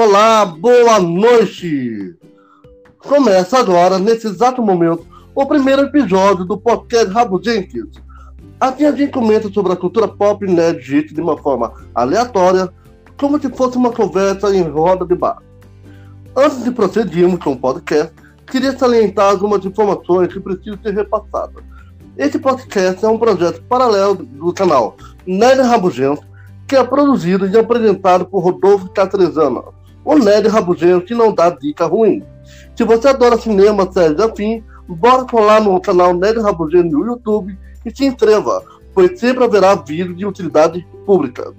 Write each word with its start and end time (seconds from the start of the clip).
Olá, 0.00 0.44
boa 0.44 1.00
noite! 1.00 2.16
Começa 3.00 3.58
agora, 3.58 3.98
nesse 3.98 4.28
exato 4.28 4.62
momento, 4.62 5.04
o 5.34 5.44
primeiro 5.44 5.82
episódio 5.82 6.44
do 6.44 6.56
podcast 6.56 7.12
Rabo 7.12 7.42
Jenkins. 7.42 8.00
Aqui 8.60 8.86
a 8.86 8.92
gente 8.92 9.10
comenta 9.10 9.52
sobre 9.52 9.72
a 9.72 9.76
cultura 9.76 10.06
pop 10.06 10.46
nerd 10.46 10.78
geek 10.88 11.12
de 11.12 11.20
uma 11.20 11.36
forma 11.36 11.72
aleatória, 11.92 12.72
como 13.18 13.40
se 13.40 13.48
fosse 13.48 13.76
uma 13.76 13.90
conversa 13.90 14.54
em 14.54 14.62
roda 14.62 15.04
de 15.04 15.16
bar. 15.16 15.42
Antes 16.36 16.62
de 16.62 16.70
prosseguirmos 16.70 17.42
com 17.42 17.54
o 17.54 17.58
podcast, 17.58 18.14
queria 18.46 18.78
salientar 18.78 19.28
algumas 19.30 19.64
informações 19.64 20.32
que 20.32 20.38
precisam 20.38 20.78
ser 20.80 20.94
repassadas. 20.94 21.64
Esse 22.16 22.38
podcast 22.38 23.04
é 23.04 23.08
um 23.08 23.18
projeto 23.18 23.60
paralelo 23.64 24.14
do 24.14 24.52
canal 24.52 24.96
Nerd 25.26 25.60
Rabugento, 25.62 26.22
que 26.68 26.76
é 26.76 26.84
produzido 26.84 27.48
e 27.48 27.58
apresentado 27.58 28.26
por 28.26 28.44
Rodolfo 28.44 28.90
Catrezana, 28.90 29.76
o 30.08 30.18
nerd 30.18 30.48
rabugento 30.48 31.04
que 31.04 31.14
não 31.14 31.34
dá 31.34 31.50
dica 31.50 31.84
ruim. 31.84 32.22
Se 32.74 32.82
você 32.82 33.08
adora 33.08 33.36
cinema, 33.36 33.92
séries 33.92 34.18
afim, 34.18 34.64
bora 34.88 35.26
colar 35.26 35.60
no 35.60 35.78
canal 35.82 36.14
Nerd 36.14 36.40
Rabugento 36.40 36.96
no 36.96 37.04
YouTube 37.04 37.54
e 37.84 37.94
se 37.94 38.06
inscreva, 38.06 38.62
pois 38.94 39.20
sempre 39.20 39.44
haverá 39.44 39.74
vídeos 39.74 40.16
de 40.16 40.24
utilidade 40.24 40.86
pública. 41.04 41.52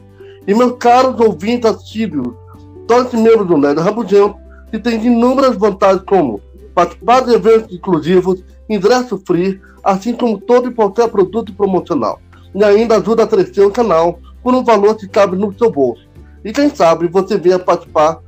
E 0.48 0.54
meus 0.56 0.78
caros 0.80 1.20
ouvintes 1.20 1.70
assíduos, 1.70 2.34
torne-se 2.88 3.18
membro 3.18 3.46
do 3.46 3.56
Nerd 3.56 3.82
Rabugento, 3.82 4.36
que 4.72 4.80
tem 4.80 5.06
inúmeras 5.06 5.56
vantagens 5.56 6.04
como 6.08 6.42
participar 6.74 7.22
de 7.22 7.36
eventos 7.36 7.72
exclusivos, 7.72 8.44
ingresso 8.68 9.22
free, 9.28 9.62
assim 9.84 10.14
como 10.14 10.40
todo 10.40 10.70
e 10.70 10.74
qualquer 10.74 11.08
produto 11.10 11.54
promocional. 11.54 12.20
E 12.56 12.64
ainda 12.64 12.98
ajuda 12.98 13.26
a 13.26 13.28
crescer 13.28 13.62
o 13.62 13.70
canal 13.70 14.20
por 14.42 14.56
um 14.56 14.64
valor 14.64 14.96
que 14.96 15.08
cabe 15.08 15.38
no 15.38 15.56
seu 15.56 15.70
bolso. 15.70 16.10
E 16.44 16.52
quem 16.52 16.74
sabe 16.74 17.08
você 17.08 17.38
venha 17.38 17.60
participar 17.60 18.20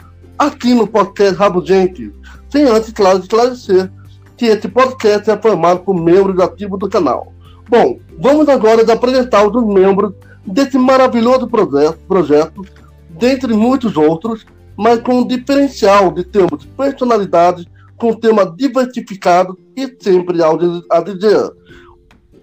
aqui 0.41 0.73
no 0.73 0.87
podcast 0.87 1.35
Rabo 1.35 1.63
Gente, 1.63 2.11
sem 2.49 2.63
antes, 2.63 2.91
claro, 2.91 3.19
esclarecer 3.19 3.91
que 4.35 4.47
esse 4.47 4.67
podcast 4.67 5.29
é 5.29 5.37
formado 5.37 5.81
por 5.81 5.93
membros 5.93 6.39
ativos 6.39 6.79
do 6.79 6.89
canal. 6.89 7.31
Bom, 7.69 7.99
vamos 8.17 8.49
agora 8.49 8.81
apresentar 8.91 9.45
os 9.45 9.63
membros 9.63 10.13
desse 10.43 10.79
maravilhoso 10.79 11.47
projeto, 11.47 11.99
projeto, 12.07 12.65
dentre 13.11 13.53
muitos 13.53 13.95
outros, 13.95 14.43
mas 14.75 14.99
com 15.01 15.19
um 15.19 15.27
diferencial 15.27 16.11
de 16.11 16.23
termos 16.23 16.65
personalidades 16.75 17.65
com 17.95 18.11
tema 18.11 18.43
diversificado 18.43 19.59
e 19.77 19.95
sempre 20.01 20.41
audiência. 20.41 21.51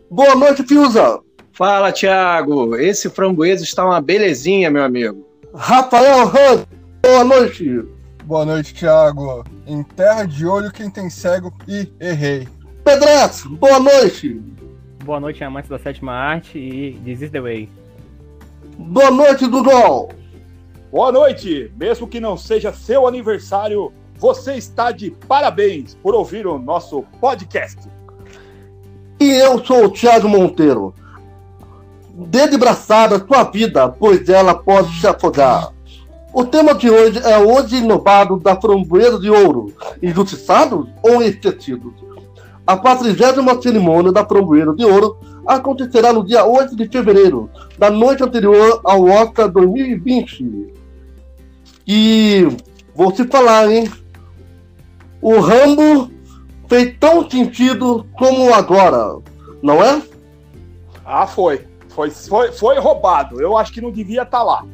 Boa 0.09 0.37
noite, 0.37 0.63
Fiuza! 0.63 1.19
Fala, 1.53 1.91
Thiago! 1.91 2.77
Esse 2.77 3.11
framboesa 3.11 3.65
está 3.65 3.85
uma 3.85 4.01
belezinha, 4.01 4.71
meu 4.71 4.85
amigo. 4.85 5.27
Rafael 5.53 6.29
Hunt, 6.29 6.78
boa 7.03 7.25
noite! 7.25 7.85
Boa 8.25 8.45
noite, 8.45 8.75
Thiago. 8.75 9.45
Em 9.67 9.83
terra 9.83 10.25
de 10.25 10.47
olho, 10.47 10.71
quem 10.71 10.91
tem 10.91 11.09
cego 11.09 11.53
e 11.67 11.91
errei. 11.99 12.47
Pedreto, 12.85 13.49
boa 13.57 13.81
noite! 13.81 14.43
Boa 15.05 15.19
noite, 15.19 15.43
amantes 15.43 15.71
da 15.71 15.79
sétima 15.79 16.13
arte 16.13 16.59
e 16.59 16.93
This 17.05 17.23
is 17.23 17.31
the 17.31 17.41
way. 17.41 17.69
Boa 18.79 19.11
noite, 19.11 19.47
Dudol! 19.47 20.13
Boa 20.93 21.11
noite! 21.11 21.73
Mesmo 21.77 22.07
que 22.07 22.21
não 22.21 22.37
seja 22.37 22.73
seu 22.73 23.07
aniversário, 23.07 23.93
você 24.17 24.55
está 24.55 24.91
de 24.91 25.11
parabéns 25.11 25.95
por 25.95 26.15
ouvir 26.15 26.47
o 26.47 26.59
nosso 26.59 27.03
podcast. 27.21 27.89
E 29.21 29.31
eu 29.31 29.65
sou 29.65 29.87
o 29.87 29.91
Thiago 29.91 30.29
Monteiro. 30.29 30.95
Dê 32.15 32.49
de 32.49 32.57
braçada 32.57 33.19
sua 33.19 33.45
vida, 33.45 33.89
pois 33.89 34.29
ela 34.29 34.55
pode 34.55 34.99
te 35.01 35.07
afogar. 35.07 35.73
O 36.33 36.45
tema 36.45 36.75
de 36.75 36.91
hoje 36.91 37.19
é 37.19 37.39
hoje 37.39 37.77
inovado 37.77 38.39
da 38.39 38.61
framboesa 38.61 39.19
de 39.19 39.31
ouro, 39.31 39.73
injustiçados 40.03 40.87
ou 41.03 41.23
esquecidos. 41.23 41.93
A 42.67 42.77
40 42.77 43.63
cerimônia 43.63 44.13
da 44.13 44.27
framboesa 44.27 44.75
de 44.75 44.85
ouro 44.85 45.17
acontecerá 45.47 46.13
no 46.13 46.25
dia 46.25 46.45
8 46.45 46.77
de 46.77 46.87
fevereiro, 46.89 47.51
da 47.79 47.91
noite 47.91 48.23
anterior 48.23 48.81
ao 48.85 49.05
Oscar 49.05 49.49
2020. 49.49 50.75
E 51.87 52.47
vou 52.95 53.11
te 53.11 53.25
falar, 53.25 53.71
hein? 53.71 53.91
o 55.21 55.41
Rambo 55.41 56.11
fez 56.69 56.97
tão 56.99 57.29
sentido 57.29 58.07
como 58.17 58.53
agora, 58.55 59.19
não 59.63 59.83
é? 59.83 60.03
Ah, 61.05 61.27
foi. 61.27 61.67
Foi, 61.89 62.11
foi, 62.11 62.53
foi 62.53 62.79
roubado. 62.79 63.41
Eu 63.41 63.57
acho 63.57 63.73
que 63.73 63.81
não 63.81 63.91
devia 63.91 64.23
estar 64.23 64.39
tá 64.39 64.45
lá. 64.45 64.65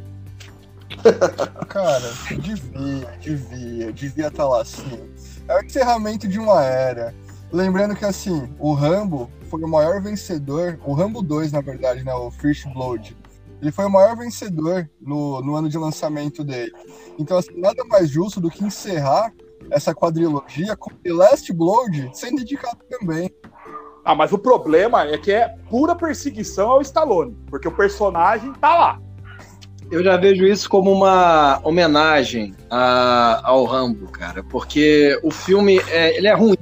Cara, 1.68 2.12
devia, 2.40 3.18
devia, 3.20 3.92
devia 3.92 4.26
estar 4.28 4.42
tá 4.42 4.48
lá 4.48 4.64
sim. 4.64 5.10
É 5.48 5.56
o 5.56 5.64
encerramento 5.64 6.26
de 6.26 6.38
uma 6.38 6.62
era. 6.62 7.14
Lembrando 7.52 7.94
que 7.94 8.04
assim, 8.04 8.48
o 8.58 8.72
Rambo 8.72 9.30
foi 9.48 9.62
o 9.62 9.68
maior 9.68 10.00
vencedor, 10.02 10.78
o 10.84 10.92
Rambo 10.92 11.22
2, 11.22 11.52
na 11.52 11.60
verdade, 11.60 12.02
né? 12.02 12.12
O 12.14 12.30
First 12.30 12.66
Blood. 12.72 13.16
Ele 13.62 13.70
foi 13.70 13.84
o 13.86 13.90
maior 13.90 14.16
vencedor 14.16 14.88
no, 15.00 15.40
no 15.40 15.54
ano 15.54 15.68
de 15.68 15.78
lançamento 15.78 16.42
dele. 16.42 16.72
Então, 17.18 17.38
assim, 17.38 17.58
nada 17.58 17.84
mais 17.84 18.10
justo 18.10 18.40
do 18.40 18.50
que 18.50 18.64
encerrar 18.64 19.32
essa 19.70 19.94
quadrilogia 19.94 20.76
com 20.76 20.90
The 20.90 21.12
Last 21.12 21.52
Blood 21.52 22.10
sendo 22.12 22.40
indicado 22.40 22.78
também. 22.90 23.32
Ah, 24.04 24.14
mas 24.14 24.32
o 24.32 24.38
problema 24.38 25.04
é 25.04 25.16
que 25.16 25.32
é 25.32 25.48
pura 25.70 25.96
perseguição 25.96 26.68
ao 26.68 26.82
Stallone, 26.82 27.36
porque 27.48 27.66
o 27.66 27.74
personagem 27.74 28.52
tá 28.54 28.74
lá. 28.74 29.00
Eu 29.90 30.02
já 30.02 30.16
vejo 30.16 30.46
isso 30.46 30.68
como 30.68 30.90
uma 30.90 31.60
homenagem 31.62 32.54
a, 32.70 33.40
ao 33.44 33.64
Rambo, 33.64 34.06
cara, 34.08 34.42
porque 34.42 35.18
o 35.22 35.30
filme 35.30 35.80
é, 35.88 36.16
ele 36.16 36.26
é 36.26 36.34
ruim. 36.34 36.56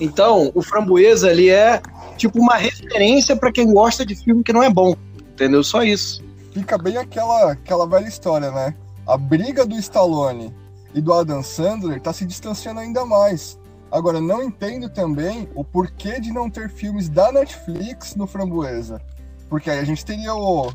Então, 0.00 0.50
o 0.54 0.62
Framboesa 0.62 1.30
ele 1.30 1.48
é 1.48 1.80
tipo 2.16 2.38
uma 2.38 2.56
referência 2.56 3.34
para 3.34 3.52
quem 3.52 3.72
gosta 3.72 4.04
de 4.04 4.14
filme 4.14 4.42
que 4.42 4.52
não 4.52 4.62
é 4.62 4.70
bom, 4.70 4.94
entendeu? 5.32 5.64
Só 5.64 5.82
isso. 5.82 6.22
Fica 6.52 6.76
bem 6.76 6.96
aquela 6.96 7.52
aquela 7.52 7.86
velha 7.86 8.08
história, 8.08 8.50
né? 8.50 8.74
A 9.06 9.16
briga 9.16 9.66
do 9.66 9.76
Stallone 9.76 10.54
e 10.94 11.00
do 11.00 11.12
Adam 11.12 11.42
Sandler 11.42 11.98
está 11.98 12.12
se 12.12 12.24
distanciando 12.24 12.80
ainda 12.80 13.04
mais. 13.04 13.58
Agora, 13.90 14.20
não 14.20 14.42
entendo 14.42 14.88
também 14.88 15.48
o 15.54 15.64
porquê 15.64 16.20
de 16.20 16.32
não 16.32 16.48
ter 16.48 16.70
filmes 16.70 17.08
da 17.08 17.32
Netflix 17.32 18.14
no 18.14 18.26
Framboesa. 18.26 19.00
Porque 19.48 19.68
aí 19.68 19.80
a 19.80 19.84
gente 19.84 20.04
teria 20.04 20.32
o, 20.32 20.72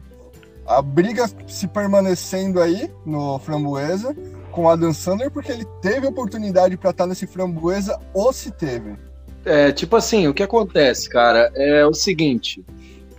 a 0.66 0.82
briga 0.82 1.30
se 1.48 1.68
permanecendo 1.68 2.62
aí 2.62 2.90
no 3.06 3.40
Framboesa 3.40 4.16
com 4.52 4.70
Adam 4.70 4.94
Sandler, 4.94 5.30
porque 5.30 5.52
ele 5.52 5.66
teve 5.82 6.08
oportunidade 6.08 6.78
para 6.78 6.92
estar 6.92 7.06
nesse 7.06 7.28
Framboesa 7.28 8.00
ou 8.14 8.32
se 8.32 8.52
teve. 8.52 8.96
É, 9.44 9.72
tipo 9.72 9.96
assim, 9.96 10.28
o 10.28 10.34
que 10.34 10.42
acontece, 10.42 11.10
cara, 11.10 11.52
é 11.56 11.86
o 11.86 11.94
seguinte. 11.94 12.64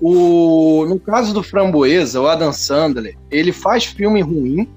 O, 0.01 0.85
no 0.89 0.99
caso 0.99 1.33
do 1.33 1.43
Framboesa, 1.43 2.21
o 2.21 2.27
Adam 2.27 2.53
Sandler, 2.53 3.17
ele 3.31 3.53
faz 3.53 3.85
filme 3.85 4.21
ruim, 4.23 4.69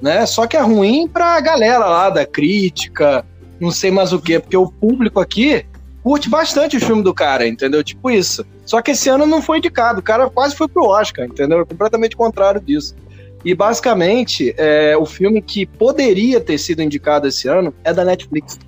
né? 0.00 0.24
Só 0.26 0.46
que 0.46 0.56
é 0.56 0.60
ruim 0.60 1.08
pra 1.08 1.40
galera 1.40 1.86
lá 1.86 2.10
da 2.10 2.24
crítica, 2.24 3.24
não 3.58 3.70
sei 3.70 3.90
mais 3.90 4.12
o 4.12 4.20
quê, 4.20 4.38
porque 4.38 4.56
o 4.56 4.70
público 4.70 5.18
aqui 5.18 5.64
curte 6.02 6.28
bastante 6.28 6.76
o 6.76 6.80
filme 6.80 7.02
do 7.02 7.14
cara, 7.14 7.46
entendeu? 7.46 7.82
Tipo 7.82 8.10
isso. 8.10 8.44
Só 8.66 8.82
que 8.82 8.90
esse 8.90 9.08
ano 9.08 9.26
não 9.26 9.40
foi 9.40 9.58
indicado, 9.58 10.00
o 10.00 10.02
cara 10.02 10.28
quase 10.28 10.56
foi 10.56 10.68
pro 10.68 10.84
Oscar, 10.84 11.26
entendeu? 11.26 11.60
É 11.60 11.64
completamente 11.64 12.16
contrário 12.16 12.60
disso. 12.60 12.94
E 13.44 13.54
basicamente, 13.54 14.54
é, 14.56 14.96
o 14.96 15.04
filme 15.04 15.42
que 15.42 15.66
poderia 15.66 16.40
ter 16.40 16.58
sido 16.58 16.82
indicado 16.82 17.26
esse 17.26 17.48
ano 17.48 17.74
é 17.82 17.92
da 17.92 18.04
Netflix. 18.04 18.58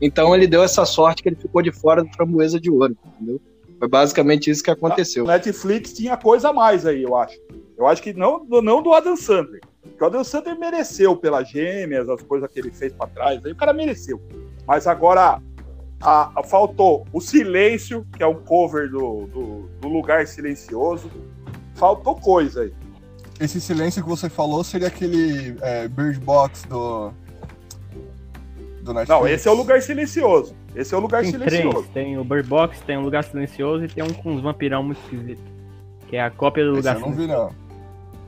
Então 0.00 0.34
ele 0.34 0.46
deu 0.46 0.62
essa 0.62 0.84
sorte 0.84 1.22
que 1.22 1.28
ele 1.28 1.36
ficou 1.36 1.62
de 1.62 1.70
fora 1.70 2.02
do 2.02 2.10
Framboesa 2.14 2.60
de 2.60 2.70
Ouro, 2.70 2.96
entendeu? 3.06 3.40
Foi 3.78 3.88
basicamente 3.88 4.50
isso 4.50 4.62
que 4.62 4.70
aconteceu. 4.70 5.24
A 5.24 5.34
Netflix 5.34 5.92
tinha 5.92 6.16
coisa 6.16 6.50
a 6.50 6.52
mais 6.52 6.84
aí, 6.84 7.02
eu 7.02 7.14
acho. 7.16 7.38
Eu 7.76 7.86
acho 7.86 8.02
que 8.02 8.12
não, 8.12 8.44
não 8.44 8.82
do 8.82 8.92
Adam 8.92 9.16
Sandler. 9.16 9.60
Porque 9.82 10.02
o 10.02 10.06
Adam 10.06 10.24
Sandler 10.24 10.58
mereceu 10.58 11.16
pelas 11.16 11.48
gêmeas, 11.48 12.08
as 12.08 12.22
coisas 12.22 12.50
que 12.52 12.58
ele 12.58 12.70
fez 12.70 12.92
para 12.92 13.08
trás, 13.08 13.44
aí 13.44 13.52
o 13.52 13.56
cara 13.56 13.72
mereceu. 13.72 14.20
Mas 14.66 14.86
agora 14.86 15.40
a, 16.04 16.30
a, 16.36 16.42
faltou 16.42 17.06
o 17.12 17.20
silêncio, 17.20 18.06
que 18.14 18.22
é 18.22 18.26
um 18.26 18.34
cover 18.34 18.90
do, 18.90 19.26
do, 19.26 19.68
do, 19.80 19.88
Lugar 19.88 20.26
Silencioso. 20.26 21.10
Faltou 21.74 22.14
coisa 22.14 22.62
aí. 22.62 22.72
Esse 23.40 23.60
silêncio 23.60 24.02
que 24.02 24.08
você 24.08 24.28
falou 24.28 24.62
seria 24.62 24.88
aquele 24.88 25.56
é, 25.62 25.88
Bird 25.88 26.20
Box 26.20 26.64
do. 26.68 27.10
do 28.82 28.92
Netflix? 28.92 29.08
Não, 29.08 29.26
esse 29.26 29.48
é 29.48 29.50
o 29.50 29.54
Lugar 29.54 29.80
Silencioso. 29.80 30.54
Esse 30.76 30.94
é 30.94 30.96
o 30.96 31.00
Lugar 31.00 31.22
tem 31.22 31.32
Silencioso. 31.32 31.88
Três. 31.88 31.88
Tem 31.88 32.18
o 32.18 32.24
Bird 32.24 32.48
Box, 32.48 32.80
tem 32.82 32.96
o 32.98 33.00
Lugar 33.00 33.24
Silencioso 33.24 33.84
e 33.84 33.88
tem 33.88 34.04
um 34.04 34.12
com 34.12 34.32
uns 34.32 34.42
vampirão 34.42 34.82
muito 34.82 35.00
esquisito. 35.00 35.42
Que 36.06 36.16
é 36.16 36.22
a 36.22 36.30
cópia 36.30 36.64
do 36.64 36.72
esse 36.72 36.76
Lugar 36.78 36.96
eu 36.96 37.00
não 37.00 37.12
vi, 37.12 37.26
não. 37.26 37.50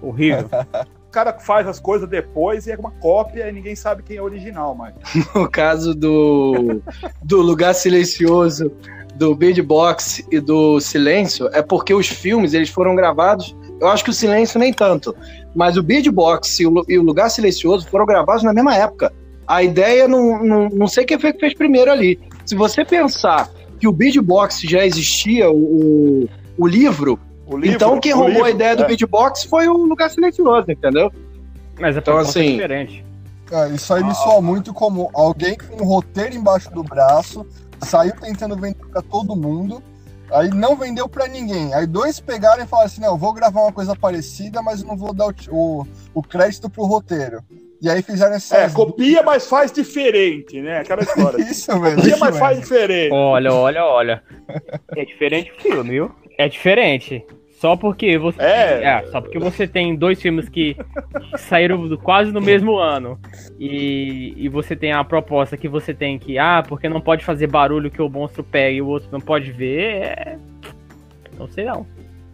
Horrível. 0.00 0.48
cara 1.16 1.32
faz 1.32 1.66
as 1.66 1.80
coisas 1.80 2.06
depois 2.06 2.66
e 2.66 2.72
é 2.72 2.76
uma 2.76 2.90
cópia 2.90 3.48
e 3.48 3.52
ninguém 3.52 3.74
sabe 3.74 4.02
quem 4.02 4.18
é 4.18 4.20
o 4.20 4.24
original, 4.24 4.74
mas. 4.74 4.92
No 5.34 5.48
caso 5.48 5.94
do, 5.94 6.82
do 7.22 7.40
Lugar 7.40 7.74
Silencioso, 7.74 8.70
do 9.14 9.34
Beatbox 9.34 10.22
e 10.30 10.38
do 10.40 10.78
Silêncio, 10.78 11.48
é 11.54 11.62
porque 11.62 11.94
os 11.94 12.06
filmes 12.06 12.52
eles 12.52 12.68
foram 12.68 12.94
gravados 12.94 13.56
Eu 13.80 13.88
acho 13.88 14.04
que 14.04 14.10
o 14.10 14.12
Silêncio 14.12 14.60
nem 14.60 14.74
tanto. 14.74 15.16
Mas 15.54 15.78
o 15.78 15.82
Beatbox 15.82 16.60
e 16.60 16.66
o, 16.66 16.84
e 16.86 16.98
o 16.98 17.02
Lugar 17.02 17.30
Silencioso 17.30 17.88
foram 17.88 18.04
gravados 18.04 18.42
na 18.42 18.52
mesma 18.52 18.76
época. 18.76 19.10
A 19.46 19.62
ideia, 19.62 20.06
não, 20.06 20.44
não, 20.44 20.68
não 20.68 20.86
sei 20.86 21.06
quem 21.06 21.18
foi 21.18 21.32
que 21.32 21.40
fez 21.40 21.54
primeiro 21.54 21.90
ali. 21.90 22.20
Se 22.44 22.54
você 22.54 22.84
pensar 22.84 23.48
que 23.80 23.88
o 23.88 23.92
Beatbox 23.92 24.60
já 24.60 24.84
existia, 24.84 25.50
o, 25.50 26.28
o 26.58 26.66
livro, 26.66 27.18
livro, 27.54 27.76
então 27.76 28.00
quem 28.00 28.12
o 28.12 28.16
roubou 28.16 28.32
livro, 28.32 28.44
a 28.46 28.50
ideia 28.50 28.76
do 28.76 28.84
é. 28.84 28.86
beatbox 28.86 29.44
foi 29.44 29.68
o 29.68 29.76
Lugar 29.76 30.10
Silencioso, 30.10 30.70
entendeu? 30.70 31.12
Mas 31.78 31.96
a 31.96 32.00
Então, 32.00 32.18
é 32.18 32.22
assim, 32.22 32.52
diferente. 32.52 33.04
É, 33.50 33.68
isso 33.68 33.92
aí 33.94 34.02
me 34.02 34.14
soa 34.14 34.40
muito 34.40 34.74
como 34.74 35.10
alguém 35.14 35.56
com 35.56 35.82
um 35.82 35.86
roteiro 35.86 36.34
embaixo 36.34 36.70
do 36.72 36.82
braço, 36.82 37.46
saiu 37.80 38.14
tentando 38.20 38.56
vender 38.56 38.84
pra 38.90 39.00
todo 39.00 39.36
mundo, 39.36 39.80
aí 40.32 40.48
não 40.48 40.74
vendeu 40.74 41.08
pra 41.08 41.28
ninguém. 41.28 41.72
Aí 41.72 41.86
dois 41.86 42.18
pegaram 42.18 42.62
e 42.62 42.66
falaram 42.66 42.86
assim: 42.86 43.00
não, 43.00 43.10
eu 43.10 43.16
vou 43.16 43.32
gravar 43.32 43.62
uma 43.62 43.72
coisa 43.72 43.94
parecida, 43.94 44.62
mas 44.62 44.82
não 44.82 44.96
vou 44.96 45.14
dar 45.14 45.26
o, 45.26 45.34
o, 45.50 45.86
o 46.14 46.22
crédito 46.22 46.68
pro 46.68 46.84
roteiro. 46.84 47.42
E 47.80 47.90
aí 47.90 48.02
fizeram 48.02 48.34
essa. 48.34 48.56
É, 48.56 48.70
copia, 48.70 49.22
mas 49.22 49.46
faz 49.46 49.70
diferente, 49.70 50.60
né? 50.60 50.80
Aquela 50.80 51.02
história. 51.04 51.42
Isso, 51.42 51.80
velho. 51.80 51.96
Copia, 51.96 52.10
isso 52.10 52.20
mas 52.20 52.38
faz 52.38 52.58
mesmo. 52.58 52.62
diferente. 52.62 53.12
Olha, 53.12 53.52
olha, 53.52 53.84
olha. 53.84 54.22
É 54.96 55.04
diferente 55.04 55.52
o 55.52 55.60
filme, 55.60 55.90
viu? 55.90 56.10
É 56.38 56.48
diferente. 56.48 57.24
Só 57.58 57.74
porque 57.74 58.18
você. 58.18 58.40
É. 58.42 59.04
só 59.10 59.20
porque 59.20 59.38
você 59.38 59.66
tem 59.66 59.96
dois 59.96 60.20
filmes 60.20 60.46
que 60.48 60.76
saíram 61.38 61.96
quase 61.96 62.30
no 62.30 62.40
mesmo 62.40 62.76
ano. 62.76 63.18
E, 63.58 64.34
e 64.36 64.48
você 64.48 64.76
tem 64.76 64.92
a 64.92 65.02
proposta 65.02 65.56
que 65.56 65.66
você 65.66 65.94
tem 65.94 66.18
que, 66.18 66.38
ah, 66.38 66.62
porque 66.66 66.86
não 66.88 67.00
pode 67.00 67.24
fazer 67.24 67.46
barulho 67.46 67.90
que 67.90 68.02
o 68.02 68.10
monstro 68.10 68.44
pega 68.44 68.76
e 68.76 68.82
o 68.82 68.86
outro 68.86 69.08
não 69.10 69.20
pode 69.20 69.50
ver. 69.52 70.02
É... 70.02 70.38
Não 71.38 71.48
sei 71.48 71.64
não. 71.64 71.86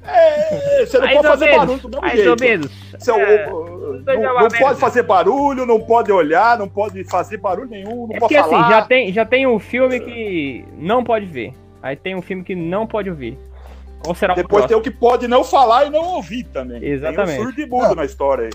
É, 0.04 0.84
você 0.84 0.98
não 0.98 1.06
Mais 1.06 1.16
pode 1.16 1.28
fazer 1.28 1.44
menos, 1.44 1.58
barulho 1.60 1.82
do 1.82 1.88
mesmo 1.88 2.00
Mais 2.00 2.14
jeito. 2.16 2.30
ou 2.30 2.36
menos. 2.40 2.72
Você 2.98 3.12
é 3.12 3.14
É, 3.14 3.44
é 3.44 4.16
não, 4.18 4.40
não 4.40 4.48
pode 4.48 4.80
fazer 4.80 5.02
barulho, 5.04 5.64
não 5.64 5.80
pode 5.80 6.10
olhar, 6.10 6.58
não 6.58 6.68
pode 6.68 7.04
fazer 7.04 7.36
barulho 7.36 7.68
nenhum, 7.68 8.08
não 8.08 8.16
É 8.16 8.18
pode 8.18 8.34
porque 8.34 8.38
falar. 8.38 8.60
assim, 8.60 8.70
já 8.70 8.82
tem, 8.82 9.12
já 9.12 9.24
tem 9.24 9.46
um 9.46 9.60
filme 9.60 10.00
que 10.00 10.64
não 10.76 11.04
pode 11.04 11.26
ver. 11.26 11.52
Aí 11.80 11.94
tem 11.94 12.16
um 12.16 12.22
filme 12.22 12.42
que 12.42 12.54
não 12.56 12.86
pode 12.86 13.08
ouvir. 13.08 13.38
Qual 14.02 14.14
será 14.14 14.32
o 14.32 14.36
Depois 14.36 14.62
tem 14.66 14.68
próximo? 14.68 14.80
o 14.80 14.82
que 14.82 14.90
pode 14.90 15.28
não 15.28 15.44
falar 15.44 15.86
e 15.86 15.90
não 15.90 16.02
ouvir 16.14 16.44
também. 16.44 16.82
Exatamente. 16.84 17.26
Tem 17.36 17.40
um 17.40 17.44
surdo 17.44 17.60
e 17.60 17.66
mudo 17.66 17.88
Não. 17.88 17.94
na 17.94 18.04
história 18.04 18.44
aí. 18.46 18.50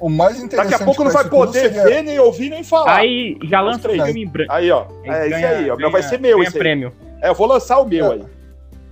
O 0.00 0.08
mais 0.08 0.36
interessante. 0.42 0.70
Daqui 0.70 0.82
a 0.82 0.84
pouco 0.84 1.04
não 1.04 1.10
vai 1.12 1.28
poder 1.28 1.60
seria- 1.60 1.84
ver, 1.84 2.02
nem 2.02 2.18
ouvir, 2.18 2.50
nem 2.50 2.64
falar. 2.64 2.96
Aí, 2.96 3.38
Aí 3.40 3.48
já 3.48 3.60
lança 3.60 3.78
um 3.78 3.82
três. 3.82 4.02
filme 4.04 4.22
em 4.24 4.28
branco. 4.28 4.50
ó. 4.52 4.56
É 5.04 5.26
isso 5.28 5.46
aí, 5.46 5.70
ó. 5.70 5.76
Meu 5.76 5.90
vai 5.92 6.02
ser 6.02 6.18
meu 6.18 6.38
ganha 6.38 6.48
esse 6.48 6.56
aí. 6.56 6.62
prêmio. 6.62 6.92
É, 7.22 7.28
eu 7.28 7.34
vou 7.34 7.46
lançar 7.46 7.78
o 7.78 7.84
meu 7.86 8.06
É. 8.06 8.14
aí. 8.14 8.22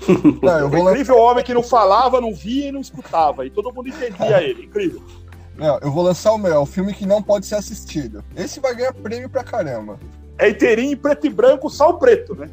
Não, 0.42 0.58
eu 0.60 0.66
O 0.66 0.70
vou, 0.70 0.82
lan- 0.84 0.92
incrível 0.92 1.18
homem 1.18 1.44
que 1.44 1.52
não 1.52 1.62
falava, 1.62 2.20
não 2.20 2.32
via 2.32 2.68
e 2.68 2.72
não 2.72 2.80
escutava. 2.80 3.44
E 3.44 3.50
todo 3.50 3.72
mundo 3.74 3.88
entendia 3.88 4.40
ele. 4.42 4.64
Incrível. 4.64 5.02
não, 5.58 5.78
eu 5.82 5.90
vou 5.90 6.02
lançar 6.04 6.32
o 6.32 6.38
meu, 6.38 6.54
é 6.54 6.58
o 6.58 6.64
filme 6.64 6.94
que 6.94 7.04
não 7.04 7.22
pode 7.22 7.44
ser 7.44 7.56
assistido. 7.56 8.24
Esse 8.34 8.60
vai 8.60 8.74
ganhar 8.74 8.94
prêmio 8.94 9.28
pra 9.28 9.44
caramba. 9.44 9.98
É 10.38 10.48
inteirinho, 10.48 10.92
em 10.92 10.96
preto 10.96 11.26
e 11.26 11.30
branco, 11.30 11.68
só 11.68 11.90
o 11.90 11.94
preto, 11.98 12.34
né? 12.34 12.48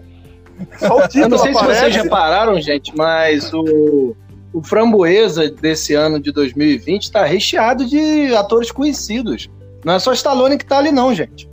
Só 0.80 0.98
o 0.98 1.02
título 1.08 1.24
Eu 1.26 1.30
não 1.30 1.38
sei 1.38 1.52
se 1.54 1.58
aparece. 1.60 1.80
vocês 1.82 1.96
repararam, 1.96 2.60
gente, 2.62 2.96
mas 2.96 3.54
o, 3.54 4.16
o 4.54 4.64
Framboesa 4.64 5.50
desse 5.50 5.94
ano 5.94 6.20
de 6.20 6.32
2020 6.32 7.04
está 7.04 7.24
recheado 7.26 7.86
de 7.86 8.36
atores 8.36 8.72
conhecidos. 8.72 9.50
Não 9.86 9.94
é 9.94 10.00
só 10.00 10.12
Stallone 10.14 10.58
que 10.58 10.66
tá 10.66 10.78
ali, 10.80 10.92
não, 10.92 11.14
gente. 11.14 11.48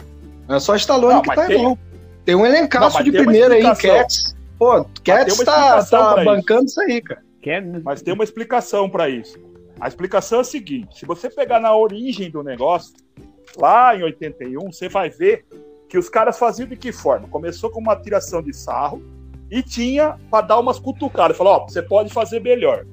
Não 0.48 0.56
é 0.56 0.60
só 0.60 0.74
Stallone 0.76 1.14
Não, 1.14 1.22
que 1.22 1.34
tá 1.34 1.42
aí, 1.42 1.48
tem- 1.48 1.62
não. 1.62 1.78
Tem 2.24 2.34
um 2.34 2.38
Não, 2.38 2.46
elencaço 2.46 2.96
mas 2.96 3.04
de 3.04 3.12
primeira 3.12 3.54
aí. 3.54 3.62
Cats. 3.62 4.34
Pô, 4.58 4.84
Cats 5.04 5.36
tá, 5.44 5.84
tá 5.84 6.12
pra 6.14 6.22
isso. 6.22 6.32
bancando 6.34 6.64
isso 6.64 6.80
aí, 6.80 7.02
cara. 7.02 7.22
Que. 7.42 7.60
Mas 7.60 8.00
tem 8.00 8.14
uma 8.14 8.24
explicação 8.24 8.88
para 8.88 9.10
isso. 9.10 9.38
A 9.78 9.88
explicação 9.88 10.38
é 10.38 10.40
a 10.40 10.44
seguinte: 10.44 10.98
se 11.00 11.04
você 11.04 11.28
pegar 11.28 11.60
na 11.60 11.76
origem 11.76 12.30
do 12.30 12.42
negócio, 12.42 12.94
lá 13.58 13.94
em 13.94 14.02
81, 14.04 14.72
você 14.72 14.88
vai 14.88 15.10
ver 15.10 15.44
que 15.94 15.98
os 15.98 16.08
caras 16.08 16.36
faziam 16.36 16.66
de 16.68 16.74
que 16.74 16.90
forma? 16.90 17.28
Começou 17.28 17.70
com 17.70 17.78
uma 17.78 17.94
tiração 17.94 18.42
de 18.42 18.52
sarro 18.52 19.00
e 19.48 19.62
tinha 19.62 20.18
para 20.28 20.44
dar 20.44 20.58
umas 20.58 20.76
cutucadas. 20.76 21.36
Falou: 21.36 21.52
ó, 21.52 21.68
você 21.68 21.80
pode 21.80 22.12
fazer 22.12 22.40
melhor. 22.40 22.84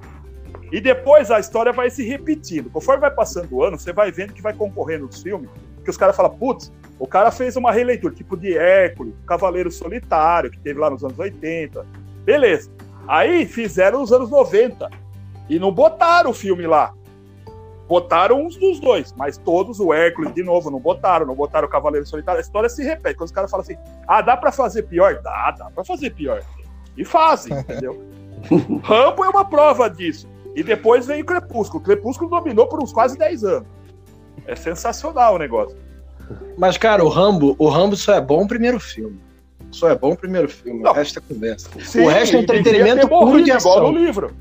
E 0.71 0.79
depois 0.79 1.31
a 1.31 1.39
história 1.39 1.73
vai 1.73 1.89
se 1.89 2.07
repetindo. 2.07 2.69
Conforme 2.69 3.01
vai 3.01 3.09
passando 3.09 3.51
o 3.53 3.63
ano, 3.63 3.79
você 3.79 3.91
vai 3.91 4.11
vendo 4.11 4.33
que 4.33 4.41
vai 4.43 4.53
concorrendo 4.53 5.07
nos 5.07 5.19
filmes, 5.19 5.49
que 5.83 5.89
os 5.89 5.97
caras 5.97 6.15
falam: 6.15 6.37
putz, 6.37 6.71
o 6.99 7.07
cara 7.07 7.31
fez 7.31 7.55
uma 7.55 7.71
releitura, 7.71 8.13
tipo 8.13 8.37
de 8.37 8.55
Hércules, 8.55 9.15
Cavaleiro 9.25 9.71
Solitário, 9.71 10.51
que 10.51 10.59
teve 10.59 10.79
lá 10.79 10.91
nos 10.91 11.03
anos 11.03 11.17
80. 11.17 11.83
Beleza. 12.23 12.69
Aí 13.07 13.47
fizeram 13.47 14.01
nos 14.01 14.13
anos 14.13 14.29
90. 14.29 14.87
E 15.49 15.57
não 15.57 15.71
botaram 15.71 16.29
o 16.29 16.35
filme 16.35 16.67
lá. 16.67 16.93
Botaram 17.91 18.45
uns 18.45 18.55
dos 18.55 18.79
dois, 18.79 19.13
mas 19.17 19.37
todos, 19.37 19.81
o 19.81 19.91
Hércules, 19.93 20.33
de 20.33 20.41
novo, 20.41 20.71
não 20.71 20.79
botaram, 20.79 21.25
não 21.25 21.35
botaram 21.35 21.67
o 21.67 21.69
Cavaleiro 21.69 22.07
Solitário. 22.07 22.37
A 22.37 22.41
história 22.41 22.69
se 22.69 22.81
repete. 22.81 23.17
Quando 23.17 23.25
os 23.25 23.33
caras 23.33 23.51
falam 23.51 23.65
assim, 23.65 23.75
ah, 24.07 24.21
dá 24.21 24.37
pra 24.37 24.49
fazer 24.49 24.83
pior? 24.83 25.21
Dá, 25.21 25.51
dá 25.59 25.69
pra 25.69 25.83
fazer 25.83 26.11
pior. 26.11 26.41
E 26.95 27.03
fazem, 27.03 27.51
entendeu? 27.59 28.01
Rambo 28.81 29.25
é 29.25 29.27
uma 29.27 29.43
prova 29.43 29.89
disso. 29.89 30.25
E 30.55 30.63
depois 30.63 31.05
veio 31.05 31.21
o 31.23 31.25
Crepúsculo. 31.25 31.81
O 31.81 31.85
Crepúsculo 31.85 32.29
dominou 32.29 32.65
por 32.65 32.81
uns 32.81 32.93
quase 32.93 33.17
10 33.17 33.43
anos. 33.43 33.67
É 34.47 34.55
sensacional 34.55 35.35
o 35.35 35.37
negócio. 35.37 35.77
Mas, 36.57 36.77
cara, 36.77 37.03
o 37.03 37.09
Rambo, 37.09 37.57
o 37.59 37.67
Rambo 37.67 37.97
só 37.97 38.13
é 38.13 38.21
bom 38.21 38.43
o 38.43 38.47
primeiro 38.47 38.79
filme. 38.79 39.19
Só 39.69 39.89
é 39.89 39.97
bom 39.97 40.13
o 40.13 40.17
primeiro 40.17 40.47
filme, 40.47 40.81
Não. 40.81 40.91
o 40.91 40.93
resto 40.93 41.19
é 41.19 41.21
conversa. 41.21 41.69
Sim, 41.81 42.05
o 42.05 42.07
resto 42.07 42.37
é 42.37 42.39
entretenimento 42.39 43.09
puro 43.09 43.43
de 43.43 43.51
igual 43.51 43.79
ação. 43.79 43.91
no 43.91 43.99
livro. 43.99 44.33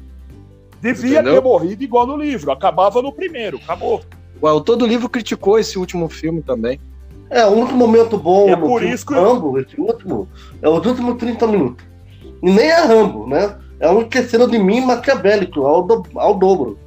Devia 0.81 1.21
Entendeu? 1.21 1.35
ter 1.35 1.41
morrido 1.43 1.82
igual 1.85 2.06
no 2.06 2.17
livro. 2.17 2.50
Acabava 2.50 3.03
no 3.03 3.12
primeiro. 3.12 3.59
Acabou. 3.62 4.00
Ué, 4.43 4.61
todo 4.65 4.87
livro 4.87 5.09
criticou 5.09 5.59
esse 5.59 5.79
último 5.79 6.09
filme 6.09 6.43
também. 6.43 6.81
É, 7.29 7.44
o 7.47 7.50
único 7.50 7.75
momento 7.75 8.17
bom 8.19 8.49
É 8.49 8.56
por 8.56 8.82
isso 8.82 9.06
que- 9.06 9.15
Rambo, 9.15 9.59
esse 9.59 9.81
último, 9.81 10.27
é 10.61 10.69
os 10.69 10.85
últimos 10.85 11.17
30 11.17 11.47
minutos. 11.47 11.85
E 12.43 12.50
nem 12.50 12.67
é 12.71 12.81
Rambo, 12.81 13.27
né? 13.27 13.56
É 13.79 13.88
um 13.91 14.00
esqueceram 14.03 14.49
de 14.49 14.59
mim 14.59 14.81
maquiavélico, 14.81 15.61
ao, 15.67 15.82
do- 15.82 16.03
ao 16.17 16.35
dobro. 16.35 16.79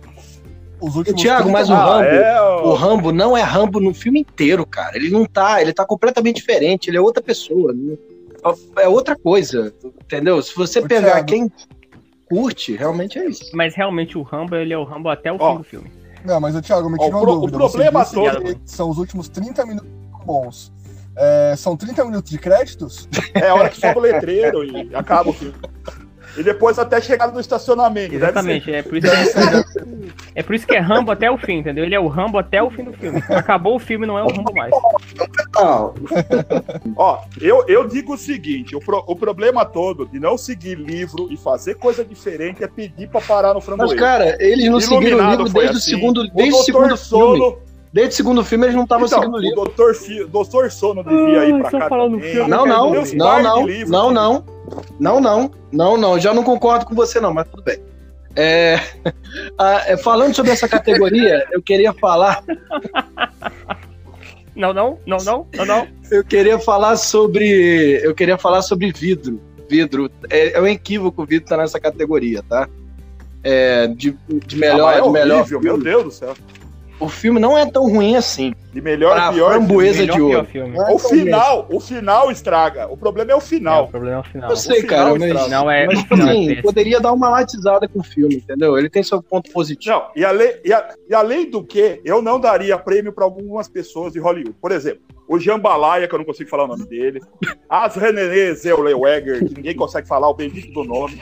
Os 0.81 0.95
últimos 0.97 1.21
Thiago, 1.21 1.43
30 1.43 1.59
mas 1.59 1.69
o 1.69 1.73
Ah, 1.73 1.85
Rambo, 1.85 2.07
é, 2.09 2.41
o. 2.63 2.73
Rambo 2.73 3.11
não 3.13 3.37
é 3.37 3.41
Rambo 3.41 3.79
no 3.79 3.93
filme 3.93 4.19
inteiro, 4.19 4.65
cara. 4.65 4.97
Ele 4.97 5.09
não 5.09 5.25
tá, 5.25 5.61
ele 5.61 5.71
tá 5.71 5.85
completamente 5.85 6.37
diferente, 6.37 6.89
ele 6.89 6.97
é 6.97 7.01
outra 7.01 7.23
pessoa. 7.23 7.71
não- 7.73 7.97
É 8.77 8.87
outra 8.89 9.15
coisa, 9.15 9.73
entendeu? 10.03 10.41
Se 10.41 10.53
você 10.53 10.79
Ô, 10.79 10.85
pegar 10.85 11.23
Thiago. 11.23 11.25
quem 11.27 11.51
curte, 12.33 12.75
realmente 12.75 13.19
é 13.19 13.25
isso. 13.27 13.49
Mas 13.53 13.75
realmente 13.75 14.17
o 14.17 14.21
Rambo, 14.21 14.55
ele 14.55 14.73
é 14.73 14.77
o 14.77 14.83
Rambo 14.83 15.09
até 15.09 15.31
o 15.31 15.37
Ó. 15.39 15.51
fim 15.53 15.57
do 15.59 15.63
filme. 15.63 15.91
Não, 16.25 16.39
mas, 16.39 16.55
ô, 16.55 16.61
Thiago, 16.61 16.89
me 16.89 16.97
Ó, 16.99 17.03
tira 17.05 17.15
o 17.15 17.19
uma 17.19 17.21
pro- 17.25 17.31
o 17.33 17.39
dúvida. 17.41 17.57
problema 17.57 18.01
disse 18.03 18.15
todo- 18.15 18.41
que 18.43 18.57
são 18.65 18.89
os 18.89 18.97
últimos 18.97 19.27
30 19.29 19.65
minutos 19.65 19.89
bons. 20.25 20.71
É, 21.15 21.53
são 21.57 21.75
30 21.77 22.03
minutos 22.05 22.31
de 22.31 22.37
créditos? 22.39 23.07
É 23.35 23.49
a 23.49 23.55
hora 23.55 23.69
que 23.69 23.79
sobe 23.79 23.99
o 23.99 24.01
letreiro 24.01 24.63
e 24.63 24.95
acaba 24.95 25.29
o 25.29 25.33
filme. 25.33 25.53
E 26.35 26.43
depois 26.43 26.79
até 26.79 26.99
chegar 26.99 27.31
no 27.31 27.39
estacionamento. 27.39 28.15
Exatamente, 28.15 28.73
é 28.73 28.81
por, 28.81 28.97
isso 28.97 29.07
que, 29.11 30.13
é 30.35 30.43
por 30.43 30.55
isso 30.55 30.65
que 30.65 30.75
é 30.75 30.79
Rambo 30.79 31.11
até 31.11 31.29
o 31.29 31.37
fim, 31.37 31.59
entendeu? 31.59 31.83
Ele 31.85 31.93
é 31.93 31.99
o 31.99 32.07
Rambo 32.07 32.37
até 32.39 32.61
o 32.61 32.69
fim 32.71 32.83
do 32.85 32.93
filme. 32.93 33.21
Acabou 33.29 33.75
o 33.75 33.79
filme, 33.79 34.05
não 34.07 34.17
é 34.17 34.23
o 34.23 34.27
Rambo 34.27 34.53
mais. 34.55 34.73
Ó, 36.95 37.19
eu, 37.39 37.63
eu 37.67 37.87
digo 37.87 38.13
o 38.13 38.17
seguinte: 38.17 38.75
o, 38.75 38.79
pro- 38.79 39.03
o 39.07 39.15
problema 39.15 39.65
todo 39.65 40.05
de 40.07 40.19
não 40.19 40.37
seguir 40.37 40.75
livro 40.75 41.27
e 41.31 41.37
fazer 41.37 41.75
coisa 41.75 42.03
diferente 42.03 42.63
é 42.63 42.67
pedir 42.67 43.07
pra 43.09 43.21
parar 43.21 43.53
no 43.53 43.61
frango. 43.61 43.83
Mas, 43.83 43.93
cara, 43.93 44.37
eles 44.39 44.65
não 44.69 44.79
seguiram 44.79 45.17
o 45.17 45.29
livro 45.31 45.43
desde 45.53 45.77
o 45.77 45.79
segundo, 45.79 46.27
desde 46.29 46.53
o 46.55 46.63
segundo 46.63 46.97
filme. 46.97 47.57
Desde 47.93 48.13
o 48.13 48.17
segundo 48.17 48.43
filme 48.43 48.65
eles 48.65 48.75
não 48.75 48.83
estavam 48.83 49.05
então, 49.05 49.19
seguindo 49.19 49.35
o 49.35 49.39
livro. 49.39 49.61
o 49.61 49.65
doutor, 49.65 49.93
Fi, 49.93 50.25
doutor 50.25 50.71
Sono 50.71 51.03
devia 51.03 51.45
ir 51.45 51.53
Ai, 51.53 51.61
pra 51.61 51.79
cá 51.79 51.87
falando 51.89 52.15
também. 52.15 52.31
filme. 52.31 52.49
Não, 52.49 52.65
não, 52.65 52.89
não, 53.13 53.41
não, 53.43 53.67
livros 53.67 53.89
não, 53.91 54.11
não, 54.11 54.45
não, 54.99 55.19
não, 55.21 55.51
não, 55.71 55.97
não, 55.97 56.19
já 56.19 56.33
não 56.33 56.43
concordo 56.43 56.85
com 56.87 56.95
você 56.95 57.19
não, 57.19 57.31
mas 57.31 57.47
tudo 57.47 57.61
bem. 57.61 57.77
É, 58.35 58.79
ah, 59.59 59.83
é, 59.85 59.95
falando 59.95 60.33
sobre 60.33 60.51
essa 60.51 60.67
categoria, 60.67 61.45
eu 61.51 61.61
queria 61.61 61.93
falar, 61.93 62.43
Não, 64.55 64.73
não, 64.73 64.99
não, 65.05 65.17
não, 65.17 65.47
não, 65.55 65.65
não. 65.65 65.87
eu 66.11 66.23
queria 66.23 66.57
falar 66.59 66.95
sobre, 66.95 67.99
eu 68.03 68.13
queria 68.15 68.37
falar 68.37 68.61
sobre 68.63 68.91
vidro, 68.91 69.39
vidro, 69.69 70.09
é, 70.29 70.53
é 70.53 70.61
um 70.61 70.67
equívoco 70.67 71.23
o 71.23 71.25
vidro 71.25 71.47
tá 71.47 71.57
nessa 71.57 71.79
categoria, 71.79 72.43
tá? 72.47 72.67
É, 73.43 73.87
de, 73.87 74.17
de 74.47 74.55
Ah, 74.55 74.59
melhor, 74.59 74.85
mas 74.85 74.97
é 74.97 75.01
de 75.01 75.09
melhor 75.09 75.39
horrível, 75.39 75.61
meu. 75.61 75.77
Deus 75.77 76.03
do 76.03 76.11
céu. 76.11 76.33
O 76.99 77.09
filme 77.09 77.37
não 77.39 77.57
é 77.57 77.65
tão 77.69 77.83
ruim 77.89 78.15
assim. 78.15 78.53
De 78.71 78.79
melhor 78.81 79.13
Pra 79.15 79.27
a 79.27 79.33
pior. 79.33 79.51
framboesa 79.51 79.97
filme. 79.99 80.11
de 80.13 80.21
Melhor 80.21 80.37
ouro. 80.37 80.91
é 80.91 80.93
O 80.93 80.99
final, 80.99 81.67
o 81.69 81.79
final 81.79 82.31
estraga. 82.31 82.87
O 82.87 82.95
problema 82.95 83.31
é 83.31 83.35
o 83.35 83.37
É, 83.37 83.39
o 83.39 83.41
final. 83.41 83.87
problema 83.89 84.17
é 84.17 84.19
o 84.19 84.23
final. 84.23 84.49
Eu 84.49 84.55
sei, 84.55 84.81
final 84.81 84.89
cara, 84.89 85.19
mas. 85.19 85.49
Não 85.49 85.69
é- 85.69 85.85
mas 85.85 86.09
não 86.09 86.17
é 86.27 86.31
assim, 86.31 86.45
péssimo. 86.47 86.63
poderia 86.63 86.99
dar 87.01 87.11
uma 87.11 87.29
latizada 87.29 87.87
com 87.87 87.99
o 87.99 88.03
filme, 88.03 88.35
entendeu? 88.35 88.77
Ele 88.77 88.89
tem 88.89 89.03
seu 89.03 89.21
ponto 89.21 89.51
positivo. 89.51 89.95
Não, 89.95 90.05
e, 90.15 90.23
ale- 90.23 90.61
e 90.63 90.71
a- 90.71 90.95
e 91.09 91.13
além 91.13 91.49
do 91.49 91.63
que, 91.63 91.99
eu 92.05 92.21
não 92.21 92.39
daria 92.39 92.77
prêmio 92.77 93.11
para 93.11 93.25
algumas 93.25 93.67
pessoas 93.67 94.13
de 94.13 94.19
Hollywood. 94.19 94.55
Por 94.61 94.71
exemplo, 94.71 95.01
o 95.27 95.37
Jambalaya, 95.37 96.07
que 96.07 96.15
eu 96.15 96.19
não 96.19 96.25
consigo 96.25 96.49
falar 96.49 96.63
o 96.63 96.67
nome 96.67 96.85
dele. 96.87 97.19
As 97.69 97.95
René 97.95 98.53
Zellweger, 98.53 99.45
que 99.45 99.55
ninguém 99.55 99.75
consegue 99.75 100.07
falar 100.07 100.29
o 100.29 100.33
bendito 100.33 100.71
do 100.71 100.83
nome. 100.83 101.21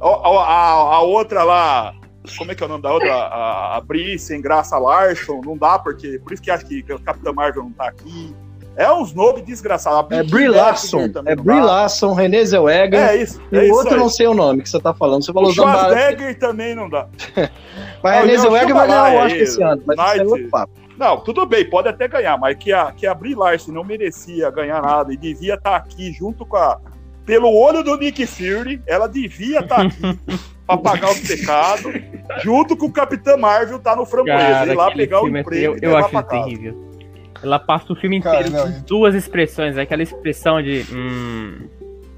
A, 0.00 0.06
a- 0.08 0.44
a- 0.44 0.94
a 0.96 1.00
outra 1.02 1.42
lá, 1.44 1.94
Como 2.38 2.50
é 2.50 2.54
que 2.54 2.62
é 2.62 2.66
o 2.66 2.68
nome 2.68 2.82
da 2.82 2.92
outra? 2.92 3.12
A, 3.12 3.76
a 3.76 3.80
Bri 3.80 4.18
sem 4.18 4.40
graça 4.40 4.78
Larson. 4.78 5.40
Não 5.44 5.56
dá, 5.56 5.78
porque. 5.78 6.18
Por 6.18 6.32
isso 6.32 6.42
que 6.42 6.50
acho 6.50 6.64
que 6.66 6.84
o 6.92 6.98
Capitão 7.00 7.34
Marvel 7.34 7.64
não 7.64 7.72
tá 7.72 7.88
aqui. 7.88 8.34
É 8.76 8.90
uns 8.92 9.14
nomes 9.14 9.44
desgraçados. 9.44 10.10
É 10.10 10.22
Brie 10.24 10.48
Larson. 10.48 11.08
É 11.26 11.36
Brie 11.36 11.60
Larson, 11.60 12.12
Renée 12.12 12.44
Zellweger. 12.44 12.98
É 12.98 13.16
isso. 13.16 13.40
E 13.52 13.56
é 13.56 13.60
o 13.60 13.64
isso 13.66 13.74
outro 13.74 13.94
aí. 13.94 14.00
não 14.00 14.08
sei 14.08 14.26
o 14.26 14.34
nome 14.34 14.62
que 14.62 14.68
você 14.68 14.80
tá 14.80 14.92
falando. 14.92 15.24
Você 15.24 15.32
falou 15.32 15.50
O 15.50 15.54
Schwarzenegger 15.54 16.36
também 16.38 16.74
não 16.74 16.88
dá. 16.90 17.06
Mas 18.02 18.26
não, 18.32 18.42
Zellweger 18.42 18.74
vai 18.74 18.86
ganhar 18.88 19.12
o 19.12 19.16
Oscar 19.18 19.30
é, 19.30 19.42
esse 19.42 19.62
ano. 19.62 19.82
Mas 19.86 19.96
isso 19.96 20.02
é 20.02 20.16
Night- 20.16 20.26
outro 20.26 20.48
papo. 20.50 20.72
Não, 20.98 21.18
tudo 21.20 21.44
bem, 21.46 21.68
pode 21.68 21.88
até 21.88 22.06
ganhar, 22.06 22.38
mas 22.38 22.56
que 22.56 22.72
a, 22.72 22.92
que 22.92 23.04
a 23.04 23.12
Brie 23.12 23.34
Larson 23.34 23.72
não 23.72 23.82
merecia 23.82 24.48
ganhar 24.50 24.80
nada 24.80 25.12
e 25.12 25.16
devia 25.16 25.54
estar 25.54 25.74
aqui 25.74 26.12
junto 26.12 26.46
com 26.46 26.56
a. 26.56 26.80
Pelo 27.26 27.52
olho 27.52 27.82
do 27.82 27.96
Nick 27.96 28.24
Fury, 28.26 28.80
ela 28.86 29.08
devia 29.08 29.58
estar 29.60 29.86
aqui 29.86 30.00
pra 30.66 30.76
pagar 30.76 31.10
os 31.10 31.20
pecados, 31.20 31.92
junto 32.42 32.76
com 32.76 32.86
o 32.86 32.92
Capitão 32.92 33.36
Marvel 33.38 33.78
tá 33.78 33.94
no 33.94 34.06
framboesa. 34.06 34.66
Ir 34.66 34.74
lá 34.74 34.90
pegar 34.90 35.18
o 35.20 35.24
filme 35.24 35.38
é- 35.38 35.42
emprego 35.42 35.76
eu, 35.82 35.90
eu 35.90 35.96
acho 35.96 36.22
terrível. 36.24 36.90
Ela 37.42 37.58
passa 37.58 37.92
o 37.92 37.96
filme 37.96 38.16
inteiro 38.16 38.50
com 38.50 38.80
duas 38.86 39.14
expressões, 39.14 39.76
aquela 39.76 40.02
expressão 40.02 40.62
de 40.62 40.86
hum, 40.90 41.68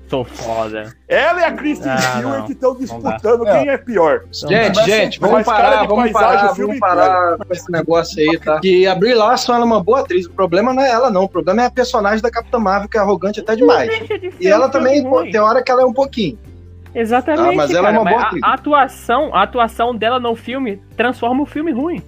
sou 0.09 0.25
foda. 0.25 0.95
Ela 1.09 1.41
e 1.41 1.45
a 1.45 1.53
Kristen 1.53 1.91
Ah, 1.91 1.99
Stewart 1.99 2.39
não. 2.39 2.47
estão 2.47 2.77
disputando 2.77 3.45
quem 3.45 3.69
é 3.69 3.77
pior. 3.77 4.23
Gente, 4.31 4.85
gente, 4.85 5.19
vamos 5.19 5.43
parar, 5.45 5.83
de 5.83 5.89
vamos 5.89 6.13
paisagem 6.13 6.39
parar, 6.39 6.53
o 6.53 6.55
filme 6.55 6.79
vamos 6.79 6.97
parar 6.97 7.39
com 7.39 7.53
esse 7.53 7.73
negócio 7.73 8.21
aí, 8.21 8.39
tá? 8.39 8.61
Que 8.61 8.87
a 8.87 8.95
Brie 8.95 9.15
Larson 9.15 9.55
ela 9.55 9.65
é 9.65 9.67
uma 9.67 9.83
boa 9.83 10.01
atriz. 10.01 10.27
O 10.27 10.31
problema 10.33 10.73
não 10.73 10.83
é 10.83 10.91
ela, 10.91 11.11
não. 11.11 11.25
O 11.25 11.29
problema 11.29 11.63
é 11.63 11.67
a 11.67 11.71
personagem 11.71 12.23
da 12.23 12.31
Capitã 12.31 12.61
Marvel, 12.61 12.89
que 12.89 12.97
é 12.97 13.01
arrogante 13.01 13.41
até 13.41 13.57
demais. 13.57 13.91
E 14.39 14.47
ela 14.47 14.69
também, 14.69 15.03
pô, 15.03 15.23
tem 15.25 15.41
hora 15.41 15.61
que 15.61 15.73
ela 15.73 15.83
é 15.83 15.85
um 15.85 15.93
pouquinho. 15.93 16.39
Exatamente. 16.99 17.49
Ah, 17.49 17.53
mas 17.53 17.71
ela 17.71 17.91
é 17.91 17.93
cara, 17.93 18.03
uma 18.03 18.11
boa 18.11 18.23
a- 18.23 18.51
a, 18.51 18.55
atuação, 18.55 19.35
a 19.35 19.43
atuação 19.43 19.95
dela 19.95 20.19
no 20.19 20.35
filme 20.35 20.81
transforma 20.97 21.43
o 21.43 21.47
filme 21.47 21.71
ruim. 21.71 22.03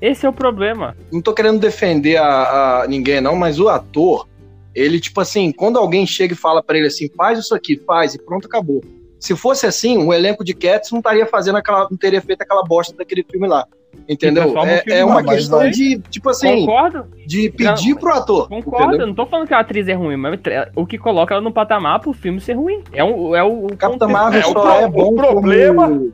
Esse 0.00 0.26
é 0.26 0.28
o 0.28 0.32
problema. 0.32 0.94
Não 1.10 1.22
tô 1.22 1.32
querendo 1.32 1.58
defender 1.58 2.18
a, 2.18 2.82
a 2.82 2.86
ninguém, 2.86 3.20
não, 3.22 3.34
mas 3.34 3.58
o 3.58 3.68
ator, 3.68 4.28
ele, 4.74 5.00
tipo 5.00 5.20
assim, 5.22 5.50
quando 5.50 5.78
alguém 5.78 6.06
chega 6.06 6.34
e 6.34 6.36
fala 6.36 6.62
pra 6.62 6.76
ele 6.76 6.88
assim, 6.88 7.08
faz 7.16 7.38
isso 7.38 7.54
aqui, 7.54 7.80
faz, 7.86 8.14
e 8.14 8.18
pronto, 8.22 8.46
acabou. 8.46 8.84
Se 9.18 9.34
fosse 9.34 9.66
assim, 9.66 9.96
o 9.96 10.12
elenco 10.12 10.44
de 10.44 10.52
Cats 10.52 10.90
não 10.92 10.98
estaria 10.98 11.24
fazendo 11.24 11.56
aquela. 11.56 11.88
não 11.90 11.96
teria 11.96 12.20
feito 12.20 12.42
aquela 12.42 12.62
bosta 12.62 12.94
daquele 12.94 13.24
filme 13.24 13.48
lá. 13.48 13.66
Entendeu? 14.08 14.52
o 14.52 14.58
É, 14.66 14.82
filme 14.82 15.00
é 15.00 15.04
uma 15.04 15.22
questão 15.24 15.70
de, 15.70 15.98
tipo 16.10 16.28
assim, 16.28 16.60
Concordo? 16.66 17.06
de 17.26 17.48
pedir 17.50 17.94
pro 17.96 18.12
ator. 18.12 18.48
Concordo. 18.48 18.84
entendeu? 18.88 19.00
Eu 19.00 19.06
não 19.08 19.14
tô 19.14 19.24
falando 19.26 19.48
que 19.48 19.54
a 19.54 19.60
atriz 19.60 19.88
é 19.88 19.94
ruim, 19.94 20.16
mas 20.16 20.38
o 20.76 20.84
que 20.86 20.98
coloca 20.98 21.32
ela 21.34 21.40
no 21.42 21.50
patamar 21.52 22.00
pro 22.00 22.12
filme 22.12 22.38
ser 22.40 22.52
ruim. 22.52 22.82
É 22.92 23.02
o. 23.02 23.34
É 23.34 23.42
o 23.42 23.66
Capitã 23.78 24.06
contexto. 24.06 24.08
Marvel 24.12 24.40
É, 24.40 24.44
o 24.46 24.52
só 24.52 24.60
pro- 24.60 24.70
é 24.70 24.86
o 24.86 24.90
bom 24.90 25.14
problema- 25.14 25.88
como. 25.88 26.12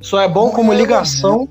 Só 0.00 0.20
é 0.20 0.28
bom 0.28 0.50
como 0.50 0.72
Não, 0.72 0.78
ligação 0.78 1.48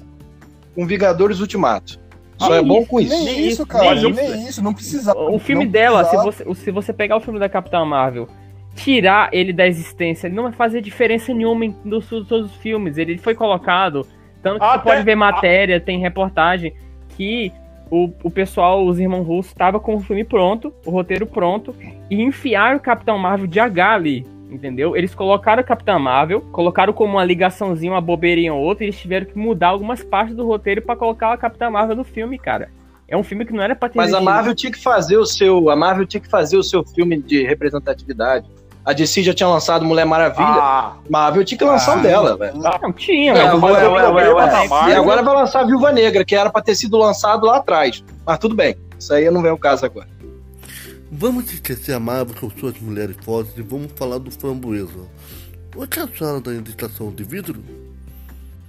com 0.75 0.85
Vingadores 0.85 1.39
Ultimato. 1.39 1.97
Só 2.37 2.49
Nem 2.49 2.57
é 2.57 2.61
bom 2.61 2.79
isso, 2.79 2.87
com 2.89 2.99
isso. 2.99 3.09
Nem, 3.23 3.39
isso, 3.39 3.47
isso, 3.49 3.65
cara, 3.67 3.95
nem 3.95 4.11
nem, 4.13 4.47
isso. 4.47 4.61
não 4.63 4.73
precisava. 4.73 5.19
O 5.31 5.39
filme 5.39 5.63
não 5.65 5.71
dela, 5.71 6.03
se 6.03 6.17
você, 6.17 6.55
se 6.55 6.71
você 6.71 6.91
pegar 6.91 7.15
o 7.15 7.21
filme 7.21 7.39
da 7.39 7.47
Capitã 7.47 7.85
Marvel, 7.85 8.27
tirar 8.75 9.29
ele 9.31 9.53
da 9.53 9.65
existência, 9.65 10.27
ele 10.27 10.35
não 10.35 10.43
vai 10.43 10.51
fazer 10.51 10.81
diferença 10.81 11.33
nenhuma 11.33 11.63
em 11.65 11.75
dos, 11.85 12.07
dos 12.09 12.27
todos 12.27 12.51
os 12.51 12.57
filmes. 12.57 12.97
Ele 12.97 13.17
foi 13.17 13.33
colocado. 13.33 14.05
Tanto 14.43 14.59
que 14.59 14.65
você 14.65 14.75
Até- 14.75 14.91
pode 14.91 15.03
ver 15.03 15.15
matéria, 15.15 15.79
tem 15.79 15.99
reportagem, 15.99 16.73
que 17.15 17.51
o, 17.89 18.11
o 18.21 18.29
pessoal, 18.29 18.85
os 18.85 18.99
irmãos 18.99 19.25
russos, 19.25 19.51
estavam 19.51 19.79
com 19.79 19.95
o 19.95 19.99
filme 19.99 20.23
pronto, 20.23 20.73
o 20.85 20.91
roteiro 20.91 21.25
pronto, 21.25 21.73
e 22.09 22.21
enfiaram 22.21 22.77
o 22.77 22.79
Capitão 22.79 23.17
Marvel 23.17 23.47
de 23.47 23.59
H 23.59 23.93
ali. 23.93 24.33
Entendeu? 24.51 24.95
Eles 24.95 25.15
colocaram 25.15 25.63
o 25.63 25.65
Capitão 25.65 25.97
Marvel, 25.97 26.41
colocaram 26.51 26.93
como 26.93 27.13
uma 27.13 27.23
ligaçãozinha, 27.23 27.91
uma 27.91 28.01
bobeirinha 28.01 28.53
ou 28.53 28.61
outra, 28.61 28.83
e 28.83 28.87
eles 28.87 28.99
tiveram 28.99 29.25
que 29.25 29.35
mudar 29.35 29.69
algumas 29.69 30.03
partes 30.03 30.35
do 30.35 30.45
roteiro 30.45 30.79
pra 30.79 30.95
colocar 30.95 31.33
a 31.33 31.37
Capitã 31.37 31.71
Marvel 31.71 31.95
no 31.95 32.03
filme, 32.03 32.37
cara. 32.37 32.69
É 33.07 33.17
um 33.17 33.23
filme 33.23 33.45
que 33.45 33.53
não 33.53 33.63
era 33.63 33.75
pra 33.75 33.89
ter 33.89 33.97
Mas 33.97 34.13
a. 34.13 34.21
Marvel 34.21 34.53
tinha 34.53 34.71
que 34.71 34.81
fazer 34.81 35.17
o 35.17 35.25
seu. 35.25 35.69
A 35.69 35.75
Marvel 35.75 36.05
tinha 36.05 36.21
que 36.21 36.27
fazer 36.27 36.57
o 36.57 36.63
seu 36.63 36.83
filme 36.83 37.19
de 37.19 37.43
representatividade. 37.43 38.47
A 38.85 38.91
DC 38.91 39.23
já 39.23 39.33
tinha 39.33 39.47
lançado 39.47 39.85
Mulher 39.85 40.05
Maravilha. 40.05 40.45
Ah, 40.45 40.97
Marvel 41.09 41.45
tinha 41.45 41.57
que 41.57 41.63
lançar 41.63 41.97
Ah, 41.97 41.99
o 41.99 42.03
dela, 42.03 42.37
velho. 42.37 42.57
Não, 42.57 42.91
tinha, 42.93 43.31
É, 43.31 43.53
mas 43.53 43.77
é 43.77 44.89
E 44.89 44.93
agora 44.93 45.23
vai 45.23 45.35
lançar 45.35 45.61
a 45.61 45.63
Viúva 45.63 45.91
Negra, 45.91 46.25
que 46.25 46.35
era 46.35 46.49
pra 46.49 46.61
ter 46.61 46.75
sido 46.75 46.97
lançado 46.97 47.45
lá 47.45 47.57
atrás. 47.57 48.03
Mas 48.25 48.37
tudo 48.39 48.55
bem. 48.55 48.75
Isso 48.99 49.13
aí 49.13 49.29
não 49.31 49.41
vem 49.41 49.51
o 49.51 49.57
caso 49.57 49.85
agora. 49.85 50.07
Vamos 51.09 51.53
esquecer 51.53 51.93
a 51.93 51.99
Marvel 51.99 52.35
com 52.37 52.49
suas 52.49 52.77
mulheres 52.79 53.15
fortes 53.23 53.57
e 53.57 53.61
vamos 53.61 53.91
falar 53.95 54.17
do 54.17 54.31
framboesa. 54.31 55.07
O 55.75 55.87
que 55.87 55.99
acharam 55.99 56.41
da 56.41 56.53
indicação 56.53 57.11
de 57.11 57.23
vidro? 57.23 57.63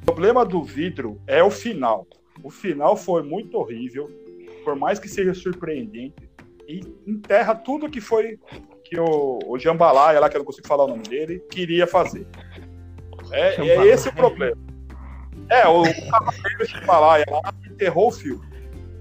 o 0.02 0.04
problema 0.04 0.44
do 0.44 0.62
vidro 0.62 1.18
é 1.26 1.42
o 1.42 1.50
final. 1.50 2.06
O 2.42 2.50
final 2.50 2.96
foi 2.96 3.22
muito 3.22 3.56
horrível, 3.56 4.10
por 4.62 4.76
mais 4.76 4.98
que 4.98 5.08
seja 5.08 5.32
surpreendente, 5.32 6.28
e 6.68 6.80
enterra 7.06 7.54
tudo 7.54 7.88
que 7.88 8.00
foi 8.00 8.38
que 8.84 9.00
o, 9.00 9.40
o 9.46 9.58
Jambalaya, 9.58 10.20
lá 10.20 10.28
que 10.28 10.36
eu 10.36 10.40
não 10.40 10.46
consigo 10.46 10.68
falar 10.68 10.84
o 10.84 10.88
nome 10.88 11.02
dele, 11.02 11.42
queria 11.50 11.86
fazer. 11.86 12.26
É, 13.32 13.60
é 13.60 13.86
esse 13.86 14.08
o 14.08 14.12
problema. 14.12 14.56
É, 15.48 15.66
o 15.66 15.82
Cavaleiro 16.10 16.66
Jambalaya 16.66 17.24
lá 17.28 17.52
enterrou 17.70 18.08
o 18.08 18.12
filme. 18.12 18.44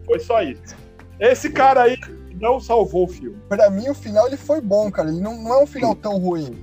Foi 0.06 0.20
só 0.20 0.42
isso. 0.42 0.75
Esse 1.20 1.50
cara 1.50 1.84
aí 1.84 1.98
não 2.40 2.60
salvou 2.60 3.06
o 3.06 3.08
filme. 3.08 3.38
Pra 3.48 3.70
mim, 3.70 3.90
o 3.90 3.94
final 3.94 4.28
ele 4.28 4.38
foi 4.38 4.60
bom, 4.60 4.92
cara. 4.92 5.10
Ele 5.10 5.22
não, 5.22 5.42
não 5.42 5.54
é 5.54 5.63
um 5.63 5.68
final 5.68 5.96
tão 5.96 6.18
ruim. 6.18 6.58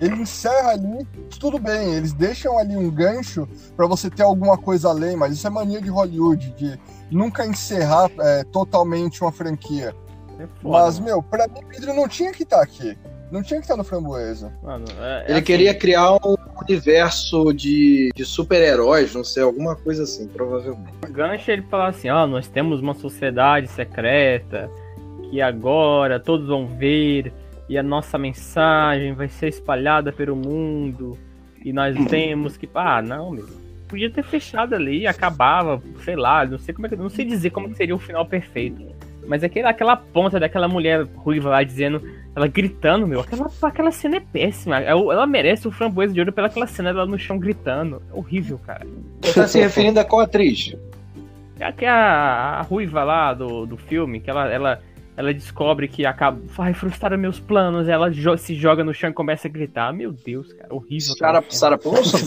Ele 0.00 0.22
encerra 0.22 0.70
ali, 0.70 1.06
tudo 1.38 1.58
bem, 1.58 1.94
eles 1.94 2.12
deixam 2.12 2.58
ali 2.58 2.74
um 2.74 2.90
gancho 2.90 3.46
pra 3.76 3.86
você 3.86 4.08
ter 4.08 4.22
alguma 4.22 4.56
coisa 4.56 4.88
além, 4.88 5.14
mas 5.14 5.34
isso 5.34 5.46
é 5.46 5.50
mania 5.50 5.80
de 5.80 5.90
Hollywood, 5.90 6.52
de 6.52 6.78
nunca 7.10 7.44
encerrar 7.44 8.10
é, 8.18 8.44
totalmente 8.44 9.20
uma 9.22 9.30
franquia. 9.30 9.94
É 10.38 10.46
foda, 10.60 10.84
Mas, 10.84 10.98
meu, 10.98 11.22
pra 11.22 11.46
mim, 11.48 11.60
o 11.62 11.66
Pedro 11.66 11.94
não 11.94 12.08
tinha 12.08 12.32
que 12.32 12.42
estar 12.42 12.60
aqui. 12.62 12.96
Não 13.30 13.42
tinha 13.42 13.58
que 13.58 13.64
estar 13.64 13.76
no 13.76 13.82
Framboesa. 13.84 14.52
mano. 14.62 14.84
É- 15.00 15.02
é 15.02 15.24
Ele 15.24 15.32
assim, 15.34 15.42
queria 15.42 15.74
criar 15.74 16.12
um 16.14 16.36
universo 16.62 17.52
de, 17.52 18.10
de 18.14 18.24
super-heróis, 18.24 19.14
não 19.14 19.24
sei, 19.24 19.42
alguma 19.42 19.74
coisa 19.74 20.04
assim, 20.04 20.28
provavelmente. 20.28 20.92
O 21.08 21.12
gancho 21.12 21.50
ele 21.50 21.62
fala 21.62 21.88
assim: 21.88 22.08
ó, 22.10 22.26
nós 22.26 22.46
temos 22.48 22.80
uma 22.80 22.94
sociedade 22.94 23.66
secreta 23.68 24.70
que 25.30 25.40
agora 25.40 26.20
todos 26.20 26.46
vão 26.46 26.66
ver 26.68 27.32
e 27.68 27.76
a 27.78 27.82
nossa 27.82 28.16
mensagem 28.18 29.14
vai 29.14 29.28
ser 29.28 29.48
espalhada 29.48 30.12
pelo 30.12 30.36
mundo 30.36 31.18
e 31.64 31.72
nós 31.72 31.96
temos 32.08 32.56
que. 32.56 32.68
Ah, 32.74 33.02
não, 33.02 33.30
meu. 33.30 33.46
Podia 33.88 34.10
ter 34.10 34.22
fechado 34.24 34.74
ali, 34.74 35.06
acabava, 35.06 35.80
sei 36.04 36.14
lá, 36.16 36.44
não 36.44 36.58
sei 36.58 36.74
como 36.74 36.86
é 36.86 36.90
que. 36.90 36.96
Não 36.96 37.08
sei 37.08 37.24
dizer 37.24 37.50
como 37.50 37.68
que 37.68 37.76
seria 37.76 37.94
o 37.94 37.98
final 37.98 38.24
perfeito. 38.26 38.84
Mas 39.26 39.42
aquela, 39.42 39.70
aquela 39.70 39.96
ponta 39.96 40.38
daquela 40.38 40.68
mulher 40.68 41.06
ruiva 41.16 41.50
lá 41.50 41.62
dizendo, 41.62 42.02
ela 42.34 42.46
gritando, 42.46 43.06
meu, 43.06 43.20
aquela, 43.20 43.50
aquela 43.62 43.90
cena 43.90 44.16
é 44.16 44.20
péssima. 44.20 44.80
Ela 44.80 45.00
ela 45.12 45.26
merece 45.26 45.68
o 45.68 45.70
framboesa 45.70 46.12
de 46.12 46.20
ouro 46.20 46.32
pela 46.32 46.48
aquela 46.48 46.66
cena 46.66 46.92
dela 46.92 47.06
no 47.06 47.18
chão 47.18 47.38
gritando. 47.38 48.02
É 48.10 48.16
horrível, 48.16 48.58
cara. 48.58 48.86
Você 49.22 49.34
tá 49.34 49.46
se 49.46 49.60
referindo 49.60 50.00
a 50.00 50.04
qual 50.04 50.22
atriz? 50.22 50.74
É 51.58 51.70
que 51.72 51.86
a, 51.86 52.58
a 52.58 52.62
ruiva 52.62 53.04
lá 53.04 53.32
do, 53.32 53.64
do 53.64 53.76
filme, 53.76 54.20
que 54.20 54.28
ela, 54.28 54.50
ela, 54.52 54.82
ela 55.16 55.32
descobre 55.32 55.86
que 55.88 56.04
acaba. 56.04 56.40
Vai 56.46 56.74
frustrar 56.74 57.16
meus 57.16 57.38
planos. 57.38 57.88
Ela 57.88 58.10
jo- 58.10 58.36
se 58.36 58.54
joga 58.54 58.82
no 58.82 58.92
chão 58.92 59.10
e 59.10 59.12
começa 59.12 59.46
a 59.46 59.50
gritar. 59.50 59.92
Meu 59.92 60.12
Deus, 60.12 60.52
cara, 60.52 60.74
horrível. 60.74 61.14
Sarah, 61.16 61.40
cena. 61.42 61.52
Sarah 61.52 61.78
Paulson? 61.78 62.18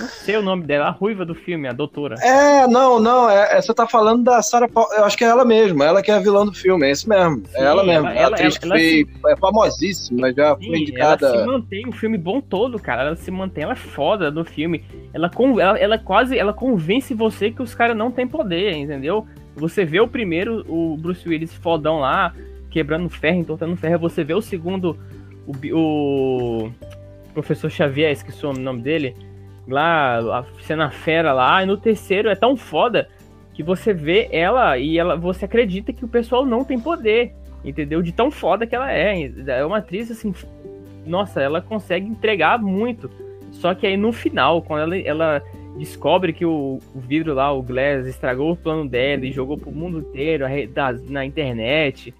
Não 0.00 0.08
sei 0.08 0.36
o 0.38 0.42
nome 0.42 0.62
dela, 0.64 0.86
a 0.86 0.90
ruiva 0.90 1.24
do 1.26 1.34
filme, 1.34 1.68
a 1.68 1.72
doutora. 1.72 2.14
É, 2.22 2.66
não, 2.66 2.98
não, 2.98 3.28
é, 3.28 3.58
é- 3.58 3.60
você 3.60 3.74
tá 3.74 3.86
falando 3.86 4.24
da 4.24 4.40
Sarah 4.40 4.66
Paulson, 4.68 4.94
eu 4.94 5.04
acho 5.04 5.18
que 5.18 5.24
é 5.24 5.28
ela 5.28 5.44
mesma, 5.44 5.84
ela 5.84 6.00
que 6.02 6.10
é 6.10 6.14
a 6.14 6.18
vilã 6.18 6.46
do 6.46 6.54
filme, 6.54 6.86
é 6.86 6.90
isso 6.92 7.06
mesmo, 7.06 7.42
é 7.54 7.58
Sim, 7.58 7.64
ela 7.64 7.84
mesmo, 7.84 8.06
ela- 8.06 8.14
é 8.14 8.18
a 8.18 8.22
ela- 8.22 8.36
atriz 8.36 8.58
ela- 8.62 8.76
que 8.78 9.00
ela 9.04 9.10
foi, 9.20 9.32
é 9.32 9.36
famosíssima, 9.36 10.32
já 10.32 10.54
foi 10.56 10.64
Sim, 10.64 10.68
ela 10.70 10.78
indicada... 10.78 11.30
se 11.38 11.44
mantém 11.46 11.86
o 11.88 11.92
filme 11.92 12.16
bom 12.16 12.40
todo, 12.40 12.78
cara. 12.78 13.02
Ela 13.02 13.16
se 13.16 13.30
mantém, 13.30 13.64
ela 13.64 13.72
é 13.74 13.76
foda 13.76 14.30
no 14.30 14.44
filme. 14.44 14.82
Ela, 15.12 15.30
ela, 15.60 15.78
ela 15.78 15.98
quase 15.98 16.38
ela 16.38 16.52
convence 16.54 17.12
você 17.12 17.50
que 17.50 17.62
os 17.62 17.74
caras 17.74 17.96
não 17.96 18.10
têm 18.10 18.26
poder, 18.26 18.72
entendeu? 18.72 19.26
Você 19.56 19.84
vê 19.84 20.00
o 20.00 20.08
primeiro, 20.08 20.64
o 20.68 20.96
Bruce 20.96 21.28
Willis 21.28 21.54
fodão 21.54 21.98
lá, 21.98 22.34
quebrando 22.70 23.08
ferro, 23.08 23.38
entortando 23.38 23.76
ferro. 23.76 23.98
Você 23.98 24.24
vê 24.24 24.34
o 24.34 24.40
segundo, 24.40 24.98
o, 25.46 26.66
o 26.66 26.72
professor 27.34 27.70
Xavier, 27.70 28.10
esqueci 28.10 28.44
o 28.46 28.52
nome 28.52 28.82
dele, 28.82 29.14
lá, 29.68 30.18
a 30.38 30.44
cena 30.62 30.90
fera 30.90 31.32
lá. 31.32 31.62
E 31.62 31.66
no 31.66 31.76
terceiro 31.76 32.28
é 32.28 32.34
tão 32.34 32.56
foda 32.56 33.08
que 33.54 33.62
você 33.62 33.92
vê 33.92 34.28
ela 34.32 34.78
e 34.78 34.98
ela, 34.98 35.16
você 35.16 35.44
acredita 35.44 35.92
que 35.92 36.04
o 36.04 36.08
pessoal 36.08 36.46
não 36.46 36.64
tem 36.64 36.80
poder, 36.80 37.34
entendeu? 37.64 38.02
De 38.02 38.12
tão 38.12 38.30
foda 38.30 38.66
que 38.66 38.74
ela 38.74 38.90
é. 38.90 39.30
É 39.46 39.64
uma 39.64 39.78
atriz 39.78 40.10
assim, 40.10 40.34
nossa, 41.06 41.40
ela 41.40 41.60
consegue 41.60 42.06
entregar 42.06 42.58
muito. 42.58 43.10
Só 43.50 43.74
que 43.74 43.86
aí 43.86 43.96
no 43.98 44.12
final, 44.12 44.62
quando 44.62 44.80
ela, 44.80 44.96
ela 44.96 45.42
descobre 45.78 46.32
que 46.32 46.44
o, 46.44 46.78
o 46.94 47.00
vidro 47.00 47.34
lá, 47.34 47.52
o 47.52 47.62
Glass, 47.62 48.06
estragou 48.06 48.52
o 48.52 48.56
plano 48.56 48.88
dela 48.88 49.24
e 49.26 49.32
jogou 49.32 49.56
pro 49.58 49.70
mundo 49.72 49.98
inteiro, 50.00 50.44
da- 50.72 50.92
na 51.08 51.24
internet, 51.24 52.14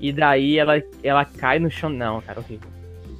e 0.00 0.12
daí 0.12 0.58
ela, 0.58 0.82
ela 1.02 1.24
cai 1.24 1.58
no 1.58 1.70
chão. 1.70 1.90
Não, 1.90 2.20
cara, 2.20 2.40
horrível. 2.40 2.68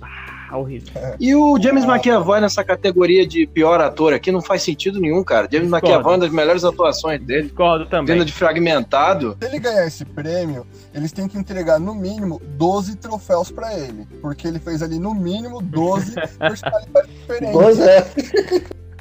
Ah, 0.00 0.58
horrível. 0.58 0.92
E 1.18 1.34
o 1.34 1.58
James 1.60 1.84
McAvoy 1.84 2.40
nessa 2.40 2.62
categoria 2.62 3.26
de 3.26 3.46
pior 3.46 3.80
ator 3.80 4.12
aqui 4.12 4.30
não 4.30 4.42
faz 4.42 4.62
sentido 4.62 5.00
nenhum, 5.00 5.24
cara. 5.24 5.48
James 5.50 5.68
Discordo. 5.70 5.86
McAvoy 5.86 6.12
é 6.12 6.16
uma 6.16 6.24
das 6.26 6.32
melhores 6.32 6.64
atuações 6.64 7.20
dele. 7.22 7.44
Discordo 7.44 7.86
também. 7.86 8.14
Vindo 8.16 8.24
de 8.26 8.32
fragmentado. 8.32 9.36
Se 9.40 9.48
ele 9.48 9.58
ganhar 9.60 9.86
esse 9.86 10.04
prêmio, 10.04 10.66
eles 10.94 11.10
têm 11.12 11.26
que 11.26 11.38
entregar 11.38 11.78
no 11.80 11.94
mínimo 11.94 12.40
12 12.58 12.96
troféus 12.96 13.50
pra 13.50 13.78
ele. 13.78 14.06
Porque 14.20 14.46
ele 14.46 14.58
fez 14.58 14.82
ali 14.82 14.98
no 14.98 15.14
mínimo 15.14 15.62
12 15.62 16.14
personalidades 16.38 17.10
diferentes. 17.20 17.52
Pois 17.52 17.78
é. 17.80 18.04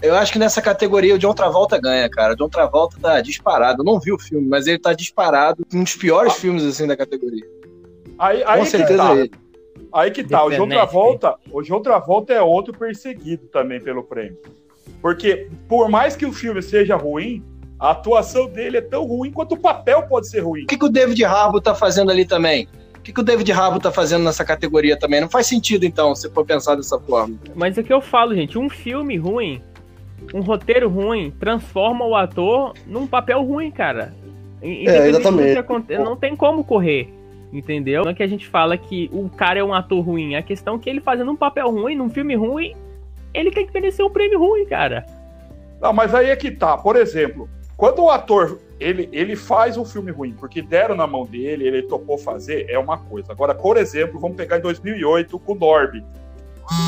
Eu 0.01 0.15
acho 0.15 0.34
que 0.34 0.39
nessa 0.39 0.62
categoria 0.62 1.15
o 1.15 1.20
John 1.20 1.34
Travolta 1.34 1.79
ganha, 1.79 2.10
cara. 2.10 2.34
O 2.34 2.36
John 2.36 2.50
Travolta 2.50 2.98
tá 3.00 3.22
disparado. 3.22 3.81
Eu 3.81 3.86
não 3.86 4.00
vi 4.00 4.12
o 4.12 4.17
filme, 4.17 4.48
mas 4.48 4.65
ele 4.65 4.79
tá 4.79 4.93
disparado. 4.93 5.65
Um 5.74 5.84
dos 5.84 5.96
piores 5.96 6.34
filmes, 6.34 6.63
assim, 6.63 6.88
da 6.88 6.98
categoria. 6.98 7.46
Aí, 8.17 8.43
aí 8.43 8.60
Com 8.60 8.65
que 8.65 8.70
certeza 8.72 9.03
tá. 9.03 9.15
é 9.15 9.20
ele. 9.20 9.31
Aí 9.93 10.12
que 10.12 10.24
tá, 10.24 10.43
o 10.43 10.50
Defenete. 10.50 10.77
Travolta, 10.77 11.36
o 11.51 11.63
João 11.63 11.81
Travolta 11.81 12.34
é 12.34 12.41
outro 12.41 12.74
perseguido 12.77 13.48
também 13.48 13.79
pelo 13.79 14.03
prêmio. 14.03 14.38
Porque 15.01 15.50
por 15.67 15.89
mais 15.89 16.15
que 16.15 16.25
o 16.25 16.31
filme 16.31 16.62
seja 16.62 16.96
ruim, 16.96 17.43
a 17.79 17.91
atuação 17.91 18.48
dele 18.48 18.77
é 18.77 18.81
tão 18.81 19.05
ruim 19.05 19.31
quanto 19.31 19.55
o 19.55 19.60
papel 19.60 20.03
pode 20.03 20.29
ser 20.29 20.41
ruim. 20.41 20.63
O 20.63 20.67
que, 20.67 20.77
que 20.77 20.86
o 20.86 20.89
David 20.89 21.24
Harbour 21.25 21.62
tá 21.62 21.75
fazendo 21.75 22.12
ali 22.12 22.25
também? 22.25 22.67
O 22.96 23.01
que, 23.01 23.12
que 23.12 23.20
o 23.20 23.24
David 23.24 23.51
Harbour 23.51 23.81
tá 23.81 23.91
fazendo 23.91 24.24
nessa 24.24 24.46
categoria 24.46 24.98
também? 24.98 25.20
Não 25.20 25.29
faz 25.29 25.48
sentido, 25.48 25.84
então, 25.84 26.13
se 26.15 26.29
for 26.29 26.46
pensar 26.46 26.75
dessa 26.75 27.00
forma. 27.00 27.36
Mas 27.55 27.77
é 27.77 27.81
o 27.81 27.84
que 27.84 27.91
eu 27.91 28.00
falo, 28.00 28.36
gente, 28.36 28.60
um 28.60 28.70
filme 28.70 29.17
ruim, 29.17 29.62
um 30.33 30.41
roteiro 30.41 30.89
ruim, 30.89 31.31
transforma 31.39 32.05
o 32.05 32.15
ator 32.15 32.73
num 32.88 33.05
papel 33.07 33.41
ruim, 33.43 33.71
cara. 33.71 34.13
Do 34.61 34.67
exatamente. 35.07 35.57
aconte- 35.57 35.97
Não 35.97 36.15
tem 36.15 36.35
como 36.35 36.63
correr. 36.63 37.09
Entendeu? 37.53 38.03
Não 38.03 38.11
é 38.11 38.13
que 38.13 38.23
a 38.23 38.27
gente 38.27 38.47
fala 38.47 38.77
que 38.77 39.09
o 39.11 39.29
cara 39.29 39.59
é 39.59 39.63
um 39.63 39.73
ator 39.73 40.00
ruim. 40.05 40.35
A 40.35 40.41
questão 40.41 40.75
é 40.75 40.79
que 40.79 40.89
ele 40.89 41.01
fazendo 41.01 41.31
um 41.31 41.35
papel 41.35 41.69
ruim, 41.69 41.95
num 41.95 42.09
filme 42.09 42.33
ruim, 42.35 42.73
ele 43.33 43.51
tem 43.51 43.67
que 43.67 43.73
merecer 43.73 44.05
um 44.05 44.09
prêmio 44.09 44.39
ruim, 44.39 44.65
cara. 44.65 45.05
Não, 45.81 45.91
mas 45.91 46.15
aí 46.15 46.29
é 46.29 46.35
que 46.35 46.50
tá. 46.51 46.77
Por 46.77 46.95
exemplo, 46.95 47.50
quando 47.75 48.03
o 48.03 48.09
ator 48.09 48.57
ele, 48.79 49.09
ele 49.11 49.35
faz 49.35 49.75
um 49.77 49.83
filme 49.83 50.11
ruim, 50.11 50.31
porque 50.31 50.61
deram 50.61 50.95
na 50.95 51.05
mão 51.05 51.25
dele, 51.25 51.67
ele 51.67 51.81
topou 51.83 52.17
fazer, 52.17 52.67
é 52.69 52.79
uma 52.79 52.97
coisa. 52.97 53.31
Agora, 53.33 53.53
por 53.53 53.75
exemplo, 53.75 54.17
vamos 54.19 54.38
pegar 54.38 54.57
em 54.57 54.61
2008 54.61 55.38
com 55.39 55.51
o 55.51 55.55
Norby. 55.55 56.03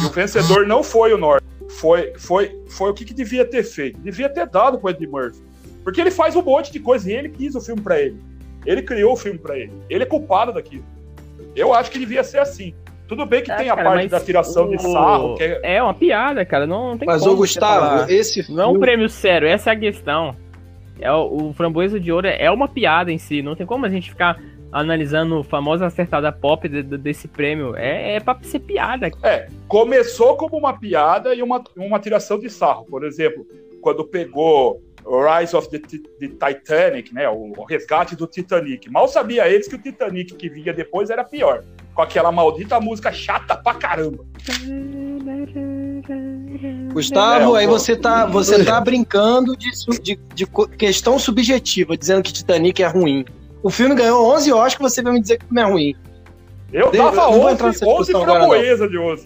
E 0.01 0.05
o 0.05 0.09
vencedor 0.11 0.65
não 0.65 0.81
foi 0.81 1.13
o 1.13 1.17
Norby. 1.17 1.43
Foi, 1.69 2.13
foi, 2.17 2.55
foi 2.67 2.91
o 2.91 2.93
que, 2.93 3.05
que 3.05 3.13
devia 3.13 3.45
ter 3.45 3.63
feito. 3.63 3.99
Devia 3.99 4.29
ter 4.29 4.47
dado 4.47 4.77
pro 4.79 4.89
Eddie 4.89 5.07
Murphy. 5.07 5.41
Porque 5.83 5.99
ele 5.99 6.11
faz 6.11 6.35
um 6.35 6.41
monte 6.41 6.71
de 6.71 6.79
coisa 6.79 7.09
e 7.11 7.13
ele 7.13 7.29
quis 7.29 7.55
o 7.55 7.61
filme 7.61 7.81
pra 7.81 7.99
ele. 7.99 8.17
Ele 8.65 8.81
criou 8.81 9.13
o 9.13 9.17
filme 9.17 9.37
pra 9.39 9.57
ele. 9.57 9.71
Ele 9.89 10.03
é 10.03 10.05
culpado 10.05 10.53
daquilo. 10.53 10.85
Eu 11.55 11.73
acho 11.73 11.91
que 11.91 11.99
devia 11.99 12.23
ser 12.23 12.39
assim. 12.39 12.73
Tudo 13.07 13.25
bem 13.25 13.43
que 13.43 13.51
Ah, 13.51 13.57
tem 13.57 13.69
a 13.69 13.75
cara, 13.75 13.89
parte 13.89 14.07
da 14.07 14.19
tiração 14.19 14.69
de 14.69 14.77
o- 14.77 14.79
sarro, 14.79 15.35
que 15.35 15.43
é, 15.43 15.59
É 15.75 15.83
uma 15.83 15.93
piada, 15.93 16.45
cara. 16.45 16.65
Não, 16.65 16.91
não 16.91 16.97
tem 16.97 17.05
Mas, 17.05 17.21
como 17.21 17.33
ô. 17.33 17.37
Gustavo, 17.37 18.09
esse 18.09 18.49
Não 18.51 18.63
é 18.63 18.65
um 18.65 18.69
filme- 18.71 18.79
prêmio 18.85 19.09
sério, 19.09 19.47
essa 19.47 19.71
é 19.71 19.73
a 19.73 19.79
questão. 19.79 20.35
É 20.99 21.11
o, 21.11 21.49
o 21.49 21.53
Framboesa 21.53 21.99
de 21.99 22.11
Ouro 22.11 22.27
é 22.27 22.49
uma 22.49 22.67
piada 22.67 23.11
em 23.11 23.17
si. 23.17 23.41
Não 23.41 23.55
tem 23.55 23.65
como 23.65 23.85
a 23.85 23.89
gente 23.89 24.09
ficar 24.09 24.41
analisando 24.73 25.37
a 25.39 25.43
famosa 25.43 25.85
acertada 25.85 26.31
pop 26.31 26.67
de- 26.67 26.81
de- 26.83 26.97
desse 26.97 27.27
prêmio. 27.27 27.75
É, 27.75 28.15
é 28.15 28.19
pra 28.19 28.37
ser 28.41 28.59
piada. 28.59 29.09
É, 29.23 29.47
começou 29.67 30.35
como 30.35 30.57
uma 30.57 30.73
piada 30.77 31.33
e 31.35 31.41
uma, 31.43 31.63
uma 31.77 31.99
tiração 31.99 32.39
de 32.39 32.49
sarro. 32.49 32.85
Por 32.85 33.03
exemplo, 33.05 33.45
quando 33.81 34.03
pegou 34.03 34.81
Rise 35.05 35.53
of 35.55 35.69
the, 35.69 35.79
the 35.79 36.27
Titanic, 36.27 37.13
né, 37.13 37.27
o, 37.29 37.51
o 37.57 37.65
resgate 37.65 38.15
do 38.15 38.25
Titanic. 38.25 38.89
Mal 38.89 39.07
sabia 39.07 39.47
eles 39.49 39.67
que 39.67 39.75
o 39.75 39.77
Titanic 39.77 40.33
que 40.35 40.49
vinha 40.49 40.73
depois 40.73 41.09
era 41.09 41.23
pior. 41.23 41.61
Com 41.93 42.01
aquela 42.01 42.31
maldita 42.31 42.79
música 42.79 43.11
chata 43.11 43.55
pra 43.57 43.75
caramba. 43.75 44.25
Gustavo, 46.93 47.55
É, 47.55 47.59
aí 47.61 47.67
o- 47.67 47.69
você 47.71 47.95
tá, 47.95 48.25
você 48.27 48.63
tá 48.63 48.79
brincando 48.79 49.55
de, 49.57 49.69
de, 50.01 50.19
de 50.33 50.45
questão 50.77 51.17
subjetiva, 51.19 51.97
dizendo 51.97 52.23
que 52.23 52.31
Titanic 52.33 52.81
é 52.81 52.87
ruim. 52.87 53.25
O 53.63 53.69
filme 53.69 53.95
ganhou 53.95 54.31
11 54.35 54.51
Oscars, 54.53 54.93
você 54.93 55.01
vai 55.01 55.13
me 55.13 55.21
dizer 55.21 55.37
que 55.37 55.45
o 55.45 55.47
filme 55.47 55.61
é 55.61 55.65
ruim. 55.65 55.95
Eu 56.71 56.91
dava 56.91 57.15
não 57.15 57.33
vou 57.33 57.49
entrar 57.51 57.67
11, 57.67 57.79
nessa 57.79 57.85
11 57.85 57.97
discussão 57.99 58.23
agora, 58.23 58.39
não. 58.39 58.47
framboesas 58.49 58.89
de 58.89 58.97
ouro. 58.97 59.21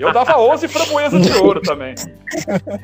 Eu 0.00 0.12
dava 0.12 0.36
11 0.40 0.66
framboesas 0.68 1.22
de 1.22 1.32
ouro 1.38 1.60
também. 1.62 1.94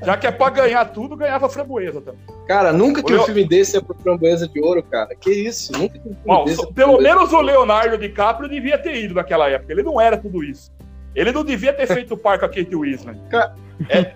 Já 0.05 0.17
que 0.17 0.27
é 0.27 0.31
pra 0.31 0.51
ganhar 0.51 0.85
tudo, 0.87 1.17
ganhava 1.17 1.49
framboesa 1.49 2.01
também. 2.01 2.21
Cara, 2.47 2.73
nunca 2.73 3.03
que 3.03 3.11
O 3.13 3.15
um 3.15 3.19
Leo- 3.19 3.27
filme 3.27 3.45
desse 3.45 3.77
é 3.77 3.81
pro 3.81 3.97
Framboesa 4.01 4.47
de 4.47 4.61
Ouro, 4.61 4.83
cara. 4.85 5.15
Que 5.17 5.31
isso? 5.33 5.73
Nunca 5.73 5.95
que 5.95 6.09
um 6.09 6.15
filme 6.15 6.21
Bom, 6.25 6.45
desse 6.45 6.63
é 6.63 6.67
pelo 6.67 6.75
Framboesa. 6.93 7.03
menos 7.17 7.33
o 7.33 7.41
Leonardo 7.41 7.99
DiCaprio 7.99 8.49
devia 8.49 8.79
ter 8.79 8.95
ido 9.03 9.15
naquela 9.15 9.49
época. 9.49 9.73
Ele 9.73 9.83
não 9.83 10.01
era 10.01 10.17
tudo 10.17 10.45
isso. 10.45 10.71
Ele 11.15 11.33
não 11.33 11.45
devia 11.45 11.73
ter 11.73 11.87
feito 11.89 12.15
o 12.15 12.17
par 12.17 12.39
com 12.39 12.45
a 12.47 12.49
Kate 12.49 12.75
Winslet. 12.77 13.19
É. 13.91 14.13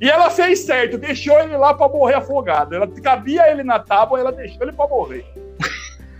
E 0.00 0.08
ela 0.08 0.30
fez 0.30 0.60
certo, 0.60 0.96
deixou 0.96 1.38
ele 1.40 1.54
lá 1.56 1.74
pra 1.74 1.86
morrer 1.86 2.14
afogado. 2.14 2.74
Ela 2.74 2.86
cabia 2.88 3.50
ele 3.50 3.62
na 3.62 3.78
tábua, 3.78 4.18
ela 4.18 4.32
deixou 4.32 4.62
ele 4.62 4.72
pra 4.72 4.86
morrer. 4.88 5.24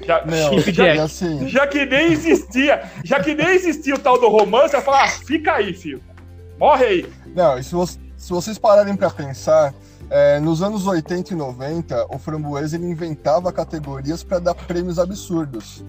Já, 0.06 0.24
Não, 0.24 0.58
Chip 0.58 0.72
Jack. 0.72 0.98
assim, 0.98 1.48
já 1.48 1.66
que 1.66 1.84
nem 1.84 2.12
existia, 2.12 2.82
já 3.04 3.20
que 3.20 3.34
nem 3.34 3.48
existia 3.48 3.94
o 3.94 3.98
tal 3.98 4.18
do 4.20 4.28
romance, 4.28 4.74
ela 4.74 4.82
fala: 4.84 5.04
ah, 5.04 5.08
fica 5.08 5.52
aí, 5.54 5.74
filho. 5.74 6.02
Morre 6.58 6.84
aí. 6.84 7.06
não, 7.34 7.58
e 7.58 7.62
se, 7.64 7.74
vo- 7.74 7.86
se 7.86 8.30
vocês 8.30 8.58
pararem 8.58 8.96
pra 8.96 9.10
pensar, 9.10 9.72
é, 10.10 10.38
nos 10.40 10.62
anos 10.62 10.86
80 10.86 11.32
e 11.32 11.36
90, 11.36 12.06
o 12.14 12.18
Framboesa 12.18 12.76
ele 12.76 12.86
inventava 12.86 13.52
categorias 13.52 14.22
pra 14.22 14.38
dar 14.38 14.54
prêmios 14.54 14.98
absurdos. 14.98 15.84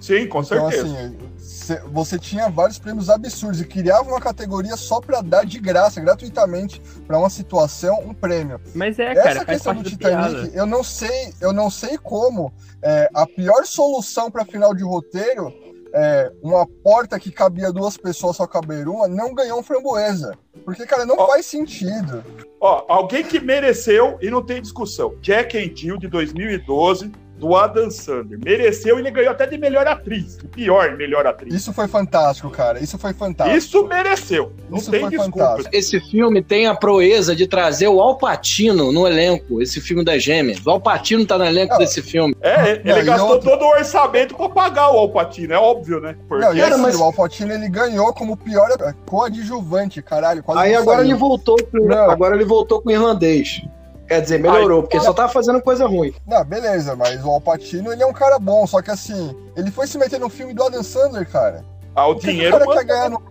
Sim, 0.00 0.26
com 0.28 0.40
Então, 0.42 0.70
certeza. 0.70 0.86
assim, 0.86 1.18
cê- 1.38 1.80
você 1.92 2.18
tinha 2.18 2.48
vários 2.48 2.78
prêmios 2.78 3.10
absurdos 3.10 3.60
e 3.60 3.64
criava 3.64 4.08
uma 4.08 4.20
categoria 4.20 4.76
só 4.76 5.00
pra 5.00 5.20
dar 5.20 5.44
de 5.44 5.58
graça, 5.58 6.00
gratuitamente, 6.00 6.80
pra 7.06 7.18
uma 7.18 7.28
situação, 7.30 8.00
um 8.06 8.14
prêmio. 8.14 8.60
Mas 8.74 8.98
é, 8.98 9.14
cara, 9.14 9.30
Essa 9.30 9.44
faz 9.44 9.46
questão 9.62 9.74
do 9.74 9.82
piada. 9.96 10.28
Titanic, 10.28 10.56
eu 10.56 10.66
não 10.66 10.84
sei, 10.84 11.34
eu 11.40 11.52
não 11.52 11.68
sei 11.70 11.98
como 11.98 12.52
é, 12.82 13.08
a 13.12 13.26
pior 13.26 13.64
solução 13.66 14.30
pra 14.30 14.44
final 14.44 14.72
de 14.74 14.84
roteiro, 14.84 15.52
é, 15.92 16.30
uma 16.42 16.66
porta 16.66 17.18
que 17.18 17.30
cabia 17.32 17.72
duas 17.72 17.96
pessoas 17.96 18.36
só 18.36 18.46
caber 18.46 18.86
uma, 18.88 19.08
não 19.08 19.34
ganhou 19.34 19.58
um 19.58 19.62
framboesa. 19.62 20.34
Porque, 20.64 20.84
cara, 20.86 21.06
não 21.06 21.16
Ó. 21.18 21.26
faz 21.26 21.46
sentido. 21.46 22.22
Ó, 22.60 22.84
alguém 22.88 23.24
que 23.24 23.40
mereceu 23.40 24.18
e 24.20 24.30
não 24.30 24.44
tem 24.44 24.60
discussão. 24.60 25.14
Jack 25.22 25.56
and 25.56 25.74
Jill 25.74 25.96
de 25.98 26.06
2012, 26.06 27.10
do 27.38 27.54
Adam 27.56 27.90
Sandler. 27.90 28.38
Mereceu 28.44 28.96
e 28.96 29.00
ele 29.00 29.10
ganhou 29.10 29.30
até 29.30 29.46
de 29.46 29.56
melhor 29.56 29.86
atriz. 29.86 30.36
De 30.38 30.46
pior 30.48 30.96
melhor 30.96 31.26
atriz. 31.26 31.54
Isso 31.54 31.72
foi 31.72 31.86
fantástico, 31.88 32.50
cara. 32.50 32.80
Isso 32.82 32.98
foi 32.98 33.12
fantástico. 33.12 33.56
Isso 33.56 33.86
mereceu. 33.86 34.52
Não 34.68 34.78
Isso 34.78 34.90
tem 34.90 35.00
foi 35.00 35.10
desculpa. 35.10 35.38
fantástico. 35.38 35.70
Esse 35.76 36.00
filme 36.00 36.42
tem 36.42 36.66
a 36.66 36.74
proeza 36.74 37.34
de 37.34 37.46
trazer 37.46 37.88
o 37.88 38.00
Alpatino 38.00 38.92
no 38.92 39.06
elenco, 39.06 39.62
esse 39.62 39.80
filme 39.80 40.04
das 40.04 40.22
gêmeas. 40.22 40.58
O 40.66 40.70
Alpatino 40.70 41.24
tá 41.24 41.38
no 41.38 41.44
elenco 41.44 41.78
desse 41.78 42.02
filme. 42.02 42.34
É, 42.40 42.72
ele 42.84 42.92
Não, 42.94 43.04
gastou 43.04 43.28
outra- 43.30 43.50
todo 43.50 43.62
o 43.62 43.68
orçamento 43.68 44.34
pra 44.34 44.48
pagar 44.48 44.90
o 44.92 44.98
Alpatino, 44.98 45.54
é 45.54 45.58
óbvio, 45.58 46.00
né? 46.00 46.16
Porque 46.28 46.44
Não, 46.44 46.54
e 46.54 46.58
Cara, 46.60 46.74
assim, 46.74 46.82
mas- 46.82 46.96
o 46.96 47.04
Alpatino 47.04 47.52
ele 47.52 47.68
ganhou 47.68 48.12
como 48.12 48.36
pior 48.36 48.68
coadjuvante, 49.06 50.02
caralho. 50.02 50.42
Quase 50.42 50.60
Aí 50.62 50.74
agora 50.74 50.98
saiu. 50.98 51.10
ele 51.10 51.18
voltou 51.18 51.56
Não. 51.72 52.10
agora 52.10 52.34
ele 52.34 52.44
voltou 52.44 52.80
com 52.80 52.88
o 52.88 52.92
irlandês. 52.92 53.62
Quer 54.08 54.22
dizer, 54.22 54.38
melhorou, 54.40 54.78
Ai, 54.78 54.82
porque 54.82 55.00
só 55.00 55.12
tava 55.12 55.28
fazendo 55.30 55.60
coisa 55.60 55.86
ruim. 55.86 56.14
Não, 56.26 56.42
beleza, 56.42 56.96
mas 56.96 57.22
o 57.22 57.28
Alpatino 57.30 57.92
ele 57.92 58.02
é 58.02 58.06
um 58.06 58.12
cara 58.12 58.38
bom, 58.38 58.66
só 58.66 58.80
que 58.80 58.90
assim, 58.90 59.36
ele 59.54 59.70
foi 59.70 59.86
se 59.86 59.98
meter 59.98 60.18
no 60.18 60.30
filme 60.30 60.54
do 60.54 60.62
Adam 60.62 60.82
Sandler, 60.82 61.28
cara. 61.30 61.62
ah, 61.94 62.06
o 62.06 62.14
Por 62.14 62.20
que 62.22 62.26
que 62.28 62.32
dinheiro 62.32 62.56
o 62.56 62.58
cara 62.58 62.66
manda- 62.70 62.80
quer 62.80 62.86
ganhar 62.86 63.10
no 63.10 63.22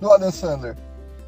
do 0.00 0.12
Adam 0.12 0.30
Sandler? 0.32 0.76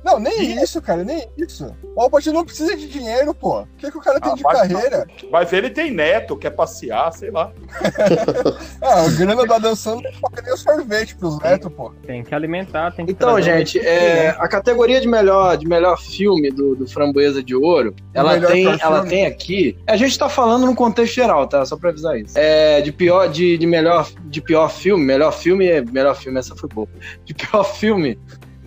Não, 0.04 0.18
nem 0.18 0.38
Dinheiro. 0.38 0.62
isso, 0.64 0.80
cara, 0.80 1.02
nem 1.04 1.28
isso. 1.36 1.74
O 1.96 2.00
Alpatino 2.02 2.34
não 2.34 2.44
precisa 2.44 2.76
de 2.76 2.86
dinheiro, 2.88 3.34
pô. 3.34 3.60
O 3.62 3.66
que, 3.76 3.90
que 3.90 3.98
o 3.98 4.00
cara 4.00 4.20
tem 4.20 4.32
Ah, 4.32 4.34
de 4.34 4.42
mas- 4.42 4.58
carreira? 4.60 5.06
Ver, 5.48 5.56
ele 5.58 5.70
tem 5.70 5.90
neto, 5.90 6.36
quer 6.36 6.50
passear, 6.50 7.12
sei 7.12 7.30
lá. 7.30 7.50
Ah, 8.82 9.02
a 9.04 9.08
grana 9.10 9.44
do 9.46 9.52
Adam 9.52 9.74
Sandler 9.74 10.12
é 10.14 10.28
pra 10.30 10.42
nem 10.42 10.52
o 10.52 10.56
sorvete 10.56 11.16
pros 11.16 11.38
netos, 11.40 11.70
pô. 11.72 11.92
Tem 12.06 12.22
que 12.22 12.34
alimentar, 12.34 12.92
tem 12.92 13.04
que 13.04 13.12
Então, 13.12 13.40
gente, 13.40 13.78
é, 13.78 14.30
a 14.38 14.48
categoria 14.48 15.00
de 15.00 15.08
melhor, 15.08 15.56
de 15.56 15.66
melhor 15.66 15.98
filme 16.00 16.50
do, 16.50 16.74
do 16.76 16.86
Framboesa 16.86 17.42
de 17.42 17.54
Ouro, 17.54 17.94
ela 18.14 18.40
tem, 18.40 18.66
ela 18.66 18.78
filme. 19.02 19.08
tem 19.10 19.26
aqui. 19.26 19.78
A 19.86 19.96
gente 19.96 20.18
tá 20.18 20.28
falando 20.28 20.64
no 20.66 20.74
contexto 20.74 21.14
geral, 21.14 21.46
tá? 21.46 21.64
Só 21.66 21.76
pra 21.76 21.90
avisar 21.90 22.18
isso. 22.18 22.38
É, 22.38 22.80
de 22.80 22.92
pior, 22.92 23.28
de, 23.28 23.58
de 23.58 23.66
melhor, 23.66 24.08
de 24.24 24.40
pior 24.40 24.68
filme, 24.70 25.04
melhor 25.04 25.32
filme, 25.32 25.66
é- 25.66 25.82
melhor 25.82 26.14
filme, 26.14 26.38
essa 26.38 26.54
foi 26.56 26.68
boa. 26.68 26.88
De 27.24 27.34
pior 27.34 27.64
filme. 27.64 28.18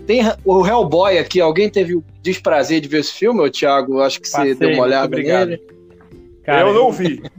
Tem 0.06 0.22
o 0.44 0.66
Hellboy 0.66 1.18
aqui. 1.18 1.40
Alguém 1.40 1.70
teve 1.70 1.96
o 1.96 2.04
desprazer 2.22 2.82
de 2.82 2.88
ver 2.88 3.00
esse 3.00 3.14
filme, 3.14 3.42
ô 3.42 3.50
Thiago? 3.50 4.02
Acho 4.02 4.20
que 4.20 4.28
você 4.28 4.38
Passei, 4.38 4.56
deu 4.56 4.70
uma 4.72 4.84
olhada 4.84 5.06
obrigado. 5.06 5.50
nele. 5.50 5.62
Cara, 6.44 6.68
eu 6.68 6.74
não 6.74 6.92
vi. 6.92 7.22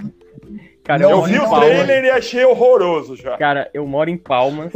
Cara, 0.85 1.05
eu 1.05 1.11
moro 1.11 1.31
vi 1.31 1.39
o 1.39 1.49
trailer 1.49 2.05
e 2.05 2.11
achei 2.11 2.45
horroroso 2.45 3.17
já. 3.17 3.37
Cara, 3.37 3.71
eu 3.73 3.87
moro 3.87 4.11
em 4.11 4.17
Palmas 4.17 4.73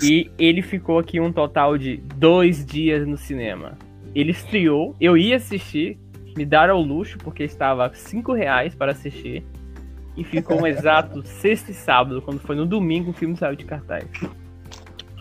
e 0.00 0.30
ele 0.38 0.62
ficou 0.62 1.00
aqui 1.00 1.18
um 1.18 1.32
total 1.32 1.76
de 1.76 1.96
dois 1.96 2.64
dias 2.64 3.06
no 3.06 3.16
cinema. 3.16 3.76
Ele 4.14 4.30
estreou, 4.30 4.94
eu 5.00 5.16
ia 5.16 5.36
assistir, 5.36 5.98
me 6.36 6.44
deram 6.44 6.78
o 6.78 6.82
luxo 6.82 7.18
porque 7.18 7.42
estava 7.42 7.86
a 7.86 7.94
cinco 7.94 8.32
reais 8.32 8.74
para 8.74 8.92
assistir 8.92 9.44
e 10.16 10.22
ficou 10.22 10.62
um 10.62 10.66
exato 10.66 11.26
sexta 11.26 11.72
e 11.72 11.74
sábado, 11.74 12.22
quando 12.22 12.40
foi 12.40 12.54
no 12.54 12.64
domingo 12.64 13.10
o 13.10 13.14
filme 13.14 13.36
saiu 13.36 13.56
de 13.56 13.64
cartaz. 13.64 14.04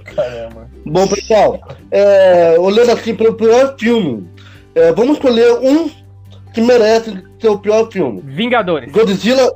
Caramba. 0.05 0.69
Bom, 0.85 1.07
pessoal, 1.07 1.59
é, 1.91 2.55
olhando 2.59 2.91
aqui 2.91 3.13
para 3.13 3.29
o 3.29 3.33
pior 3.33 3.75
filme, 3.77 4.29
é, 4.75 4.91
vamos 4.93 5.17
escolher 5.17 5.51
um 5.59 5.89
que 6.53 6.61
merece 6.61 7.23
ser 7.39 7.49
o 7.49 7.57
pior 7.57 7.91
filme. 7.91 8.21
Vingadores. 8.23 8.91
Godzilla. 8.91 9.51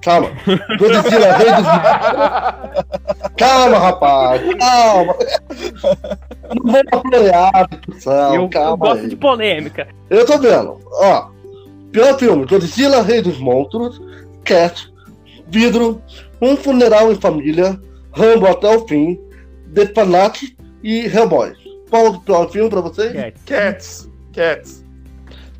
Calma. 0.00 0.30
Godzilla, 0.78 1.32
Rei 1.36 1.52
dos 1.52 1.66
Calma, 3.36 3.78
rapaz. 3.78 4.42
Calma. 4.58 5.14
Não 6.54 6.72
vou 6.72 6.84
pra 6.84 7.00
florear, 7.00 7.68
discussão. 7.70 8.34
eu, 8.34 8.50
eu 8.52 8.76
gosto 8.76 9.02
aí. 9.02 9.08
de 9.08 9.16
polêmica. 9.16 9.86
Eu 10.10 10.26
tô 10.26 10.38
vendo. 10.38 10.80
Ó. 10.90 11.30
Pior 11.92 12.18
filme: 12.18 12.46
Godzilla, 12.46 13.02
Rei 13.02 13.22
dos 13.22 13.38
Monstros, 13.38 14.00
Cat, 14.44 14.92
Vidro, 15.46 16.02
Um 16.40 16.56
Funeral 16.56 17.12
em 17.12 17.16
Família, 17.16 17.78
Rambo 18.12 18.46
até 18.46 18.74
o 18.74 18.86
fim, 18.88 19.20
The 19.74 19.86
Fanatic 19.94 20.56
e 20.82 21.06
Hellboy. 21.06 21.54
Qual 21.90 22.06
o 22.12 22.20
pior 22.20 22.50
filme 22.50 22.70
pra 22.70 22.80
vocês? 22.80 23.12
Cats. 23.12 23.42
Cats. 23.46 24.08
Cats. 24.32 24.84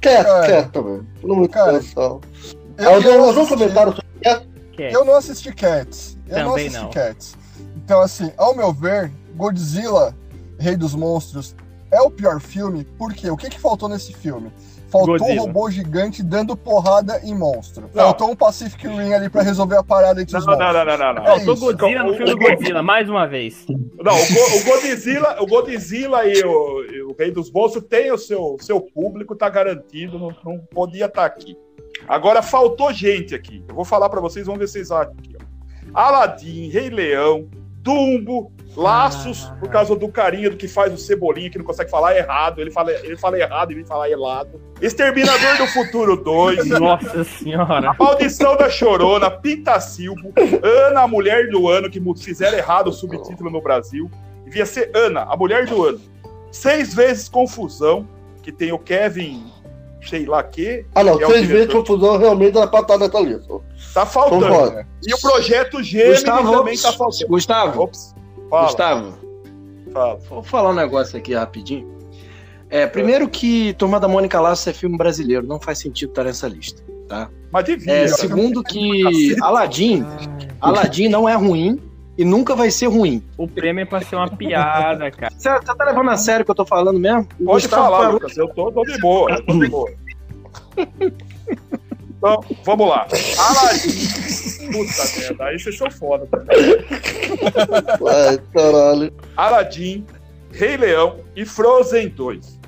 Cat, 0.00 0.24
Cara. 0.24 0.46
Cat 0.46 0.70
também. 0.72 1.06
Não 1.22 1.36
muito 1.36 1.52
Cara. 1.52 1.80
Eu, 1.96 2.20
Algum, 2.94 3.02
não 3.10 3.24
algum 3.28 3.30
assisti- 3.30 3.48
comentário 3.54 3.92
sobre 3.94 4.10
Cat? 4.22 4.46
Cats. 4.76 4.94
eu 4.94 5.04
não 5.04 5.14
assisti 5.14 5.52
Cats. 5.54 6.18
Eu 6.28 6.38
não 6.38 6.48
Também 6.50 6.66
assisti 6.66 6.82
não. 6.84 6.90
Cats. 6.90 7.36
Então, 7.76 8.00
assim, 8.00 8.32
ao 8.36 8.56
meu 8.56 8.72
ver, 8.72 9.12
Godzilla, 9.36 10.16
Rei 10.58 10.76
dos 10.76 10.94
Monstros, 10.94 11.54
é 11.90 12.00
o 12.00 12.10
pior 12.10 12.40
filme. 12.40 12.84
Por 12.96 13.12
quê? 13.12 13.30
O 13.30 13.36
que, 13.36 13.50
que 13.50 13.60
faltou 13.60 13.88
nesse 13.88 14.12
filme? 14.14 14.50
Faltou 14.92 15.18
Godzilla. 15.18 15.40
um 15.42 15.46
robô 15.46 15.70
gigante 15.70 16.22
dando 16.22 16.54
porrada 16.56 17.20
em 17.24 17.34
monstro. 17.34 17.88
Não. 17.94 18.04
Faltou 18.04 18.30
um 18.30 18.36
Pacific 18.36 18.86
Ring 18.86 19.14
ali 19.14 19.30
pra 19.30 19.42
resolver 19.42 19.76
a 19.76 19.82
parada 19.82 20.20
entre 20.20 20.34
Não, 20.34 20.40
os 20.40 20.46
não, 20.46 20.52
monstros. 20.54 20.74
não, 20.74 20.84
não, 20.84 20.98
não, 20.98 21.14
não. 21.14 21.22
É 21.22 21.40
Faltou. 21.40 21.56
Godzilla 21.56 22.02
no 22.04 22.14
filme 22.14 22.30
do 22.30 22.38
Godzilla, 22.38 22.82
mais 22.82 23.08
uma 23.08 23.26
vez. 23.26 23.64
Não, 23.68 24.12
o, 24.14 24.60
o 24.60 24.64
Godzilla, 24.64 25.36
o 25.42 25.46
Godzilla 25.46 26.26
e 26.26 26.44
o, 26.44 26.84
e 26.84 27.02
o 27.02 27.16
Rei 27.18 27.30
dos 27.30 27.50
Monstros 27.50 27.84
tem 27.88 28.12
o 28.12 28.18
seu, 28.18 28.56
seu 28.60 28.80
público, 28.80 29.34
tá 29.34 29.48
garantido, 29.48 30.18
não, 30.18 30.34
não 30.44 30.58
podia 30.58 31.06
estar 31.06 31.24
aqui. 31.24 31.56
Agora 32.06 32.42
faltou 32.42 32.92
gente 32.92 33.34
aqui. 33.34 33.64
Eu 33.68 33.74
vou 33.74 33.84
falar 33.84 34.10
pra 34.10 34.20
vocês, 34.20 34.44
vamos 34.46 34.60
ver 34.60 34.66
se 34.66 34.74
vocês 34.74 34.90
acham 34.90 35.14
aqui. 35.18 35.36
Ó. 35.38 35.98
Aladdin, 35.98 36.68
Rei 36.68 36.90
Leão, 36.90 37.48
Dumbo, 37.80 38.52
Laços, 38.76 39.48
Ah. 39.50 39.56
por 39.60 39.68
causa 39.68 39.94
do 39.94 40.08
carinho 40.08 40.50
do 40.50 40.56
que 40.56 40.66
faz 40.66 40.92
o 40.92 40.96
Cebolinha, 40.96 41.50
que 41.50 41.58
não 41.58 41.64
consegue 41.64 41.90
falar 41.90 42.16
errado. 42.16 42.60
Ele 42.60 42.70
fala, 42.70 42.90
ele 42.90 43.16
fala 43.16 43.38
errado 43.38 43.72
e 43.72 43.74
vem 43.74 43.84
falar 43.84 44.08
helado. 44.08 44.60
Exterminador 44.80 45.58
do 45.58 45.66
Futuro 45.66 46.16
2. 46.16 46.66
Nossa 46.80 47.24
senhora. 47.24 47.94
Maldição 47.98 48.56
da 48.56 48.70
Chorona, 48.70 49.30
Pintacilbo, 49.30 50.32
Ana, 50.62 51.02
a 51.02 51.06
mulher 51.08 51.48
do 51.50 51.68
ano, 51.68 51.90
que 51.90 52.00
fizeram 52.22 52.56
errado 52.56 52.88
o 52.88 52.92
subtítulo 52.92 53.50
no 53.50 53.60
Brasil. 53.60 54.10
Devia 54.44 54.66
ser 54.66 54.90
Ana, 54.94 55.22
a 55.22 55.36
mulher 55.36 55.66
do 55.66 55.84
ano. 55.84 56.00
Seis 56.50 56.92
vezes 56.94 57.28
Confusão, 57.28 58.06
que 58.42 58.50
tem 58.52 58.72
o 58.72 58.78
Kevin, 58.78 59.46
sei 60.02 60.26
lá 60.26 60.42
que, 60.42 60.84
Ah, 60.94 61.04
não. 61.04 61.16
Que 61.16 61.24
é 61.24 61.28
Seis 61.28 61.46
vezes 61.46 61.72
confusão 61.72 62.18
realmente 62.18 62.56
era 62.58 62.66
pra 62.66 62.80
estar 62.80 62.98
nessa 62.98 63.20
lista. 63.20 63.54
tá 63.94 64.04
faltando. 64.04 64.46
Concordo. 64.46 64.84
E 65.06 65.14
o 65.14 65.20
projeto 65.20 65.82
Gêmeos 65.82 66.16
Gustavo, 66.20 66.52
também 66.52 66.76
tá 66.76 66.92
faltando. 66.92 67.28
Gustavo, 67.28 67.82
Ops, 67.82 68.14
fala, 68.52 68.66
Gustavo, 68.66 69.14
fala. 69.92 70.16
vou 70.28 70.42
falar 70.42 70.70
um 70.70 70.74
negócio 70.74 71.18
aqui 71.18 71.34
rapidinho. 71.34 71.90
É, 72.70 72.86
primeiro 72.86 73.28
que 73.28 73.74
Turma 73.74 74.00
da 74.00 74.08
Mônica 74.08 74.40
Laços 74.40 74.66
é 74.66 74.72
filme 74.72 74.96
brasileiro, 74.96 75.46
não 75.46 75.60
faz 75.60 75.78
sentido 75.78 76.10
estar 76.10 76.24
nessa 76.24 76.48
lista, 76.48 76.82
tá? 77.08 77.28
Mas 77.50 77.64
devia. 77.64 77.92
É, 77.92 78.08
segundo 78.08 78.62
que 78.62 79.36
Aladdin, 79.42 80.04
Aladdin 80.60 81.08
não 81.08 81.28
é 81.28 81.34
ruim 81.34 81.78
e 82.16 82.24
nunca 82.24 82.54
vai 82.54 82.70
ser 82.70 82.86
ruim. 82.86 83.22
O 83.36 83.46
prêmio 83.46 83.82
é 83.82 83.84
pra 83.84 84.00
ser 84.00 84.16
uma 84.16 84.28
piada, 84.28 85.10
cara. 85.10 85.32
Você 85.36 85.48
tá 85.60 85.84
levando 85.84 86.10
a 86.10 86.16
sério 86.16 86.42
o 86.42 86.44
que 86.46 86.50
eu 86.50 86.54
tô 86.54 86.64
falando 86.64 86.98
mesmo? 86.98 87.24
Pode 87.44 87.62
Gustavo 87.66 87.82
falar, 87.84 87.98
parou- 87.98 88.12
Lucas. 88.14 88.36
Eu 88.38 88.48
tô, 88.48 88.72
tô 88.72 88.82
de 88.84 88.98
boa, 89.00 89.30
eu 89.32 89.44
tô 89.46 89.58
de 89.58 89.68
boa. 89.68 89.90
Então, 92.24 92.40
vamos 92.64 92.88
lá. 92.88 93.04
Aladdin. 93.36 94.66
Puta 94.72 95.20
merda, 95.20 95.44
aí 95.46 95.58
vocês 95.58 95.76
são 95.76 95.90
foda. 95.90 96.28
Ai, 98.08 98.38
caralho. 98.54 99.12
Aladdin, 99.36 100.06
Rei 100.52 100.76
Leão 100.76 101.16
e 101.34 101.44
Frozen 101.44 102.10
2. 102.10 102.60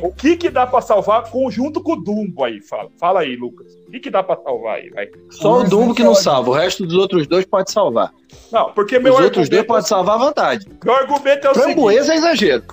O 0.00 0.12
que 0.12 0.36
que 0.36 0.48
dá 0.48 0.64
pra 0.64 0.80
salvar 0.80 1.28
conjunto 1.28 1.82
com 1.82 1.94
o 1.94 1.96
Dumbo 1.96 2.44
aí? 2.44 2.60
Fala, 2.62 2.88
fala 3.00 3.20
aí, 3.22 3.34
Lucas. 3.34 3.66
O 3.88 3.90
que 3.90 3.98
que 3.98 4.10
dá 4.10 4.22
pra 4.22 4.36
salvar 4.36 4.76
aí? 4.76 4.90
Vai. 4.90 5.08
Só 5.30 5.58
o 5.58 5.64
Dumbo 5.64 5.92
que 5.92 6.04
não 6.04 6.12
pode. 6.12 6.22
salva, 6.22 6.50
o 6.50 6.54
resto 6.54 6.86
dos 6.86 6.96
outros 6.96 7.26
dois 7.26 7.44
pode 7.44 7.72
salvar. 7.72 8.12
Não, 8.52 8.70
porque 8.72 8.96
meu 9.00 9.14
Os 9.14 9.20
outros 9.20 9.48
dois 9.48 9.64
podem 9.66 9.86
salvar 9.86 10.14
à 10.14 10.18
vontade. 10.18 10.66
meu 10.84 10.94
argumento 10.94 11.48
é 11.48 11.50
o 11.50 11.54
seguinte. 11.54 11.74
Framboesa 11.74 12.12
é 12.12 12.16
exagero. 12.16 12.64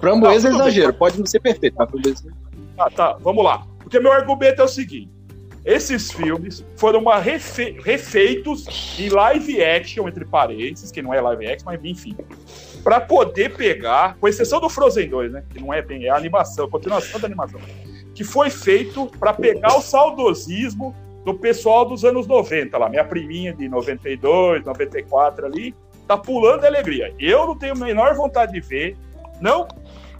Framboesa 0.00 0.48
é 0.48 0.50
Não, 0.50 0.58
bem. 0.58 0.66
exagero, 0.66 0.94
pode 0.94 1.18
não 1.18 1.26
ser 1.26 1.38
perfeito, 1.38 1.76
mas 1.78 1.88
framboesa 1.88 2.24
Tá, 2.76 2.90
tá, 2.90 3.16
vamos 3.20 3.44
lá. 3.44 3.64
Porque 3.78 4.00
meu 4.00 4.10
argumento 4.10 4.60
é 4.60 4.64
o 4.64 4.68
seguinte: 4.68 5.08
esses 5.64 6.12
filmes 6.12 6.64
foram 6.76 7.04
refe- 7.20 7.76
refeitos 7.82 8.98
em 8.98 9.08
live 9.08 9.62
action, 9.62 10.06
entre 10.08 10.24
parênteses, 10.24 10.90
que 10.90 11.00
não 11.00 11.12
é 11.14 11.20
live 11.20 11.46
action, 11.46 11.64
mas 11.66 11.80
enfim. 11.84 12.16
Pra 12.82 13.00
poder 13.00 13.56
pegar, 13.56 14.16
com 14.20 14.28
exceção 14.28 14.60
do 14.60 14.68
Frozen 14.68 15.08
2, 15.08 15.32
né? 15.32 15.44
Que 15.48 15.58
não 15.60 15.72
é 15.72 15.80
bem, 15.80 16.04
é 16.04 16.10
a 16.10 16.16
animação, 16.16 16.68
continuação 16.68 17.18
da 17.18 17.26
animação. 17.26 17.58
Que 18.14 18.22
foi 18.22 18.50
feito 18.50 19.10
pra 19.18 19.32
pegar 19.32 19.76
o 19.76 19.80
saudosismo 19.80 20.94
do 21.24 21.32
pessoal 21.34 21.86
dos 21.86 22.04
anos 22.04 22.26
90 22.26 22.76
lá. 22.76 22.88
Minha 22.90 23.04
priminha 23.04 23.54
de 23.54 23.66
92, 23.68 24.64
94 24.64 25.46
ali, 25.46 25.74
tá 26.06 26.18
pulando 26.18 26.60
de 26.60 26.66
alegria. 26.66 27.14
Eu 27.18 27.46
não 27.46 27.56
tenho 27.56 27.72
a 27.72 27.76
menor 27.76 28.14
vontade 28.14 28.52
de 28.52 28.60
ver, 28.60 28.96
não 29.40 29.66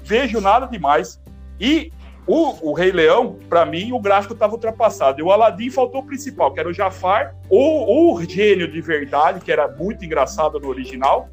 vejo 0.02 0.40
nada 0.40 0.66
demais. 0.66 1.20
E 1.60 1.92
o, 2.26 2.70
o 2.70 2.72
Rei 2.72 2.90
Leão, 2.90 3.36
pra 3.48 3.66
mim, 3.66 3.92
o 3.92 4.00
gráfico 4.00 4.32
estava 4.32 4.54
ultrapassado. 4.54 5.20
E 5.20 5.22
o 5.22 5.30
Aladdin 5.30 5.70
faltou 5.70 6.00
o 6.00 6.06
principal, 6.06 6.52
que 6.52 6.60
era 6.60 6.68
o 6.68 6.72
Jafar, 6.72 7.34
o, 7.50 8.14
o 8.14 8.24
gênio 8.24 8.70
de 8.70 8.80
verdade, 8.80 9.40
que 9.40 9.52
era 9.52 9.68
muito 9.68 10.04
engraçado 10.04 10.58
no 10.58 10.68
original. 10.68 11.28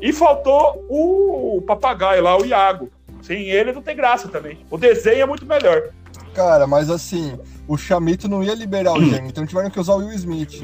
E 0.00 0.12
faltou 0.12 0.84
o, 0.88 1.62
papagaio 1.62 2.22
lá, 2.22 2.36
o 2.36 2.44
Iago. 2.44 2.90
Sem 3.22 3.48
ele 3.48 3.72
não 3.72 3.80
tem 3.80 3.96
graça 3.96 4.28
também. 4.28 4.58
O 4.70 4.76
desenho 4.76 5.22
é 5.22 5.26
muito 5.26 5.46
melhor. 5.46 5.90
Cara, 6.34 6.66
mas 6.66 6.90
assim, 6.90 7.38
o 7.66 7.76
Chamito 7.78 8.28
não 8.28 8.42
ia 8.42 8.54
liberar 8.54 8.92
o 8.92 9.02
gênio, 9.02 9.28
então 9.28 9.46
tiveram 9.46 9.70
que 9.70 9.80
usar 9.80 9.94
o 9.94 9.98
Will 9.98 10.12
Smith. 10.12 10.62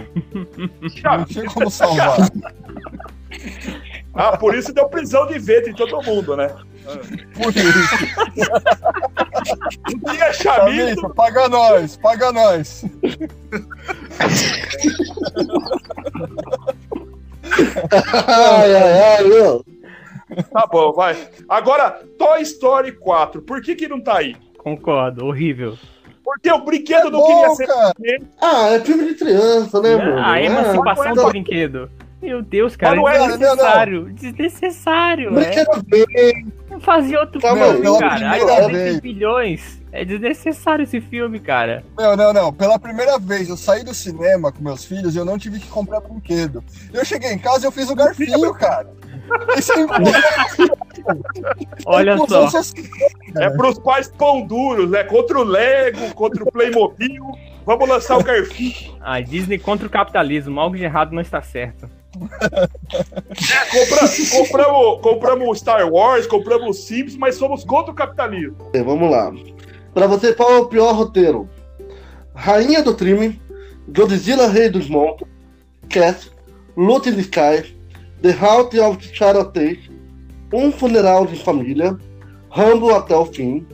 Não 1.05 1.25
tinha 1.25 1.45
como 1.47 1.71
salvar. 1.71 2.19
Ah, 4.13 4.37
por 4.37 4.55
isso 4.57 4.73
deu 4.73 4.89
prisão 4.89 5.27
de 5.27 5.39
ventre 5.39 5.71
em 5.71 5.75
todo 5.75 6.03
mundo, 6.03 6.37
né? 6.37 6.49
Por 7.35 7.55
isso. 7.57 7.95
Um 9.95 10.13
dia 10.13 10.33
Chamito, 10.33 10.77
Chamito, 10.77 11.11
paga 11.15 11.49
nós, 11.49 11.97
paga 11.97 12.33
nós. 12.33 12.85
Ai, 18.27 18.75
ai, 18.77 19.01
ai, 19.19 19.25
meu. 19.25 19.65
tá 20.53 20.67
bom, 20.71 20.93
vai. 20.93 21.17
Agora, 21.49 22.01
Toy 22.19 22.43
Story 22.43 22.93
4, 22.93 23.43
por 23.43 23.61
que 23.61 23.75
que 23.75 23.89
não 23.89 24.01
tá 24.01 24.19
aí? 24.19 24.37
Concordo, 24.59 25.27
horrível. 25.27 25.77
Porque 26.23 26.51
o 26.53 26.59
brinquedo 26.65 27.11
não 27.11 27.21
Bom, 27.21 27.27
queria 27.27 27.51
ser 27.57 27.67
cara. 27.67 27.93
Ah, 28.41 28.69
é 28.71 28.81
filme 28.81 29.05
de 29.07 29.15
criança, 29.15 29.81
né, 29.81 29.97
mano? 29.97 30.19
Ah, 30.19 30.33
a 30.33 30.43
emancipação 30.43 31.07
É, 31.07 31.15
do 31.15 31.27
brinquedo. 31.27 31.91
Meu 32.23 32.43
Deus, 32.43 32.77
cara, 32.77 32.95
Mas 33.01 33.19
não 33.19 33.25
é- 33.25 33.29
desnecessário. 33.29 34.13
Desnecessário, 34.13 35.29
é. 35.31 35.33
Brinquedo 35.33 35.83
bem. 35.85 36.53
Fazia 36.81 37.21
outro 37.21 37.41
Calma 37.41 37.73
filme, 37.73 37.79
aí, 37.79 37.83
pela 38.41 38.57
cara. 38.57 38.69
Vez. 38.69 39.01
bilhões. 39.01 39.81
É 39.93 40.05
desnecessário 40.05 40.85
esse 40.85 41.01
filme, 41.01 41.41
cara. 41.41 41.85
Não, 41.99 42.17
não, 42.17 42.33
não. 42.33 42.53
Pela 42.53 42.79
primeira 42.79 43.19
vez 43.19 43.49
eu 43.49 43.57
saí 43.57 43.85
do 43.85 43.93
cinema 43.93 44.53
com 44.53 44.63
meus 44.63 44.85
filhos 44.85 45.15
e 45.15 45.19
eu 45.19 45.25
não 45.25 45.37
tive 45.37 45.59
que 45.59 45.67
comprar 45.67 46.01
brinquedo. 46.01 46.63
Eu 46.93 47.05
cheguei 47.05 47.33
em 47.33 47.39
casa 47.39 47.65
e 47.65 47.67
eu 47.67 47.73
fiz 47.73 47.91
o 47.91 47.95
garfinho, 47.95 48.55
cara. 48.55 48.89
Isso 49.57 49.73
é 49.73 49.87
Olha 51.87 52.17
só. 52.19 52.49
social. 52.49 52.85
É 53.37 53.51
pros 53.51 53.79
pais 53.79 54.09
pão 54.09 54.47
duros, 54.47 54.91
né? 54.91 55.05
Contra 55.05 55.39
o 55.39 55.45
Lego, 55.45 56.15
contra 56.15 56.43
o 56.43 56.51
Playmobil. 56.51 57.25
Vamos 57.65 57.89
lançar 57.89 58.19
o 58.19 58.25
Garfinho. 58.25 58.97
A 59.01 59.21
Disney 59.21 59.59
contra 59.59 59.87
o 59.87 59.91
capitalismo. 59.91 60.59
Algo 60.59 60.77
de 60.77 60.85
errado 60.85 61.13
não 61.13 61.21
está 61.21 61.41
certo. 61.43 61.89
Compra- 63.71 64.09
compramos, 64.39 65.01
compramos 65.01 65.59
Star 65.59 65.89
Wars, 65.91 66.27
compramos 66.27 66.85
Simpsons, 66.85 67.17
mas 67.17 67.37
somos 67.37 67.65
contra 67.65 67.93
o 67.93 67.95
capitalismo. 67.95 68.57
É, 68.73 68.83
Vamos 68.83 69.11
lá. 69.11 69.33
Pra 69.95 70.07
você, 70.07 70.33
qual 70.33 70.51
é 70.53 70.59
o 70.59 70.67
pior 70.67 70.93
roteiro? 70.95 71.49
Rainha 72.35 72.83
do 72.83 72.95
Crime, 72.95 73.41
Godzilla 73.89 74.49
Rei 74.49 74.69
dos 74.69 74.89
Monstros, 74.89 75.29
Cat, 75.89 76.31
Luta 76.77 77.09
in 77.11 77.15
the 77.15 77.21
Sky, 77.23 77.77
The 78.23 78.31
House 78.33 78.75
of 78.79 78.99
Charity, 79.15 79.91
Um 80.53 80.71
Funeral 80.73 81.27
de 81.27 81.37
Família, 81.43 81.97
Rambo 82.51 82.95
até 82.95 83.15
o 83.17 83.27
fim, 83.27 83.67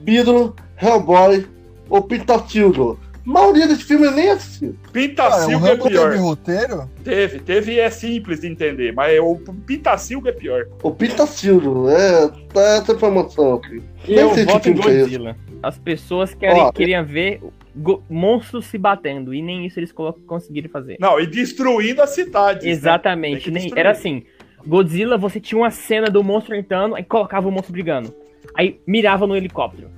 Vidro, 0.00 0.54
Hellboy 0.76 1.46
ou 1.88 2.02
Pintacildo, 2.02 2.98
A 3.11 3.11
maioria 3.24 3.66
desse 3.68 3.84
filme 3.84 4.06
eu 4.06 4.12
nem 4.12 4.30
assisti. 4.30 4.66
O 4.66 4.90
Pintacilgo 4.92 5.66
é 5.66 5.70
Rambo 5.70 5.88
pior. 5.88 6.10
teve 6.10 6.22
roteiro? 6.22 6.90
Teve, 7.04 7.38
teve 7.40 7.72
e 7.72 7.80
é 7.80 7.90
simples 7.90 8.40
de 8.40 8.48
entender, 8.48 8.92
mas 8.92 9.18
o 9.20 9.36
Pintacilgo 9.66 10.28
é 10.28 10.32
pior. 10.32 10.66
O 10.82 10.90
Pintacildo, 10.90 11.88
é, 11.90 12.28
tá 12.52 12.60
essa 12.76 12.92
informação 12.92 13.54
aqui. 13.54 13.82
Nem 14.08 14.18
Eu 14.18 14.34
sei 14.34 14.46
que 14.46 14.52
voto 14.52 14.68
em 14.68 14.72
é. 14.72 14.74
Godzilla. 14.74 15.36
As 15.62 15.78
pessoas 15.78 16.34
querem, 16.34 16.60
Ó, 16.62 16.72
queriam 16.72 17.04
ver 17.04 17.40
monstros 18.10 18.66
se 18.66 18.76
batendo, 18.76 19.32
e 19.32 19.40
nem 19.40 19.64
isso 19.66 19.78
eles 19.78 19.92
conseguiram 20.26 20.68
fazer. 20.68 20.96
Não, 21.00 21.18
e 21.20 21.26
destruindo 21.26 22.02
as 22.02 22.10
cidades. 22.10 22.64
né? 22.64 22.70
Exatamente. 22.70 23.44
Que 23.44 23.50
Nem, 23.50 23.70
era 23.76 23.92
assim: 23.92 24.24
Godzilla, 24.66 25.16
você 25.16 25.38
tinha 25.40 25.58
uma 25.58 25.70
cena 25.70 26.08
do 26.08 26.22
monstro 26.22 26.54
entrando, 26.54 26.94
aí 26.96 27.04
colocava 27.04 27.48
o 27.48 27.50
monstro 27.52 27.72
brigando. 27.72 28.12
Aí 28.56 28.80
mirava 28.86 29.26
no 29.26 29.36
helicóptero. 29.36 29.88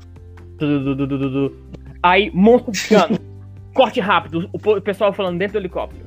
Du- 0.58 0.80
du- 0.84 0.94
du- 0.94 1.06
du- 1.06 1.18
du- 1.18 1.30
du. 1.30 1.56
Aí, 2.04 2.30
monstro 2.34 2.70
brigando. 2.70 3.18
Corte 3.72 3.98
rápido, 3.98 4.48
o 4.52 4.80
pessoal 4.80 5.12
falando 5.12 5.38
dentro 5.38 5.54
do 5.54 5.58
helicóptero. 5.62 6.04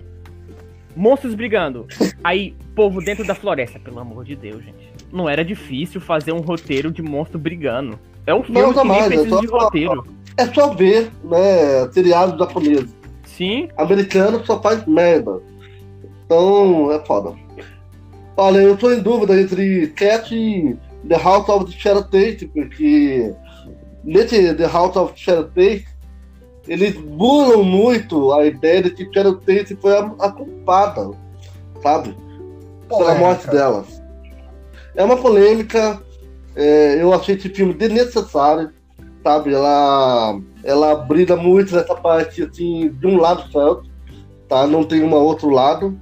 Monstros 0.95 1.33
brigando. 1.35 1.87
Aí, 2.23 2.55
povo 2.75 3.01
dentro 3.01 3.25
da 3.25 3.33
floresta. 3.35 3.79
Pelo 3.79 3.99
amor 3.99 4.23
de 4.23 4.35
Deus, 4.35 4.63
gente. 4.63 4.91
Não 5.11 5.27
era 5.27 5.43
difícil 5.43 5.99
fazer 5.99 6.31
um 6.31 6.39
roteiro 6.39 6.91
de 6.91 7.01
monstro 7.01 7.37
brigando. 7.39 7.99
É 8.25 8.33
um 8.33 8.43
filme 8.43 8.61
Não, 8.61 8.69
que 8.73 8.75
nem 8.83 8.87
jamais, 8.99 9.11
é 9.11 9.29
só- 9.29 9.41
de 9.41 9.47
roteiro. 9.47 10.07
É 10.37 10.45
só 10.45 10.73
ver, 10.73 11.11
né, 11.23 11.89
seriados 11.91 12.37
japoneses. 12.37 12.95
Sim, 13.25 13.69
Americano 13.75 14.45
só 14.45 14.61
faz 14.61 14.85
merda. 14.85 15.41
Então, 16.25 16.91
é 16.91 17.03
foda. 17.05 17.33
Olha, 18.35 18.59
eu 18.59 18.77
tô 18.77 18.91
em 18.91 19.01
dúvida 19.01 19.39
entre 19.39 19.87
Cat 19.95 20.33
e 20.33 20.77
The 21.07 21.17
House 21.17 21.49
of 21.49 21.65
the 21.65 21.71
Shadow 21.71 22.03
Tate, 22.03 22.47
porque 22.53 23.33
nesse 24.07 24.53
The 24.53 24.67
House 24.67 24.95
of 24.95 25.13
Tate, 25.25 25.85
eles 26.65 26.95
burlam 26.95 27.63
muito 27.63 28.31
a 28.31 28.45
ideia 28.45 28.81
de 28.81 28.91
que 28.91 29.05
Tate 29.05 29.75
foi 29.75 29.97
a, 29.97 30.05
a 30.19 30.31
culpada, 30.31 31.11
sabe? 31.83 32.15
Pela 32.87 33.15
morte 33.15 33.47
delas. 33.47 34.01
É 34.95 35.03
uma 35.03 35.17
polêmica, 35.17 36.01
é, 36.55 37.01
eu 37.01 37.13
achei 37.13 37.35
esse 37.35 37.49
filme 37.49 37.73
desnecessário, 37.73 38.71
sabe? 39.21 39.53
Ela, 39.53 40.39
ela 40.63 40.95
brilha 40.95 41.35
muito 41.35 41.75
nessa 41.75 41.93
parte, 41.93 42.43
assim, 42.43 42.89
de 42.89 43.07
um 43.07 43.17
lado 43.17 43.43
só, 43.51 43.81
tá? 44.47 44.65
Não 44.65 44.85
tem 44.85 45.03
um 45.03 45.13
outro 45.13 45.49
lado. 45.49 45.99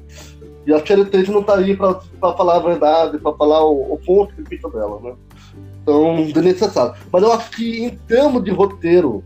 E 0.65 0.74
a 0.74 0.80
Tate 0.80 1.32
não 1.32 1.44
tá 1.44 1.58
aí 1.58 1.76
pra, 1.76 1.96
pra 2.20 2.34
falar 2.34 2.58
a 2.58 2.60
verdade, 2.60 3.18
pra 3.18 3.34
falar 3.34 3.63
o, 3.65 3.94
o 3.94 3.98
ponto 3.98 4.34
de 4.36 4.44
vista 4.44 4.70
dela, 4.70 5.00
né? 5.02 5.15
Então, 5.86 6.26
desnecessário. 6.26 6.95
Mas 7.12 7.21
eu 7.21 7.32
acho 7.32 7.52
que 7.52 7.84
em 7.84 7.89
termos 7.91 8.43
de 8.43 8.50
roteiro, 8.50 9.24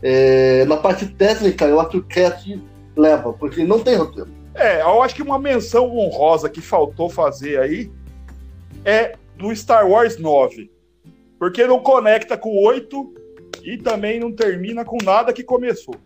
é, 0.00 0.64
na 0.66 0.76
parte 0.76 1.04
técnica, 1.04 1.64
eu 1.64 1.80
acho 1.80 1.90
que 1.90 1.96
o 1.96 2.04
Cat 2.04 2.62
leva, 2.96 3.32
porque 3.32 3.64
não 3.64 3.80
tem 3.80 3.96
roteiro. 3.96 4.30
É, 4.54 4.82
eu 4.82 5.02
acho 5.02 5.16
que 5.16 5.22
uma 5.22 5.36
menção 5.36 5.90
honrosa 5.96 6.48
que 6.48 6.60
faltou 6.60 7.10
fazer 7.10 7.58
aí 7.58 7.90
é 8.84 9.16
do 9.36 9.54
Star 9.54 9.88
Wars 9.90 10.16
9. 10.16 10.70
Porque 11.40 11.66
não 11.66 11.80
conecta 11.80 12.38
com 12.38 12.50
o 12.50 12.64
8 12.64 13.14
e 13.64 13.76
também 13.76 14.20
não 14.20 14.30
termina 14.30 14.84
com 14.84 14.98
nada 15.02 15.32
que 15.32 15.42
começou. 15.42 15.96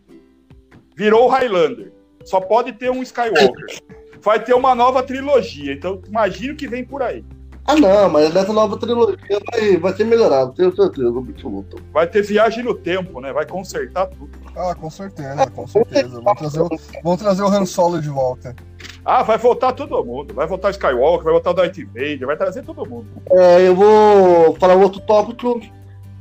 Virou 0.97 1.27
o 1.27 1.29
Highlander. 1.29 1.93
Só 2.25 2.41
pode 2.41 2.73
ter 2.73 2.91
um 2.91 3.03
Skywalker. 3.03 3.83
Vai 4.23 4.43
ter 4.43 4.55
uma 4.55 4.75
nova 4.75 5.03
trilogia, 5.03 5.73
então 5.73 6.01
imagina 6.07 6.53
o 6.53 6.57
que 6.57 6.69
vem 6.69 6.85
por 6.85 7.03
aí. 7.03 7.25
Ah, 7.71 7.77
não, 7.77 8.11
mas 8.11 8.35
nessa 8.35 8.53
nova 8.53 8.77
trilogia 8.77 9.39
vai, 9.53 9.77
vai 9.77 9.95
ser 9.95 10.05
melhorado, 10.05 10.53
tenho 10.55 10.75
certeza, 10.75 11.17
absoluta. 11.17 11.77
Vai 11.93 12.05
ter 12.05 12.23
viagem 12.23 12.65
no 12.65 12.75
tempo, 12.75 13.21
né? 13.21 13.33
Vai 13.33 13.47
consertar 13.47 14.07
tudo. 14.07 14.29
Ah, 14.57 14.75
com 14.75 14.91
certeza, 14.91 15.49
com 15.51 15.69
certeza. 15.69 16.21
Vão 16.21 16.35
trazer, 16.35 16.61
o, 16.63 16.69
vão 17.05 17.17
trazer 17.17 17.43
o 17.45 17.47
Han 17.47 17.65
Solo 17.65 18.01
de 18.01 18.09
volta. 18.09 18.57
Ah, 19.05 19.23
vai 19.23 19.39
voltar 19.39 19.73
todo 19.73 20.05
mundo. 20.05 20.35
Vai 20.35 20.49
voltar 20.49 20.67
o 20.67 20.71
Skywalker, 20.73 21.23
vai 21.23 21.33
voltar 21.33 21.51
o 21.51 21.55
Darth 21.55 21.79
Vader, 21.95 22.27
vai 22.27 22.37
trazer 22.37 22.65
todo 22.65 22.89
mundo. 22.89 23.07
É, 23.31 23.69
eu 23.69 23.77
vou 23.77 24.57
falar 24.57 24.75
outro 24.75 25.01
tópico, 25.03 25.61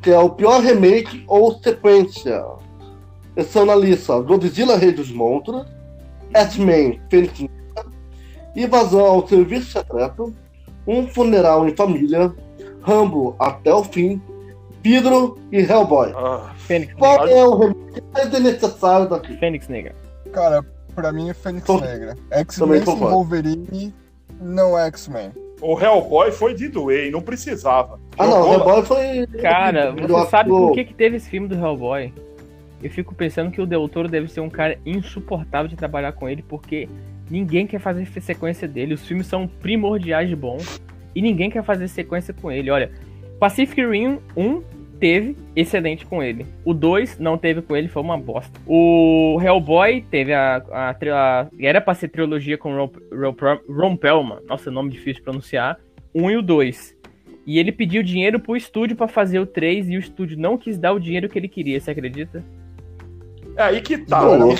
que 0.04 0.12
é 0.12 0.20
o 0.20 0.30
pior 0.30 0.62
remake 0.62 1.24
ou 1.28 1.60
sequência. 1.64 2.46
Esses 3.36 3.52
são 3.52 3.66
na 3.66 3.76
lista 3.76 4.20
Godzilla 4.20 4.78
Rei 4.78 4.92
dos 4.92 5.12
Monstros, 5.12 5.66
X-Men 6.32 7.02
Fênix 7.10 7.40
Negra, 7.40 7.86
Invasão 8.56 9.04
ao 9.04 9.28
Serviço 9.28 9.72
Secreto, 9.72 10.32
Um 10.88 11.08
Funeral 11.08 11.68
em 11.68 11.76
Família, 11.76 12.32
Rambo 12.82 13.36
Até 13.40 13.74
o 13.74 13.84
Fim, 13.84 14.22
Pedro 14.82 15.38
e 15.52 15.60
Hellboy. 15.60 16.14
Ah, 16.16 16.52
Fênix 16.58 16.94
Qual 16.94 17.20
Negra. 17.26 17.36
é 17.36 17.46
o 17.46 17.58
remake 17.58 18.04
mais 18.14 18.30
desnecessário 18.30 19.10
daqui? 19.10 19.36
Fênix 19.38 19.68
Negra. 19.68 19.94
Cara, 20.32 20.64
pra 20.96 21.12
mim 21.12 21.30
é 21.30 21.34
Fênix 21.34 21.66
Tô- 21.66 21.80
Negra. 21.80 22.16
X-Men 22.32 22.86
sem. 22.86 22.96
Wolverine 22.96 23.94
não 24.42 24.78
é 24.78 24.88
X-Men. 24.88 25.32
o 25.62 25.78
Hellboy 25.78 26.32
foi 26.32 26.54
de 26.54 26.70
doer, 26.70 27.12
não 27.12 27.22
precisava. 27.22 28.00
Ah 28.18 28.26
não, 28.26 28.54
Jogou- 28.54 28.54
Hellboy 28.54 28.86
foi. 28.86 29.28
Cara, 29.42 29.92
você 29.92 30.30
sabe 30.30 30.52
o- 30.52 30.68
por 30.68 30.74
que, 30.74 30.86
que 30.86 30.94
teve 30.94 31.18
esse 31.18 31.30
filme 31.30 31.48
do 31.48 31.56
Hellboy? 31.56 32.14
Eu 32.82 32.90
fico 32.90 33.14
pensando 33.14 33.52
que 33.52 33.62
o 33.62 33.66
Del 33.66 33.90
Toro 33.90 34.08
deve 34.08 34.30
ser 34.30 34.40
um 34.40 34.50
cara 34.50 34.78
insuportável 34.86 35.68
de 35.68 35.76
trabalhar 35.76 36.14
com 36.14 36.30
ele, 36.30 36.42
porque 36.42 36.88
ninguém 37.30 37.66
quer 37.68 37.80
fazer 37.80 38.06
sequência 38.22 38.68
dele. 38.68 38.94
Os 38.94 39.06
filmes 39.08 39.28
são 39.28 39.48
primordiais 39.48 40.28
de 40.30 40.36
bons 40.36 40.82
e 41.16 41.22
ninguém 41.22 41.50
quer 41.50 41.64
fazer 41.64 41.88
sequência 41.88 42.34
com 42.34 42.52
ele. 42.52 42.70
Olha, 42.70 42.92
Pacific 43.40 43.82
Rim 43.86 44.20
1 44.36 44.62
teve 45.00 45.38
excelente 45.56 46.06
com 46.06 46.22
ele. 46.22 46.46
O 46.66 46.74
2 46.74 47.20
não 47.20 47.38
teve 47.38 47.62
com 47.62 47.76
ele, 47.76 47.88
foi 47.88 48.02
uma 48.02 48.18
bosta. 48.18 48.60
O 48.68 49.40
Hellboy 49.42 50.02
teve 50.12 50.34
a. 50.34 50.58
a, 50.72 50.90
a- 50.92 51.48
era 51.60 51.80
pra 51.80 51.94
ser 51.94 52.10
trilogia 52.10 52.58
com 52.58 52.76
Ron, 52.76 52.90
Ron, 53.12 53.60
Ron 53.70 53.96
Perlman. 53.96 54.40
Nossa, 54.48 54.70
nome 54.70 54.90
difícil 54.90 55.16
de 55.16 55.22
pronunciar. 55.22 55.78
1 56.14 56.32
e 56.32 56.38
o 56.38 56.42
2. 56.42 56.98
E 57.48 57.58
ele 57.58 57.72
pediu 57.72 58.04
dinheiro 58.04 58.40
pro 58.40 58.56
estúdio 58.58 58.96
pra 58.98 59.08
fazer 59.08 59.40
o 59.40 59.46
3 59.46 59.90
e 59.90 59.96
o 59.96 60.00
estúdio 60.00 60.38
não 60.38 60.58
quis 60.58 60.78
dar 60.78 60.92
o 60.92 61.00
dinheiro 61.00 61.30
que 61.30 61.40
ele 61.40 61.48
queria, 61.48 61.80
você 61.80 61.92
acredita? 61.92 62.44
É 63.56 63.64
aí 63.64 63.82
que 63.82 63.98
tá. 64.00 64.22
Né? 64.38 64.56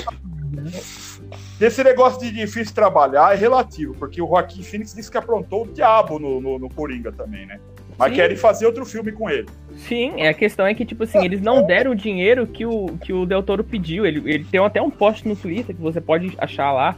Esse 1.60 1.84
negócio 1.84 2.18
de 2.20 2.30
difícil 2.30 2.74
trabalhar 2.74 3.34
é 3.34 3.36
relativo, 3.36 3.94
porque 3.94 4.22
o 4.22 4.26
Joaquim 4.26 4.62
Phoenix 4.62 4.94
disse 4.94 5.10
que 5.10 5.18
aprontou 5.18 5.64
o 5.64 5.68
diabo 5.68 6.18
no, 6.18 6.40
no, 6.40 6.58
no 6.58 6.70
Coringa 6.70 7.12
também, 7.12 7.44
né? 7.44 7.60
Mas 7.98 8.10
Sim. 8.10 8.16
querem 8.16 8.36
fazer 8.36 8.64
outro 8.64 8.86
filme 8.86 9.12
com 9.12 9.28
ele. 9.28 9.46
Sim, 9.76 10.14
é, 10.16 10.28
a 10.28 10.34
questão 10.34 10.64
é 10.64 10.72
que, 10.72 10.86
tipo 10.86 11.04
assim, 11.04 11.22
eles 11.22 11.42
não 11.42 11.66
deram 11.66 11.90
o 11.90 11.94
dinheiro 11.94 12.46
que 12.46 12.64
o, 12.64 12.96
que 12.98 13.12
o 13.12 13.26
Del 13.26 13.42
Toro 13.42 13.62
pediu. 13.62 14.06
Ele, 14.06 14.22
ele 14.24 14.44
tem 14.44 14.58
até 14.58 14.80
um 14.80 14.88
post 14.88 15.28
no 15.28 15.36
Twitter 15.36 15.76
que 15.76 15.82
você 15.82 16.00
pode 16.00 16.32
achar 16.38 16.72
lá. 16.72 16.96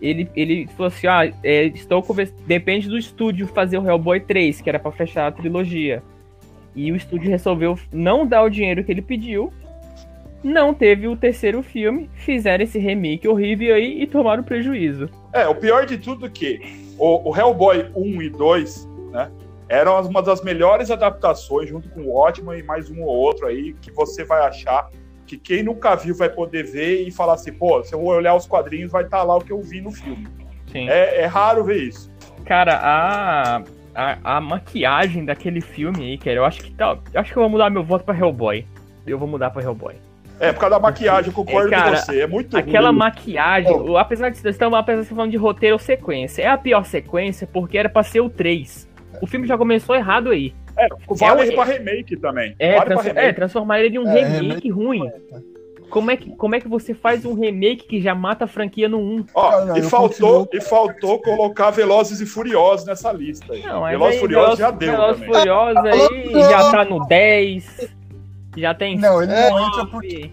Ele, 0.00 0.26
ele 0.34 0.66
falou 0.68 0.86
assim: 0.86 1.06
ah, 1.06 1.30
é, 1.44 1.64
estou 1.66 2.02
convers... 2.02 2.32
depende 2.46 2.88
do 2.88 2.96
estúdio 2.96 3.46
fazer 3.48 3.76
o 3.76 3.86
Hellboy 3.86 4.20
3, 4.20 4.62
que 4.62 4.70
era 4.70 4.78
pra 4.78 4.90
fechar 4.90 5.26
a 5.26 5.32
trilogia. 5.32 6.02
E 6.74 6.90
o 6.90 6.96
estúdio 6.96 7.28
resolveu 7.28 7.78
não 7.92 8.26
dar 8.26 8.42
o 8.42 8.48
dinheiro 8.48 8.82
que 8.82 8.90
ele 8.90 9.02
pediu. 9.02 9.52
Não 10.42 10.72
teve 10.72 11.08
o 11.08 11.16
terceiro 11.16 11.62
filme, 11.62 12.08
fizeram 12.14 12.62
esse 12.62 12.78
remake 12.78 13.26
horrível 13.26 13.74
aí 13.74 14.02
e 14.02 14.06
tomaram 14.06 14.42
prejuízo. 14.42 15.08
É, 15.32 15.46
o 15.48 15.54
pior 15.54 15.84
de 15.84 15.98
tudo 15.98 16.26
é 16.26 16.28
que 16.28 16.60
o, 16.96 17.30
o 17.30 17.36
Hellboy 17.36 17.90
1 17.94 18.22
e 18.22 18.30
2, 18.30 18.88
né? 19.10 19.30
Eram 19.68 20.00
uma 20.06 20.22
das 20.22 20.42
melhores 20.42 20.90
adaptações, 20.90 21.68
junto 21.68 21.90
com 21.90 22.00
o 22.00 22.12
Watchmen 22.14 22.58
e 22.58 22.62
mais 22.62 22.90
um 22.90 23.02
ou 23.02 23.08
outro 23.08 23.46
aí, 23.46 23.74
que 23.74 23.92
você 23.92 24.24
vai 24.24 24.40
achar 24.46 24.88
que 25.26 25.36
quem 25.36 25.62
nunca 25.62 25.94
viu 25.94 26.14
vai 26.14 26.30
poder 26.30 26.64
ver 26.64 27.06
e 27.06 27.10
falar 27.10 27.34
assim, 27.34 27.52
pô, 27.52 27.82
se 27.84 27.94
eu 27.94 28.02
olhar 28.02 28.34
os 28.34 28.46
quadrinhos, 28.46 28.90
vai 28.90 29.04
estar 29.04 29.22
lá 29.22 29.36
o 29.36 29.40
que 29.40 29.52
eu 29.52 29.60
vi 29.60 29.82
no 29.82 29.90
filme. 29.90 30.26
Sim. 30.72 30.88
É, 30.88 31.20
é 31.20 31.26
raro 31.26 31.64
ver 31.64 31.82
isso. 31.82 32.10
Cara, 32.46 32.78
a, 32.82 33.62
a, 33.94 34.36
a 34.36 34.40
maquiagem 34.40 35.26
daquele 35.26 35.60
filme 35.60 36.12
aí, 36.12 36.18
cara, 36.18 36.36
eu 36.36 36.44
acho 36.46 36.62
que 36.62 36.72
tá. 36.72 36.98
Eu 37.12 37.20
acho 37.20 37.30
que 37.30 37.38
eu 37.38 37.42
vou 37.42 37.50
mudar 37.50 37.68
meu 37.68 37.84
voto 37.84 38.04
pra 38.04 38.16
Hellboy. 38.16 38.64
Eu 39.06 39.18
vou 39.18 39.28
mudar 39.28 39.50
pra 39.50 39.62
Hellboy. 39.62 39.96
É, 40.40 40.52
por 40.52 40.60
causa 40.60 40.76
da 40.76 40.80
maquiagem, 40.80 41.28
eu 41.30 41.34
concordo 41.34 41.68
É, 41.68 41.76
cara, 41.76 41.90
com 41.90 41.96
você. 41.96 42.20
É 42.20 42.26
muito 42.26 42.56
Aquela 42.56 42.88
ruim. 42.90 42.98
maquiagem, 42.98 43.72
o- 43.72 43.96
apesar 43.96 44.30
de 44.30 44.38
estamos 44.48 44.78
apesar 44.78 45.02
de 45.02 45.08
falando 45.08 45.30
de 45.30 45.36
roteiro 45.36 45.74
ou 45.74 45.78
sequência, 45.80 46.42
é 46.42 46.48
a 46.48 46.56
pior 46.58 46.84
sequência 46.84 47.48
porque 47.52 47.76
era 47.76 47.88
pra 47.88 48.02
ser 48.02 48.20
o 48.20 48.30
3. 48.30 48.88
O 49.20 49.26
filme 49.26 49.46
já 49.46 49.58
começou 49.58 49.96
errado 49.96 50.30
aí. 50.30 50.54
É, 50.76 50.86
vale 51.10 51.50
é- 51.50 51.54
pra 51.54 51.64
remake 51.64 52.16
também. 52.16 52.54
É, 52.58 52.74
vale 52.74 52.84
pra 52.86 52.94
trans- 52.94 53.06
remake. 53.06 53.26
é, 53.26 53.32
transformar 53.32 53.80
ele 53.80 53.96
em 53.96 53.98
um 53.98 54.08
É, 54.08 54.14
remake, 54.14 54.40
remake 54.46 54.70
ruim. 54.70 55.10
Como 55.90 56.10
é, 56.10 56.16
que, 56.18 56.36
como 56.36 56.54
é 56.54 56.60
que 56.60 56.68
você 56.68 56.92
faz 56.92 57.24
um 57.24 57.32
remake 57.34 57.86
que 57.88 57.98
já 58.00 58.14
mata 58.14 58.44
a 58.44 58.46
franquia 58.46 58.88
no 58.90 58.98
1? 58.98 59.24
Ó, 59.34 59.74
e, 59.74 59.82
faltou, 59.82 60.40
continuo- 60.44 60.48
e 60.52 60.60
faltou 60.60 61.18
colocar 61.22 61.70
Velozes 61.70 62.20
e 62.20 62.26
Furiosos 62.26 62.86
nessa 62.86 63.10
lista 63.10 63.54
aí. 63.54 63.62
Não, 63.62 63.84
Velozes 63.84 64.16
e 64.16 64.20
Furiosos 64.20 64.58
já 64.58 64.70
deu 64.70 64.92
Velozes 64.92 65.20
também. 65.22 65.34
Furiosos 65.34 65.84
aí 65.86 66.32
já 66.42 66.70
tá 66.70 66.84
no 66.84 67.06
10. 67.08 67.96
Já 68.56 68.74
tem. 68.74 68.98
Não, 68.98 69.22
ele 69.22 69.32
É. 69.32 69.50
não 69.50 69.66
entra 69.68 69.86
porque 69.86 70.30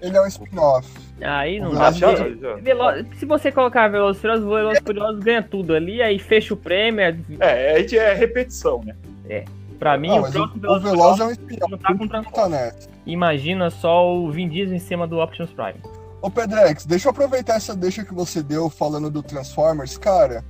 ele 0.00 0.16
é 0.16 0.22
um 0.22 0.26
spin-off. 0.26 0.88
Aí 1.20 1.60
não 1.60 1.74
dá 1.74 1.90
Velo- 1.90 3.04
Se 3.18 3.26
você 3.26 3.52
colocar 3.52 3.88
Velozes 3.88 4.20
Furiosos, 4.20 4.46
Velozes 4.46 4.78
e 4.80 4.82
Furiosos 4.84 5.22
ganha 5.22 5.42
tudo 5.42 5.74
ali, 5.74 6.00
aí 6.00 6.18
fecha 6.18 6.54
o 6.54 6.56
prêmio. 6.56 7.00
é- 7.02 7.16
É, 7.40 7.80
é, 7.82 7.96
é 7.96 8.14
repetição, 8.14 8.80
né? 8.84 8.94
Pra 9.78 9.96
mim, 9.98 10.10
Ah, 10.10 10.14
o 10.16 10.20
mas 10.22 10.34
o, 10.34 10.38
próximo 10.48 10.68
o 10.76 10.80
Veloz 10.80 11.20
é 11.20 11.24
um 11.24 11.30
espião. 11.30 11.68
não 11.70 11.78
tá 11.78 12.22
com 12.24 12.30
Tá. 12.32 12.72
Imagina 13.06 13.70
só 13.70 14.14
o 14.14 14.30
Vin 14.30 14.48
Diesel 14.48 14.76
em 14.76 14.78
cima 14.78 15.06
do 15.06 15.18
Optimus 15.18 15.50
Prime. 15.52 15.80
Ô 16.22 16.30
Pedrex, 16.30 16.84
deixa 16.84 17.08
eu 17.08 17.10
aproveitar 17.12 17.54
essa 17.54 17.74
deixa 17.74 18.04
que 18.04 18.12
você 18.14 18.42
deu 18.42 18.68
falando 18.68 19.10
do 19.10 19.22
Transformers, 19.22 19.96
cara. 19.96 20.44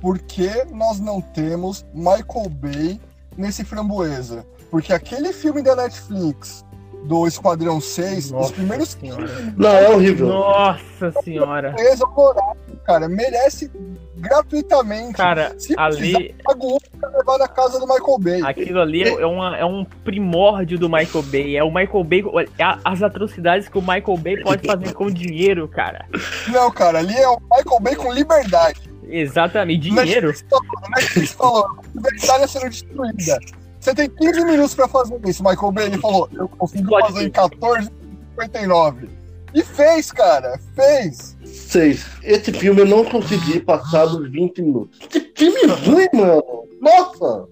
Por 0.00 0.18
que 0.18 0.50
nós 0.70 1.00
não 1.00 1.22
temos 1.22 1.86
Michael 1.94 2.50
Bay 2.50 3.00
nesse 3.36 3.64
framboesa? 3.64 4.44
Porque 4.70 4.92
aquele 4.92 5.32
filme 5.32 5.62
da 5.62 5.74
Netflix 5.76 6.64
do 7.04 7.26
Esquadrão 7.26 7.80
6, 7.80 8.30
Nossa 8.32 8.46
os 8.46 8.52
primeiros 8.52 8.88
Senhora. 8.90 9.28
Não, 9.56 9.68
é 9.70 9.88
horrível. 9.90 10.26
Nossa 10.26 11.12
senhora. 11.22 11.74
Horroroso, 11.78 12.46
cara, 12.84 13.08
merece 13.08 13.70
gratuitamente. 14.16 15.12
Cara, 15.12 15.54
Se 15.58 15.74
ali, 15.78 16.34
paga 16.42 16.66
o 16.66 16.78
pra 16.98 17.08
levar 17.10 17.38
na 17.38 17.48
casa 17.48 17.78
do 17.78 17.86
Michael 17.86 18.18
Bay. 18.18 18.42
aquilo 18.42 18.80
ali 18.80 19.02
é, 19.04 19.26
uma- 19.26 19.56
é 19.56 19.64
um 19.64 19.84
primórdio 20.04 20.78
do 20.78 20.88
Michael 20.88 21.22
Bay. 21.24 21.56
É 21.56 21.62
o 21.62 21.72
Michael 21.72 22.02
Bay, 22.04 22.22
é 22.58 22.78
as 22.84 23.02
atrocidades 23.02 23.68
que 23.68 23.78
o 23.78 23.82
Michael 23.82 24.16
Bay 24.18 24.42
pode 24.42 24.66
fazer 24.66 24.92
com 24.94 25.10
dinheiro, 25.10 25.68
cara. 25.68 26.06
Não, 26.48 26.70
cara, 26.72 26.98
ali 26.98 27.14
é 27.16 27.28
o 27.28 27.38
Michael 27.40 27.80
Bay 27.80 27.94
com 27.94 28.12
liberdade. 28.12 28.80
Exatamente, 29.08 29.82
dinheiro. 29.90 30.28
Netflix 30.28 30.44
falou, 30.50 30.90
Netflix 30.96 31.32
falou, 31.32 31.78
liberdade 31.94 32.42
é 32.42 32.46
sendo 32.48 32.68
destruída. 32.70 33.38
Você 33.86 33.94
tem 33.94 34.10
15 34.10 34.44
minutos 34.44 34.74
pra 34.74 34.88
fazer 34.88 35.16
isso, 35.24 35.44
Michael 35.44 35.70
Bay. 35.70 35.86
Ele 35.86 35.98
falou, 35.98 36.28
eu 36.32 36.48
consigo 36.48 36.88
Pode 36.88 37.06
fazer 37.06 37.20
ser. 37.20 37.26
em 37.26 37.30
14,59. 37.30 39.08
E 39.54 39.62
fez, 39.62 40.10
cara, 40.10 40.58
fez. 40.74 41.36
Seis. 41.44 42.04
Esse 42.24 42.52
filme 42.52 42.80
eu 42.80 42.86
não 42.86 43.04
consegui 43.04 43.60
passar 43.60 44.06
dos 44.06 44.28
20 44.28 44.60
minutos. 44.60 44.98
Que 45.06 45.20
filme 45.36 45.66
ruim, 45.66 46.08
mano. 46.12 46.42
Nossa. 46.80 47.48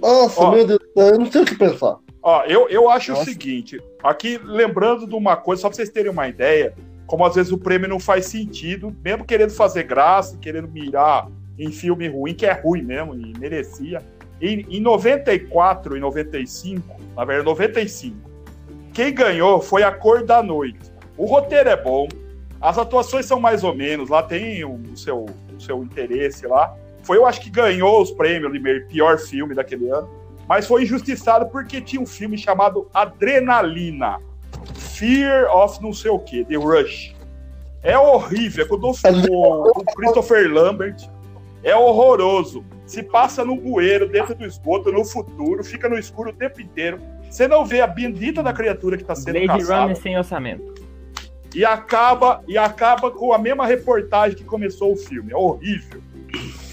Nossa, 0.00 0.40
Ó. 0.40 0.50
meu 0.50 0.66
Deus 0.66 0.80
do 0.80 1.00
céu, 1.00 1.08
eu 1.14 1.18
não 1.20 1.30
sei 1.30 1.42
o 1.42 1.44
que 1.44 1.54
pensar. 1.54 1.96
Ó, 2.20 2.42
eu, 2.46 2.68
eu 2.68 2.90
acho 2.90 3.12
Nossa. 3.12 3.22
o 3.22 3.24
seguinte, 3.24 3.80
aqui 4.02 4.40
lembrando 4.42 5.06
de 5.06 5.14
uma 5.14 5.36
coisa, 5.36 5.62
só 5.62 5.68
pra 5.68 5.76
vocês 5.76 5.90
terem 5.90 6.10
uma 6.10 6.26
ideia, 6.26 6.74
como 7.06 7.24
às 7.24 7.36
vezes 7.36 7.52
o 7.52 7.58
prêmio 7.58 7.88
não 7.88 8.00
faz 8.00 8.26
sentido, 8.26 8.92
mesmo 9.04 9.24
querendo 9.24 9.50
fazer 9.50 9.84
graça, 9.84 10.36
querendo 10.38 10.66
mirar 10.66 11.28
em 11.56 11.70
filme 11.70 12.08
ruim, 12.08 12.34
que 12.34 12.46
é 12.46 12.52
ruim 12.52 12.82
mesmo, 12.82 13.14
e 13.14 13.32
merecia. 13.38 14.02
Em, 14.42 14.66
em 14.68 14.80
94 14.80 15.96
e 15.96 16.00
95, 16.00 16.96
na 17.16 17.24
verdade, 17.24 17.48
95, 17.48 18.16
quem 18.92 19.14
ganhou 19.14 19.60
foi 19.60 19.84
A 19.84 19.92
Cor 19.92 20.24
da 20.24 20.42
Noite. 20.42 20.92
O 21.16 21.24
roteiro 21.24 21.68
é 21.68 21.76
bom, 21.76 22.08
as 22.60 22.76
atuações 22.76 23.24
são 23.24 23.38
mais 23.38 23.62
ou 23.62 23.74
menos, 23.74 24.10
lá 24.10 24.22
tem 24.22 24.64
o, 24.64 24.74
o 24.74 24.96
seu, 24.96 25.26
o 25.56 25.60
seu 25.60 25.82
interesse 25.82 26.46
lá. 26.46 26.74
Foi, 27.04 27.16
eu 27.16 27.24
acho 27.24 27.40
que 27.40 27.48
ganhou 27.48 28.02
os 28.02 28.10
prêmios 28.10 28.52
de 28.52 28.80
pior 28.88 29.18
filme 29.18 29.54
daquele 29.54 29.88
ano 29.88 30.22
mas 30.52 30.66
foi 30.66 30.82
injustiçado 30.82 31.46
porque 31.46 31.80
tinha 31.80 32.00
um 32.00 32.06
filme 32.06 32.36
chamado 32.36 32.88
Adrenalina. 32.92 34.18
Fear 34.74 35.50
of 35.54 35.82
não 35.82 35.92
sei 35.92 36.10
o 36.10 36.18
que, 36.18 36.44
The 36.44 36.56
Rush. 36.56 37.14
É 37.82 37.98
horrível, 37.98 38.64
é 38.64 38.68
com 38.68 38.76
o 38.76 39.84
Christopher 39.96 40.52
Lambert. 40.52 41.08
É 41.62 41.74
horroroso. 41.74 42.64
Se 42.92 43.02
passa 43.02 43.42
no 43.42 43.56
bueiro, 43.56 44.06
dentro 44.06 44.34
do 44.34 44.44
esgoto, 44.44 44.92
no 44.92 45.02
futuro, 45.02 45.64
fica 45.64 45.88
no 45.88 45.98
escuro 45.98 46.28
o 46.28 46.32
tempo 46.34 46.60
inteiro. 46.60 47.00
Você 47.30 47.48
não 47.48 47.64
vê 47.64 47.80
a 47.80 47.86
bendita 47.86 48.42
da 48.42 48.52
criatura 48.52 48.98
que 48.98 49.02
está 49.02 49.14
sendo 49.14 49.40
Blade 49.40 49.46
caçada. 49.46 49.80
Runner 49.84 49.96
sem 49.96 50.18
orçamento. 50.18 50.74
E 51.54 51.64
acaba, 51.64 52.44
e 52.46 52.58
acaba 52.58 53.10
com 53.10 53.32
a 53.32 53.38
mesma 53.38 53.64
reportagem 53.64 54.36
que 54.36 54.44
começou 54.44 54.92
o 54.92 54.96
filme. 54.96 55.32
É 55.32 55.36
horrível. 55.36 56.02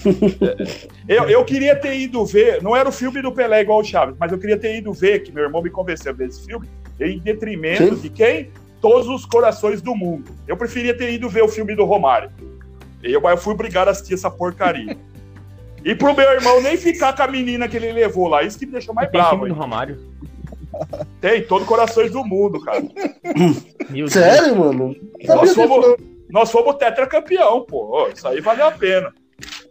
eu, 1.08 1.24
eu 1.30 1.42
queria 1.42 1.74
ter 1.74 1.98
ido 1.98 2.22
ver, 2.26 2.62
não 2.62 2.76
era 2.76 2.86
o 2.86 2.92
filme 2.92 3.22
do 3.22 3.32
Pelé 3.32 3.62
igual 3.62 3.80
o 3.80 3.84
Chaves, 3.84 4.14
mas 4.20 4.30
eu 4.30 4.38
queria 4.38 4.58
ter 4.58 4.76
ido 4.76 4.92
ver, 4.92 5.20
que 5.20 5.32
meu 5.32 5.44
irmão 5.44 5.62
me 5.62 5.70
convenceu 5.70 6.12
a 6.12 6.14
ver 6.14 6.28
esse 6.28 6.44
filme, 6.44 6.68
em 7.00 7.18
detrimento 7.18 7.96
Sim. 7.96 8.02
de 8.02 8.10
quem? 8.10 8.50
Todos 8.78 9.08
os 9.08 9.24
corações 9.24 9.80
do 9.80 9.96
mundo. 9.96 10.32
Eu 10.46 10.54
preferia 10.54 10.94
ter 10.94 11.14
ido 11.14 11.30
ver 11.30 11.44
o 11.44 11.48
filme 11.48 11.74
do 11.74 11.86
Romário. 11.86 12.30
Eu, 13.02 13.22
eu 13.22 13.36
fui 13.38 13.54
obrigado 13.54 13.88
a 13.88 13.92
assistir 13.92 14.12
essa 14.12 14.30
porcaria. 14.30 14.98
E 15.84 15.94
pro 15.94 16.14
meu 16.14 16.30
irmão 16.32 16.60
nem 16.60 16.76
ficar 16.76 17.14
com 17.14 17.22
a 17.22 17.28
menina 17.28 17.68
que 17.68 17.76
ele 17.76 17.92
levou 17.92 18.28
lá. 18.28 18.42
Isso 18.42 18.58
que 18.58 18.66
me 18.66 18.72
deixou 18.72 18.94
mais 18.94 19.10
Tem 19.10 19.20
bravo. 19.20 19.38
do 19.38 19.46
hein? 19.46 19.52
Romário. 19.52 19.98
Tem, 21.20 21.42
todo 21.42 21.64
corações 21.64 22.12
do 22.12 22.24
mundo, 22.24 22.60
cara. 22.60 22.82
Sério, 24.08 24.56
mano? 24.56 24.94
Nós 25.26 25.54
fomos, 25.54 25.96
nós 26.28 26.50
fomos 26.50 26.76
tetracampeão, 26.76 27.62
pô. 27.62 28.08
Isso 28.08 28.26
aí 28.26 28.40
valeu 28.40 28.66
a 28.66 28.70
pena. 28.70 29.12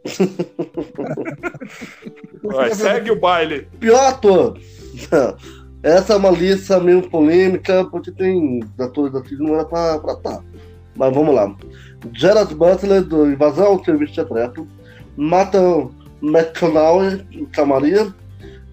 Vai, 2.43 2.73
segue 2.73 3.11
o 3.11 3.19
baile. 3.19 3.67
Pior 3.79 4.07
ator. 4.07 4.57
Essa 5.81 6.13
é 6.13 6.17
uma 6.17 6.31
lista 6.31 6.79
meio 6.79 7.09
polêmica, 7.09 7.85
porque 7.85 8.11
tem 8.11 8.59
atores 8.77 9.15
assim 9.15 9.37
que 9.37 9.43
não 9.43 9.55
era 9.55 9.65
pra 9.65 9.95
estar. 9.95 10.15
Tá. 10.17 10.43
Mas 10.95 11.13
vamos 11.13 11.33
lá. 11.33 11.55
Gerard 12.13 12.53
Butler, 12.53 13.03
do 13.03 13.31
Invasão 13.31 13.67
ao 13.67 13.83
Serviço 13.83 14.15
Secreto. 14.15 14.67
Nathan 15.15 15.89
McConnell, 16.21 17.25
Camaria. 17.51 18.13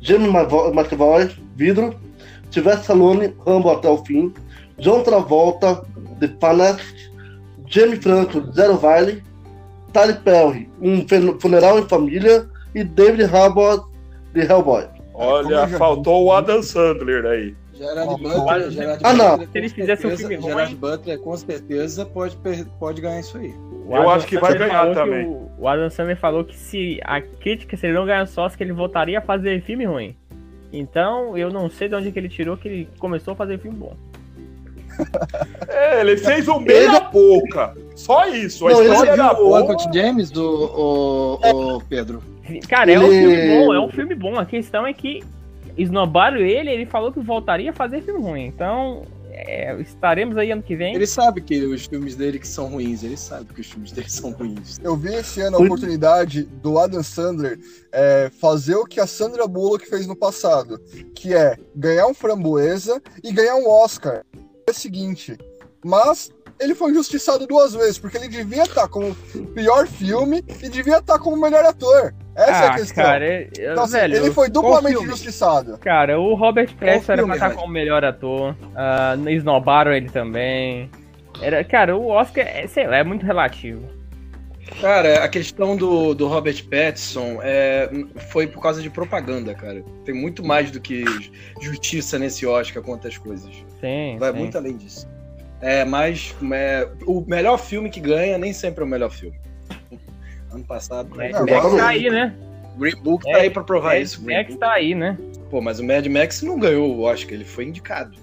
Jamie 0.01 0.29
Mavo- 0.31 0.73
McAvoy, 0.73 1.31
Vidro. 1.57 1.95
Sylvester 2.51 2.83
Stallone, 2.97 3.35
Rambo 3.47 3.71
até 3.71 3.89
o 3.89 3.99
fim. 4.05 4.33
John 4.79 5.03
Travolta, 5.03 5.83
The 6.21 6.29
Panest. 6.29 7.11
Jamie 7.67 7.97
Franco, 7.97 8.53
Zero 8.53 8.77
Valley. 8.77 9.23
Tyler 9.93 10.21
Perry, 10.23 10.69
Um 10.81 11.07
Funeral 11.41 11.79
em 11.79 11.89
Família. 11.89 12.47
E 12.75 12.85
David 12.85 13.35
Harbour, 13.35 13.89
de 14.35 14.41
Hellboy. 14.43 14.85
Olha, 15.15 15.67
faltou 15.79 16.25
o 16.27 16.33
Adam 16.33 16.63
Sandler 16.63 17.25
aí. 17.25 17.57
Gerard 17.77 18.09
Ó, 18.09 18.17
Butler, 18.17 18.71
Gerard 18.71 19.01
Ah, 19.05 19.13
não. 19.13 19.31
Butler, 19.33 19.49
Se 19.53 19.59
eles 19.59 19.73
com 19.73 19.77
fizessem 19.81 20.07
um 20.07 20.17
certeza- 20.17 20.29
filme 20.29 20.43
ruim- 20.43 20.53
Gerard 20.55 20.75
Butler 20.77 21.19
com 21.21 21.37
certeza 21.37 22.07
pode, 22.07 22.37
pode 22.79 23.01
ganhar 23.01 23.21
isso 23.21 23.37
aí. 23.39 23.55
O 23.87 23.91
Eu 23.91 23.97
Adam 23.97 24.11
acho 24.11 24.27
que 24.27 24.39
vai 24.39 24.57
ganhar 24.59 24.95
também. 24.95 25.27
O, 25.27 25.51
o 25.59 25.69
Adam 25.69 25.91
Sandler 25.91 26.17
falou 26.17 26.45
que 26.45 26.57
se 26.57 26.99
a 27.05 27.21
crítica, 27.21 27.77
se 27.77 27.87
ele 27.87 27.95
não 27.95 28.07
ganhar 28.07 28.27
sócio, 28.27 28.57
que 28.59 28.65
ele 28.65 28.73
voltaria 28.73 29.19
a 29.19 29.23
fazer 29.23 29.63
filme 29.63 29.85
ruim. 29.85 30.17
Então, 30.73 31.37
eu 31.39 31.51
não 31.51 31.71
sei 31.71 31.89
de 31.89 31.95
onde 31.95 32.11
que 32.11 32.19
ele 32.19 32.29
tirou 32.29 32.57
que 32.57 32.69
ele 32.69 32.89
começou 32.99 33.33
a 33.33 33.37
fazer 33.37 33.59
filme 33.59 33.77
bom. 33.79 33.95
É, 35.69 36.01
ele 36.01 36.17
fez 36.17 36.49
um 36.49 36.59
meia 36.59 37.01
boca. 37.01 37.75
Só 37.95 38.27
isso. 38.29 38.67
A 38.67 38.71
Não, 38.71 38.81
ele 38.83 38.91
história 38.93 39.11
era 39.13 39.33
o 39.33 39.37
boa. 39.37 39.63
Uncut 39.63 39.85
James, 39.95 40.31
do, 40.31 40.43
o, 40.45 41.75
o 41.77 41.81
Pedro? 41.85 42.23
Cara, 42.69 42.93
é 42.93 42.99
um 42.99 43.13
Ele- 43.13 43.21
filme 43.21 43.67
bom, 43.67 43.75
é 43.75 43.81
um 43.81 43.89
filme 43.91 44.15
bom. 44.15 44.39
A 44.39 44.47
questão 44.47 44.87
é 44.87 44.93
que 44.93 45.23
esnobaram 45.77 46.39
ele, 46.39 46.71
ele 46.71 46.87
falou 46.87 47.13
que 47.13 47.21
voltaria 47.21 47.71
a 47.71 47.75
fazer 47.75 48.03
filme 48.03 48.21
ruim. 48.21 48.47
Então, 48.47 49.05
é, 49.31 49.79
estaremos 49.81 50.37
aí 50.39 50.51
ano 50.51 50.63
que 50.63 50.75
vem. 50.75 50.95
Ele 50.95 51.07
sabe 51.07 51.43
que 51.43 51.65
os 51.65 51.85
filmes 51.85 52.17
dele 52.17 52.39
que 52.39 52.49
são 52.49 52.69
ruins, 52.69 53.03
ele 53.03 53.17
sabe 53.17 53.53
que 53.53 53.61
os 53.61 53.71
filmes 53.71 53.93
dele 53.93 54.09
são 54.09 54.31
ruins. 54.31 54.79
Eu 54.83 54.97
vi 54.97 55.15
esse 55.15 55.41
ano 55.43 55.59
a 55.59 55.61
oportunidade 55.61 56.45
do 56.45 56.79
Adam 56.79 57.03
Sandler 57.03 57.59
é, 57.93 58.31
fazer 58.41 58.77
o 58.77 58.87
que 58.87 58.99
a 58.99 59.07
Sandra 59.07 59.47
Bullock 59.47 59.87
fez 59.87 60.07
no 60.07 60.17
passado, 60.17 60.81
que 61.15 61.35
é 61.35 61.57
ganhar 61.75 62.07
um 62.07 62.15
framboesa 62.15 63.01
e 63.23 63.31
ganhar 63.31 63.57
um 63.57 63.69
Oscar. 63.69 64.25
É 64.67 64.71
o 64.71 64.75
seguinte, 64.75 65.37
mas 65.85 66.31
ele 66.59 66.75
foi 66.75 66.91
injustiçado 66.91 67.47
duas 67.47 67.75
vezes, 67.75 67.99
porque 67.99 68.17
ele 68.17 68.29
devia 68.29 68.63
estar 68.63 68.89
como 68.89 69.15
pior 69.55 69.87
filme 69.87 70.43
e 70.63 70.69
devia 70.69 70.99
estar 70.99 71.19
como 71.19 71.37
melhor 71.37 71.65
ator. 71.65 72.15
Essa 72.37 72.51
é 72.51 72.53
a 72.53 72.69
ah, 72.69 72.75
questão. 72.75 73.05
cara, 73.05 73.25
é- 73.25 73.49
é- 73.59 73.73
Então, 73.73 73.85
assim, 73.85 73.93
velho, 73.95 74.17
ele 74.17 74.31
foi 74.31 74.51
duplamente 74.51 75.03
injustiçado. 75.03 75.79
Cara, 75.79 76.21
o 76.21 76.35
Robert 76.35 76.69
Pattinson 76.77 77.13
era 77.13 77.25
pra 77.25 77.35
estar 77.35 77.51
como 77.55 77.73
melhor 77.73 78.05
ator. 78.05 78.55
ah, 78.75 79.17
esnobaram 79.29 79.93
ele 79.93 80.11
também. 80.11 80.91
Era, 81.41 81.65
cara, 81.65 81.97
o 81.97 82.09
Oscar, 82.09 82.47
é, 82.47 82.67
sei 82.67 82.87
lá, 82.87 82.99
é 82.99 83.05
muito 83.05 83.25
relativo. 83.25 83.83
Cara, 84.81 85.23
a 85.25 85.29
questão 85.29 85.77
do, 85.77 86.13
do 86.13 86.27
Robert 86.27 86.63
Pattinson 86.69 87.39
é, 87.41 87.89
foi 88.31 88.47
por 88.47 88.61
causa 88.61 88.83
de 88.83 88.91
propaganda, 88.91 89.55
cara. 89.55 89.83
Tem 90.05 90.15
muito 90.15 90.45
mais 90.45 90.71
do 90.71 90.81
que 90.81 91.05
justiça 91.61 92.19
nesse 92.19 92.45
Oscar 92.47 92.83
quanto 92.83 93.07
as 93.07 93.17
coisas. 93.17 93.55
Sim, 93.81 94.17
Vai 94.19 94.33
sim. 94.33 94.39
muito 94.39 94.59
além 94.59 94.77
disso. 94.77 95.09
É, 95.61 95.85
mas 95.85 96.35
é, 96.53 96.89
o 97.07 97.25
melhor 97.27 97.59
filme 97.59 97.89
que 97.89 98.01
ganha 98.01 98.37
nem 98.37 98.53
sempre 98.53 98.83
é 98.83 98.87
o 98.87 98.89
melhor 98.89 99.11
filme. 99.11 99.39
Ano 100.57 100.65
passado, 100.65 101.15
Mad 101.15 101.31
Não, 101.33 101.41
Max 101.41 101.53
agora- 101.53 101.77
tá 101.83 101.89
aí, 101.89 102.11
né? 102.11 102.35
Green 102.79 102.97
Book 103.03 103.25
tá 103.31 103.39
aí 103.39 103.51
pra 103.51 103.63
provar 103.63 103.95
Mad 103.95 104.03
isso. 104.03 104.21
Green 104.23 104.37
Max 104.37 104.49
Book. 104.51 104.61
tá 104.61 104.73
aí, 104.73 104.95
né? 104.95 105.17
Pô, 105.51 105.61
mas 105.61 105.79
o 105.81 105.85
Mad 105.85 106.07
Max 106.07 106.43
não 106.43 106.59
ganhou 106.59 106.91
o 106.95 107.03
Oscar, 107.03 107.35
ele 107.35 107.45
foi 107.45 107.65
indicado. 107.67 108.17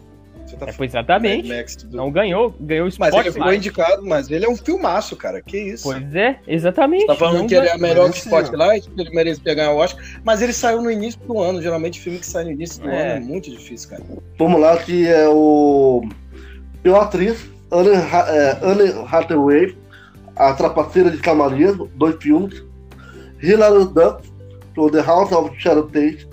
Você 0.45 0.57
tá 0.57 0.57
É, 0.57 0.59
falando 0.59 0.77
pois 0.77 0.91
exatamente. 0.91 1.47
Mad 1.47 1.57
Max 1.57 1.75
do- 1.77 1.95
Não 1.97 2.11
ganhou, 2.11 2.53
ganhou 2.59 2.87
o 2.87 2.91
Mas 2.99 3.15
ele 3.15 3.31
ficou 3.31 3.53
indicado, 3.53 4.05
mas 4.05 4.29
ele 4.29 4.45
é 4.45 4.49
um 4.49 4.55
filmaço, 4.57 5.15
cara. 5.15 5.41
Que 5.41 5.57
isso? 5.57 5.83
Pois 5.83 6.13
é, 6.15 6.37
exatamente. 6.47 7.07
Tá 7.07 7.15
falando 7.15 7.39
Não 7.39 7.47
que 7.47 7.55
ele 7.55 7.67
é 7.67 7.77
ganhou. 7.77 7.81
melhor 7.81 8.11
que. 8.11 8.17
Spotlight, 8.17 8.89
que 8.89 9.01
ele 9.01 9.09
merecia 9.11 9.53
ganhar 9.55 9.71
o 9.71 9.77
Oscar, 9.77 10.03
mas 10.23 10.41
ele 10.41 10.53
saiu 10.53 10.81
no 10.81 10.91
início 10.91 11.19
do 11.21 11.39
ano. 11.39 11.61
Geralmente 11.61 11.99
filme 11.99 12.19
que 12.19 12.25
sai 12.25 12.43
no 12.43 12.51
início 12.51 12.81
do 12.83 12.89
É. 12.89 13.01
ano 13.01 13.11
é 13.11 13.19
muito 13.27 13.49
difícil, 13.49 13.89
cara. 13.89 14.03
Vamos 14.37 14.59
lá, 14.59 14.75
que 14.77 15.07
é 15.07 15.27
o. 15.29 16.03
Pior 16.83 17.01
atriz, 17.03 17.49
Anne, 17.71 17.89
é, 17.95 18.57
Anne 18.61 19.05
Hathaway, 19.09 19.75
A 20.35 20.53
Trapaceira 20.53 21.11
de 21.11 21.17
Camaria, 21.17 21.73
dois 21.95 22.15
filmes. 22.21 22.63
Hilary 23.41 23.85
Duff, 23.85 24.31
do 24.73 24.89
The 24.89 25.01
House 25.01 25.31
of 25.31 25.59
Shadow 25.59 25.87
Tate. 25.87 26.27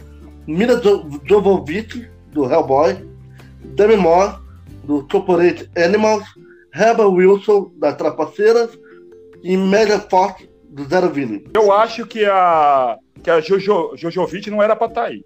Mila 0.47 0.81
Jovovich, 1.25 2.11
do 2.33 2.45
Hellboy, 2.45 2.97
Demi 3.75 3.97
Moore, 3.97 4.37
do 4.85 5.07
Corporate 5.07 5.71
Animals, 5.77 6.25
Rebel 6.73 7.13
Wilson, 7.13 7.71
das 7.79 7.97
Trapaceiras, 7.97 8.79
e 9.43 9.57
Megan 9.57 10.01
Fox, 10.01 10.49
do 10.69 10.85
Zero 10.85 11.11
Ville. 11.11 11.47
Eu 11.55 11.73
acho 11.73 12.07
que 12.07 12.25
a, 12.25 12.99
que 13.23 13.31
a 13.31 13.41
Jojo, 13.41 13.97
Jojovic 13.97 14.51
não 14.51 14.63
era 14.63 14.77
pra 14.77 14.87
estar 14.87 15.03
tá 15.03 15.07
aí. 15.09 15.25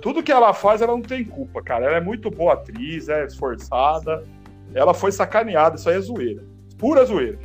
Tudo 0.00 0.22
que 0.22 0.30
ela 0.30 0.52
faz, 0.52 0.82
ela 0.82 0.92
não 0.92 1.02
tem 1.02 1.24
culpa, 1.24 1.62
cara. 1.62 1.86
Ela 1.86 1.96
é 1.96 2.00
muito 2.00 2.30
boa 2.30 2.54
atriz, 2.54 3.08
é 3.08 3.24
esforçada. 3.24 4.24
Ela 4.74 4.92
foi 4.92 5.10
sacaneada, 5.10 5.76
isso 5.76 5.88
aí 5.88 5.96
é 5.96 6.00
zoeira. 6.00 6.44
Pura 6.78 7.04
zoeira. 7.04 7.38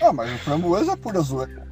Ah, 0.00 0.12
mas 0.12 0.32
o 0.32 0.38
Framboesa 0.38 0.92
é 0.92 0.96
pura 0.96 1.20
zoeira. 1.20 1.68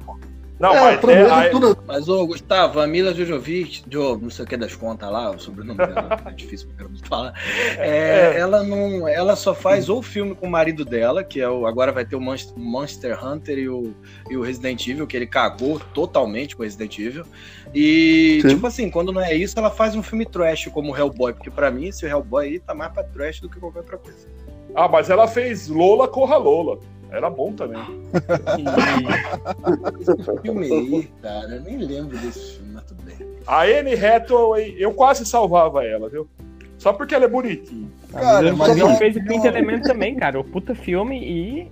Não, 0.59 0.73
é, 0.73 0.99
mas, 0.99 1.45
é, 1.45 1.49
tudo... 1.49 1.77
mas 1.85 2.09
ô, 2.09 2.25
Gustavo, 2.25 2.79
a 2.79 2.87
Mila 2.87 3.13
Jojovic, 3.13 3.83
Jo, 3.87 4.17
não 4.17 4.29
sei 4.31 4.43
o 4.43 4.47
que 4.47 4.57
das 4.57 4.75
contas 4.75 5.11
lá, 5.11 5.29
o 5.29 5.39
sobrenome 5.39 5.77
dela 5.77 6.19
é 6.25 6.31
difícil 6.33 6.67
pra 6.75 6.87
falar. 7.03 7.33
É, 7.77 8.33
é, 8.35 8.39
ela 8.39 8.63
não, 8.63 9.07
ela 9.07 9.35
só 9.35 9.53
faz 9.53 9.87
ou 9.87 10.01
filme 10.01 10.33
com 10.33 10.47
o 10.47 10.49
marido 10.49 10.83
dela, 10.83 11.23
que 11.23 11.39
é 11.39 11.47
o 11.47 11.67
agora 11.67 11.91
vai 11.91 12.05
ter 12.05 12.15
o 12.15 12.21
Monster 12.55 13.23
Hunter 13.23 13.59
e 13.59 13.69
o, 13.69 13.93
e 14.31 14.35
o 14.35 14.41
Resident 14.41 14.87
Evil, 14.87 15.05
que 15.05 15.15
ele 15.15 15.27
cagou 15.27 15.79
totalmente 15.93 16.55
com 16.55 16.63
o 16.63 16.65
Resident 16.65 16.97
Evil. 16.97 17.25
E 17.75 18.39
Sim. 18.41 18.47
tipo 18.55 18.65
assim, 18.65 18.89
quando 18.89 19.11
não 19.11 19.21
é 19.21 19.35
isso, 19.35 19.59
ela 19.59 19.69
faz 19.69 19.95
um 19.95 20.01
filme 20.01 20.25
trash 20.25 20.69
como 20.73 20.91
o 20.91 20.97
Hellboy, 20.97 21.33
porque 21.33 21.51
para 21.51 21.69
mim 21.69 21.89
esse 21.89 22.03
Hellboy 22.07 22.47
aí 22.47 22.59
tá 22.59 22.73
mais 22.73 22.91
para 22.91 23.03
trash 23.03 23.41
do 23.41 23.47
que 23.49 23.59
qualquer 23.59 23.79
outra 23.79 23.97
coisa. 23.97 24.27
Ah, 24.73 24.87
mas 24.87 25.11
ela 25.11 25.27
fez 25.27 25.67
Lola 25.67 26.07
Corra 26.07 26.37
Lola. 26.37 26.79
Era 27.09 27.29
bom 27.29 27.53
também. 27.53 27.81
Esse 29.99 30.41
filme 30.41 30.65
aí, 30.65 31.09
cara, 31.21 31.55
eu 31.55 31.61
nem 31.61 31.77
lembro 31.77 32.17
desse 32.17 32.57
filme, 32.57 32.73
mas 32.73 32.83
tudo 32.83 33.03
bem. 33.03 33.15
A 33.45 33.63
Anne 33.63 33.93
Hathaway, 33.93 34.75
eu 34.77 34.93
quase 34.93 35.25
salvava 35.25 35.85
ela, 35.85 36.09
viu? 36.09 36.27
Só 36.77 36.93
porque 36.93 37.15
ela 37.15 37.25
é 37.25 37.29
bonitinha. 37.29 37.89
Cara, 38.11 38.53
mas 38.53 38.77
ele 38.77 38.95
fez 38.95 39.15
o 39.15 39.23
Quinto 39.23 39.47
Elemento 39.47 39.87
também, 39.87 40.15
cara. 40.15 40.39
O 40.39 40.43
puta 40.43 40.75
filme 40.75 41.17
e 41.19 41.71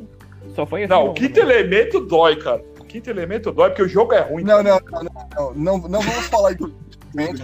só 0.55 0.65
foi 0.65 0.83
assim. 0.83 0.93
Não, 0.93 1.09
o 1.09 1.13
Quinto 1.13 1.39
Elemento 1.39 1.99
dói, 1.99 2.37
cara. 2.37 2.63
O 2.79 2.85
Quinto 2.85 3.09
Elemento 3.09 3.51
dói 3.51 3.69
porque 3.69 3.83
o 3.83 3.87
jogo 3.87 4.13
é 4.13 4.21
ruim. 4.21 4.43
Não, 4.43 4.63
não, 4.63 4.79
não, 4.91 5.03
não, 5.03 5.53
não, 5.53 5.77
não 5.89 6.01
vamos 6.01 6.27
falar 6.27 6.53
de 6.53 6.63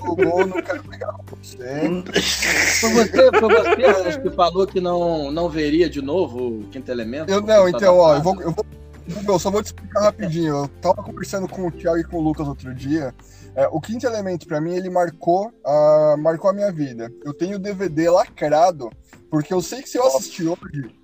o 0.02 0.16
gol, 0.16 0.48
não 0.48 0.62
quero 0.62 0.84
pegar 0.84 1.16
você. 1.30 2.04
Foi 2.80 2.94
você, 2.94 3.32
foi 3.40 3.50
você 3.50 4.22
que 4.22 4.30
falou 4.32 4.68
que 4.68 4.82
não, 4.82 5.32
não 5.32 5.50
veria 5.50 5.90
de 5.90 6.02
novo 6.02 6.60
o 6.60 6.68
quinto 6.68 6.92
elemento? 6.92 7.32
Eu 7.32 7.42
não, 7.42 7.70
então, 7.70 7.98
ó, 7.98 8.16
eu 8.16 8.22
vou, 8.22 8.42
eu 8.42 8.52
vou. 8.52 8.66
Eu 9.28 9.40
só 9.40 9.50
vou 9.50 9.62
te 9.62 9.68
explicar 9.68 10.02
rapidinho. 10.02 10.56
Eu 10.56 10.68
tava 10.82 11.02
conversando 11.04 11.48
com 11.48 11.68
o 11.68 11.72
Thiago 11.72 12.00
e 12.00 12.04
com 12.04 12.18
o 12.18 12.22
Lucas 12.22 12.48
outro 12.48 12.74
dia. 12.74 13.14
É, 13.56 13.68
o 13.68 13.82
quinto 13.82 14.06
elemento, 14.06 14.48
para 14.48 14.62
mim, 14.62 14.74
ele 14.74 14.90
marcou, 14.90 15.48
uh, 15.66 16.18
marcou 16.18 16.50
a 16.50 16.54
minha 16.54 16.72
vida. 16.72 17.12
Eu 17.26 17.34
tenho 17.34 17.58
o 17.58 17.60
DVD 17.60 18.10
lacrado, 18.10 18.90
porque 19.30 19.54
eu 19.54 19.62
sei 19.62 19.82
que 19.82 19.90
se 19.90 19.98
eu 19.98 20.06
assistir 20.06 20.48
hoje, 20.48 20.96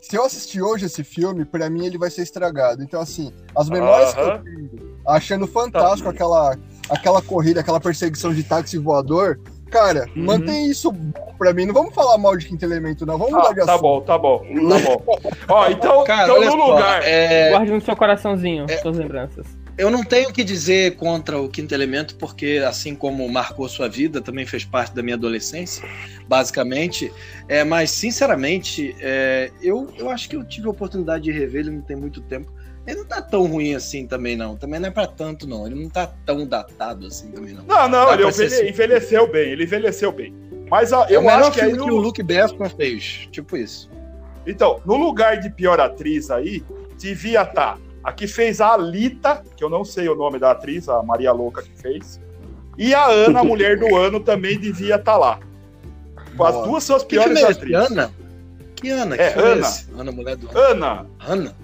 se 0.00 0.16
eu 0.16 0.24
assistir 0.24 0.62
hoje 0.62 0.86
esse 0.86 1.04
filme, 1.04 1.44
para 1.44 1.68
mim 1.68 1.84
ele 1.84 1.98
vai 1.98 2.10
ser 2.10 2.22
estragado. 2.22 2.82
Então, 2.82 3.00
assim, 3.00 3.32
as 3.54 3.68
memórias 3.68 4.12
uh 4.14 4.16
-huh. 4.16 4.42
que 4.42 4.48
eu 4.48 4.54
tenho, 4.54 4.98
achando 5.06 5.46
fantástico 5.46 6.08
tá. 6.08 6.14
aquela, 6.14 6.56
aquela 6.92 7.22
corrida, 7.22 7.60
aquela 7.60 7.80
perseguição 7.80 8.32
de 8.32 8.42
táxi 8.42 8.78
voador. 8.78 9.38
Cara, 9.70 10.06
uhum. 10.14 10.24
mantém 10.24 10.70
isso 10.70 10.92
pra 11.38 11.54
mim. 11.54 11.64
Não 11.64 11.72
vamos 11.72 11.94
falar 11.94 12.18
mal 12.18 12.36
de 12.36 12.46
quinto 12.46 12.62
elemento, 12.62 13.06
não. 13.06 13.16
Vamos 13.16 13.32
ah, 13.32 13.38
mudar 13.38 13.48
de 13.50 13.66
tá 13.66 13.74
assunto. 13.74 14.02
Tá 14.04 14.18
bom, 14.18 14.38
tá 14.38 14.48
bom, 14.58 14.68
tá 14.68 14.78
bom. 14.78 15.30
Ó, 15.48 15.68
então, 15.70 16.04
Cara, 16.04 16.24
então 16.24 16.44
no 16.44 16.50
só, 16.50 16.74
lugar. 16.74 17.02
É... 17.02 17.50
Guarde 17.50 17.72
no 17.72 17.80
seu 17.80 17.96
coraçãozinho 17.96 18.66
é... 18.68 18.76
suas 18.76 18.98
lembranças. 18.98 19.61
Eu 19.76 19.90
não 19.90 20.04
tenho 20.04 20.28
o 20.28 20.32
que 20.32 20.44
dizer 20.44 20.96
contra 20.96 21.40
o 21.40 21.48
Quinto 21.48 21.74
Elemento, 21.74 22.14
porque 22.16 22.62
assim 22.66 22.94
como 22.94 23.26
marcou 23.28 23.68
sua 23.68 23.88
vida, 23.88 24.20
também 24.20 24.44
fez 24.44 24.64
parte 24.64 24.94
da 24.94 25.02
minha 25.02 25.16
adolescência, 25.16 25.88
basicamente. 26.28 27.12
É, 27.48 27.64
mas, 27.64 27.90
sinceramente, 27.90 28.94
é, 29.00 29.50
eu, 29.62 29.92
eu 29.96 30.10
acho 30.10 30.28
que 30.28 30.36
eu 30.36 30.44
tive 30.44 30.66
a 30.66 30.70
oportunidade 30.70 31.24
de 31.24 31.32
rever 31.32 31.62
ele 31.62 31.70
não 31.70 31.82
tem 31.82 31.96
muito 31.96 32.20
tempo. 32.20 32.52
Ele 32.86 32.98
não 32.98 33.06
tá 33.06 33.22
tão 33.22 33.46
ruim 33.46 33.74
assim 33.74 34.06
também, 34.06 34.36
não. 34.36 34.56
Também 34.56 34.80
não 34.80 34.88
é 34.88 34.90
pra 34.90 35.06
tanto, 35.06 35.46
não. 35.46 35.66
Ele 35.66 35.80
não 35.80 35.88
tá 35.88 36.06
tão 36.26 36.46
datado 36.46 37.06
assim 37.06 37.30
também, 37.30 37.54
não. 37.54 37.64
Não, 37.64 37.88
não, 37.88 38.12
ele 38.12 38.26
envelhe, 38.26 38.68
envelheceu 38.68 39.30
bem, 39.30 39.52
ele 39.52 39.64
envelheceu 39.64 40.12
bem. 40.12 40.34
Mas 40.68 40.92
ó, 40.92 41.06
eu 41.08 41.22
é 41.22 41.32
acho 41.34 41.52
que 41.52 41.60
aí. 41.60 41.72
No... 41.72 41.84
que 41.84 41.90
o 41.90 41.96
Luke 41.96 42.22
Besson 42.22 42.68
fez. 42.70 43.28
Tipo 43.30 43.56
isso. 43.56 43.88
Então, 44.46 44.80
no 44.84 44.96
lugar 44.96 45.38
de 45.38 45.48
pior 45.50 45.78
atriz 45.78 46.30
aí, 46.30 46.64
devia 46.98 47.42
estar. 47.42 47.76
Tá. 47.76 47.91
A 48.02 48.12
que 48.12 48.26
fez 48.26 48.60
a 48.60 48.72
Alita, 48.72 49.42
que 49.56 49.62
eu 49.62 49.70
não 49.70 49.84
sei 49.84 50.08
o 50.08 50.14
nome 50.14 50.38
da 50.38 50.50
atriz, 50.50 50.88
a 50.88 51.02
Maria 51.02 51.32
Louca 51.32 51.62
que 51.62 51.70
fez. 51.80 52.20
E 52.76 52.94
a 52.94 53.06
Ana, 53.06 53.40
a 53.40 53.44
mulher 53.44 53.78
do 53.78 53.94
ano, 53.94 54.18
também 54.18 54.58
devia 54.58 54.96
estar 54.96 55.12
tá 55.12 55.18
lá. 55.18 55.38
Boa. 56.34 56.48
As 56.48 56.66
duas 56.66 56.84
são 56.84 56.96
as 56.96 57.04
piores 57.04 57.38
que 57.38 57.44
atrizes. 57.44 57.90
Ana? 57.90 58.12
Que 58.74 58.90
Ana? 58.90 59.16
É, 59.16 59.32
que 59.32 59.38
Ana. 59.38 59.68
Ana, 59.98 60.12
mulher 60.12 60.36
do 60.36 60.48
ano. 60.58 60.84
Ana. 60.84 61.06
Ana. 61.20 61.56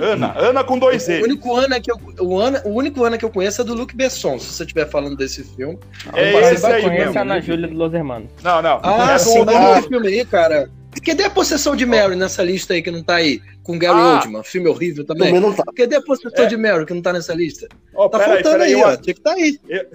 Ana, 0.00 0.34
Ana 0.36 0.64
com 0.64 0.78
dois 0.78 1.08
E. 1.08 1.20
O 1.20 1.24
único 1.24 1.56
Ana 1.56 1.80
que 1.80 1.90
eu, 1.90 1.98
o, 2.20 2.40
Ana, 2.40 2.60
o 2.64 2.70
único 2.70 3.04
Ana 3.04 3.16
que 3.16 3.24
eu 3.24 3.30
conheço 3.30 3.60
é 3.60 3.64
do 3.64 3.74
Luke 3.74 3.94
Besson, 3.94 4.38
se 4.38 4.46
você 4.46 4.64
estiver 4.64 4.88
falando 4.88 5.16
desse 5.16 5.44
filme. 5.44 5.78
É 6.12 6.52
esse 6.52 6.66
aí 6.66 6.88
mesmo. 6.88 7.18
a 7.18 7.22
Ana 7.22 7.40
Júlia 7.40 7.68
do 7.68 7.74
Los 7.74 7.94
Hermanos. 7.94 8.28
Não, 8.42 8.60
não. 8.60 8.80
Ah, 8.82 9.12
é 9.12 9.18
sim, 9.18 9.44
mas 9.44 9.78
esse 9.78 9.88
filme 9.88 10.08
aí, 10.08 10.24
cara. 10.24 10.68
Cadê 11.04 11.24
a 11.24 11.30
possessão 11.30 11.76
de 11.76 11.84
Mary 11.84 12.16
nessa 12.16 12.42
lista 12.42 12.74
aí 12.74 12.82
que 12.82 12.90
não 12.90 13.02
tá 13.02 13.16
aí? 13.16 13.40
Com 13.62 13.78
Gary 13.78 13.98
ah, 13.98 14.14
Oldman, 14.14 14.42
filme 14.42 14.68
horrível 14.68 15.04
também. 15.04 15.28
também 15.28 15.40
não 15.40 15.52
tá. 15.52 15.64
Cadê 15.74 15.96
a 15.96 16.02
possessão 16.02 16.44
é. 16.44 16.48
de 16.48 16.56
Mary 16.56 16.86
que 16.86 16.94
não 16.94 17.02
tá 17.02 17.12
nessa 17.12 17.34
lista? 17.34 17.68
Oh, 17.94 18.08
tá 18.08 18.18
faltando 18.18 18.62
aí, 18.62 18.74
aí, 18.74 18.82
ó. 18.82 18.96
Tinha 18.96 19.14
que 19.14 19.20
tá 19.20 19.32
aí. 19.32 19.58
Eu, 19.68 19.86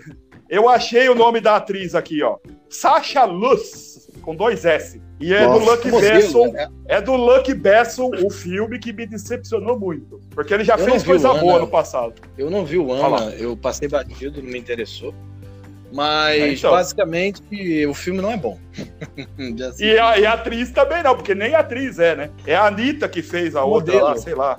eu 0.50 0.70
achei 0.70 1.08
o 1.10 1.16
nome 1.16 1.40
da 1.40 1.56
atriz 1.56 1.96
aqui, 1.96 2.22
ó. 2.22 2.38
Sasha 2.70 3.24
Luz, 3.26 4.10
com 4.22 4.36
dois 4.36 4.66
S. 4.66 5.02
E 5.20 5.34
é 5.34 5.46
Nossa, 5.46 5.60
do 5.60 5.72
Lucky 5.72 5.92
Besson. 5.92 6.48
Né? 6.52 6.70
É 6.88 7.02
do 7.02 7.16
Lucky 7.16 7.54
Besson 7.54 8.12
o 8.24 8.30
filme 8.30 8.80
que 8.80 8.92
me 8.92 9.06
decepcionou 9.06 9.80
muito. 9.80 10.20
Porque 10.32 10.54
ele 10.54 10.64
já 10.64 10.76
eu 10.76 10.86
fez 10.86 11.04
coisa 11.04 11.34
boa 11.34 11.60
no 11.60 11.68
passado. 11.68 12.16
Eu 12.38 12.50
não 12.50 12.66
vi 12.66 12.78
o 12.78 12.92
Ana, 12.92 13.30
eu 13.36 13.56
passei 13.56 13.88
batido, 13.88 14.42
não 14.42 14.50
me 14.50 14.58
interessou. 14.58 15.14
Mas 15.92 16.60
então. 16.60 16.72
basicamente 16.72 17.86
o 17.86 17.94
filme 17.94 18.22
não 18.22 18.32
é 18.32 18.38
bom. 18.38 18.58
assim. 19.68 19.86
e, 19.86 20.00
a, 20.00 20.20
e, 20.20 20.26
a, 20.26 20.34
atriz 20.34 20.72
também 20.72 21.04
não, 21.04 21.16
porque 21.16 21.36
nem 21.36 21.54
a 21.54 21.60
atriz 21.60 22.00
é, 22.00 22.16
né? 22.16 22.30
É 22.46 22.56
a 22.56 22.68
Anitta 22.68 23.10
que 23.10 23.22
fez 23.22 23.56
a 23.56 23.64
outra 23.64 24.02
lá, 24.02 24.18
sei 24.18 24.34
lá. 24.34 24.58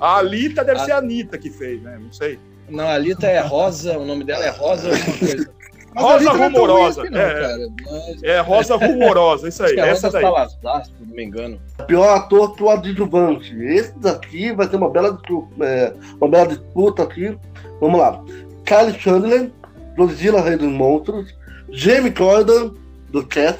A 0.00 0.18
Alita 0.18 0.62
deve 0.62 0.80
a... 0.80 0.84
ser 0.84 0.92
a 0.92 0.98
Anitta 0.98 1.38
que 1.38 1.50
fez, 1.50 1.82
né? 1.82 1.98
Não 2.00 2.12
sei. 2.12 2.38
Não, 2.68 2.86
a 2.86 2.94
Alita 2.94 3.26
é 3.26 3.40
Rosa, 3.40 3.98
o 3.98 4.04
nome 4.04 4.24
dela 4.24 4.44
é 4.44 4.50
Rosa. 4.50 4.90
Rosa 5.96 6.30
rumorosa. 6.30 7.04
Não, 7.10 7.20
é, 7.20 7.68
mas... 7.82 8.22
é, 8.22 8.40
rosa 8.40 8.76
rumorosa, 8.76 9.48
isso 9.48 9.64
aí. 9.64 9.78
É 9.78 9.88
essa 9.88 10.10
daí. 10.10 10.22
Salazar, 10.22 10.84
se 10.84 10.92
não 11.00 11.14
me 11.14 11.24
engano. 11.24 11.60
Pior 11.86 12.16
ator 12.16 12.54
que 12.54 12.62
o 12.62 12.70
adjuvante. 12.70 13.56
Esse 13.64 13.98
daqui 13.98 14.52
vai 14.52 14.68
ter 14.68 14.76
uma 14.76 14.90
bela, 14.90 15.18
é, 15.60 15.92
uma 16.20 16.28
bela 16.28 16.48
disputa 16.48 17.02
aqui. 17.02 17.36
Vamos 17.80 17.98
lá. 17.98 18.22
Kylie 18.64 19.00
Chandler, 19.00 19.50
Godzilla 19.98 20.40
Rei 20.40 20.56
dos 20.56 20.72
Monstros. 20.72 21.34
Jamie 21.70 22.12
Cordan, 22.12 22.72
do 23.10 23.26
Cat. 23.26 23.58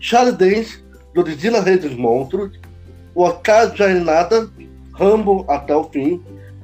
Charlie 0.00 0.36
Dance, 0.36 0.82
Godzilla 1.14 1.62
Rei 1.62 1.78
dos 1.78 1.94
Monstros. 1.94 2.58
O 3.14 3.26
Jainada, 3.74 4.50
Rambo 4.92 5.46
até 5.48 5.74
o 5.74 5.84
fim. 5.84 6.20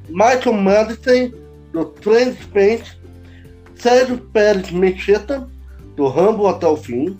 Michael 0.08 0.54
Madison, 0.54 1.32
do 1.72 1.84
Transpaint 1.84 2.98
Sérgio 3.78 4.18
Pérez 4.32 4.70
Mecheta, 4.72 5.48
do 5.94 6.08
Rambo 6.08 6.48
até 6.48 6.66
o 6.66 6.76
fim, 6.76 7.16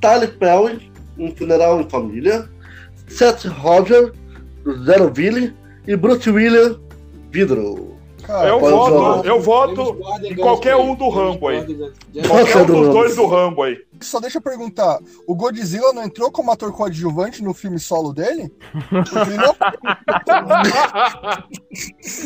Tyler 0.00 0.36
Perry, 0.36 0.92
Um 1.18 1.34
Funeral 1.34 1.80
em 1.80 1.88
Família, 1.88 2.46
Seth 3.08 3.46
Roger, 3.46 4.12
do 4.62 4.84
Zero 4.84 5.10
Ville, 5.12 5.54
e 5.86 5.96
Bruce 5.96 6.28
William, 6.28 6.78
Vidro. 7.30 7.95
Cara, 8.26 8.48
eu, 8.48 8.58
voto, 8.58 9.26
eu 9.26 9.40
voto 9.40 9.98
em 10.24 10.34
qualquer 10.34 10.74
um 10.74 10.96
do 10.96 11.08
Rambo 11.08 11.46
aí. 11.46 11.64
Qualquer 12.26 12.56
um 12.56 12.66
dos 12.66 12.88
dois 12.88 13.14
do 13.14 13.26
Rambo 13.26 13.62
aí. 13.62 13.78
Só 14.00 14.18
deixa 14.18 14.38
eu 14.38 14.42
perguntar, 14.42 14.98
o 15.28 15.34
Godzilla 15.34 15.92
não 15.92 16.02
entrou 16.02 16.30
como 16.30 16.50
ator 16.50 16.72
coadjuvante 16.72 17.42
no 17.42 17.54
filme 17.54 17.78
solo 17.78 18.12
dele? 18.12 18.52
Ele 18.92 19.36
não... 19.36 19.54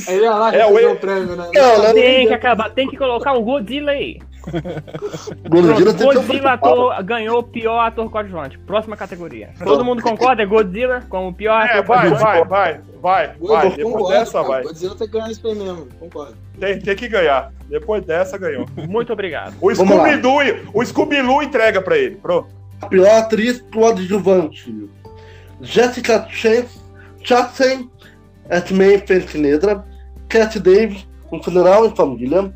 É 0.09 0.31
lá 0.31 0.51
que 0.51 0.57
é, 0.57 0.67
o 0.67 0.97
prêmio, 0.97 1.37
né? 1.37 1.51
Não, 1.53 1.93
tem 1.93 2.27
que 2.27 2.35
acabar, 2.35 2.71
tem 2.71 2.89
que 2.89 2.97
colocar 2.97 3.35
o 3.35 3.43
Godzilla 3.43 3.93
aí. 3.93 4.19
Godzilla, 5.49 5.93
Godzilla 5.93 6.53
ator, 6.53 7.03
ganhou 7.03 7.39
o 7.39 7.43
pior 7.43 7.81
ator 7.81 8.11
coadjuvante. 8.11 8.59
Próxima 8.59 8.97
categoria. 8.97 9.51
Todo 9.63 9.85
mundo 9.85 10.03
concorda? 10.03 10.43
É 10.43 10.47
Godzilla 10.47 11.03
com 11.09 11.29
o 11.29 11.35
pior 11.35 11.61
é, 11.61 11.65
ator 11.65 11.85
vai, 11.85 12.09
coadjuvante? 12.09 12.23
Vai, 12.23 12.45
vai, 12.45 12.81
vai, 13.01 13.27
vai. 13.39 13.71
Depois 13.71 13.93
concordo, 13.93 14.19
dessa, 14.19 14.43
vai. 14.43 14.63
Godzilla 14.63 14.95
tem 14.97 15.07
que 15.07 15.13
ganhar 15.13 15.31
isso 15.31 15.47
aí 15.47 15.55
mesmo, 15.55 15.89
concordo. 15.99 16.37
Tem, 16.59 16.81
tem 16.81 16.97
que 16.97 17.09
ganhar. 17.09 17.53
Depois 17.69 18.05
dessa, 18.05 18.39
ganhou. 18.39 18.67
Muito 18.89 19.13
obrigado. 19.13 19.55
O 19.61 19.75
Scooby-Doo 19.75 20.41
o 20.75 20.85
Scooby 20.85 21.17
entrega 21.45 21.81
pra 21.81 21.97
ele. 21.97 22.17
Pronto. 22.17 22.49
A 22.81 22.87
pior 22.87 23.11
atriz 23.19 23.63
coadjuvante. 23.73 24.91
Jessica 25.61 26.27
Chastain, 27.23 27.91
Esme 28.49 28.99
Fentinedra, 29.07 29.85
Cat 30.29 30.59
Davis, 30.59 31.07
Um 31.31 31.43
Funeral 31.43 31.87
em 31.87 31.95
Família, 31.95 32.53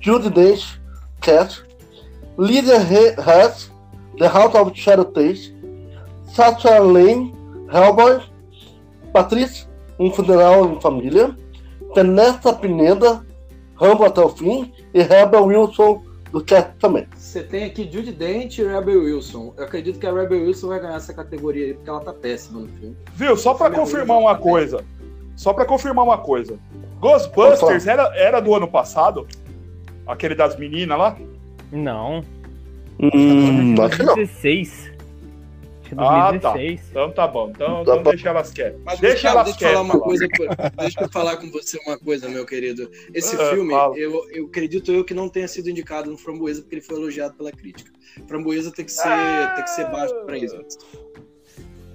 Judy 0.00 0.30
Dench, 0.30 0.80
Cat, 1.26 1.60
Lydia 2.38 2.76
Hess, 2.76 3.72
The 4.16 4.28
House 4.28 4.54
of 4.54 4.80
Shadow 4.80 5.06
Taste, 5.06 5.52
Sacha 6.32 6.78
Lane, 6.78 7.34
Hellboy, 7.68 8.22
Patrícia, 9.12 9.66
Um 9.98 10.12
Funeral 10.12 10.72
em 10.72 10.80
Família, 10.80 11.34
Vanessa 11.96 12.52
Pineda, 12.52 13.26
Rambo 13.74 14.04
até 14.04 14.20
o 14.20 14.28
fim, 14.28 14.72
e 14.94 15.02
Rebel 15.02 15.46
Wilson 15.46 16.00
do 16.30 16.44
Cat 16.44 16.76
também. 16.78 17.08
Você 17.16 17.42
tem 17.42 17.64
aqui 17.64 17.90
Judy 17.90 18.12
Dent 18.12 18.58
e 18.58 18.62
Rebel 18.62 19.02
Wilson. 19.02 19.52
Eu 19.56 19.64
acredito 19.64 19.98
que 19.98 20.06
a 20.06 20.12
Rebel 20.12 20.42
Wilson 20.42 20.68
vai 20.68 20.78
ganhar 20.78 20.94
essa 20.94 21.12
categoria 21.12 21.66
aí, 21.66 21.74
porque 21.74 21.90
ela 21.90 22.00
tá 22.00 22.12
péssima 22.12 22.60
no 22.60 22.68
filme. 22.68 22.96
Viu? 23.14 23.36
Só 23.36 23.52
pra 23.52 23.68
confirmar 23.68 24.18
uma 24.18 24.38
coisa. 24.38 24.84
Só 25.34 25.52
pra 25.52 25.64
confirmar 25.64 26.04
uma 26.04 26.18
coisa. 26.18 26.56
Ghostbusters 27.00 27.86
era, 27.88 28.14
era 28.16 28.40
do 28.40 28.54
ano 28.54 28.68
passado? 28.68 29.26
Aquele 30.06 30.34
das 30.34 30.56
meninas 30.56 30.98
lá? 30.98 31.18
Não. 31.72 32.22
Hum, 33.00 33.74
acho 33.82 33.96
que 33.96 34.02
não. 34.02 34.14
2016. 34.14 34.90
Acho 35.82 35.88
que 35.90 35.94
Ah, 35.98 36.30
2016. 36.32 36.80
Então 36.90 37.12
tá 37.12 37.26
bom. 37.28 37.50
Então, 37.54 37.76
Tá 37.76 37.82
então 37.82 38.02
bom. 38.02 38.10
deixa 38.10 38.28
elas 38.28 38.50
quietas. 38.52 38.80
Mas 38.84 38.98
Deixa 39.00 39.14
Gustavo, 39.16 39.38
elas 39.38 39.56
deixa 39.56 39.64
eu 39.64 39.72
falar 39.74 39.84
quietas. 39.84 39.94
uma 39.94 40.04
coisa. 40.04 40.28
com- 40.28 40.82
Deixa 40.82 41.00
eu 41.00 41.08
falar 41.10 41.36
com 41.36 41.50
você 41.50 41.78
uma 41.86 41.98
coisa, 41.98 42.28
meu 42.28 42.46
querido. 42.46 42.90
Esse 43.14 43.36
Ah, 43.36 43.50
filme, 43.50 43.70
fala. 43.72 43.96
eu, 43.98 44.26
eu 44.30 44.46
acredito 44.46 44.90
eu 44.92 45.04
que 45.04 45.14
não 45.14 45.28
tenha 45.28 45.46
sido 45.48 45.68
indicado 45.70 46.10
no 46.10 46.16
Framboesa 46.18 46.62
porque 46.62 46.76
ele 46.76 46.82
foi 46.82 46.96
elogiado 46.96 47.34
pela 47.34 47.52
crítica. 47.52 47.90
Framboesa 48.26 48.72
tem 48.72 48.84
que 48.84 48.92
ser, 48.92 49.06
Ah. 49.08 49.52
tem 49.54 49.64
que 49.64 49.70
ser 49.70 49.84
baixo 49.90 50.14
pra 50.24 50.38
isso. 50.38 50.56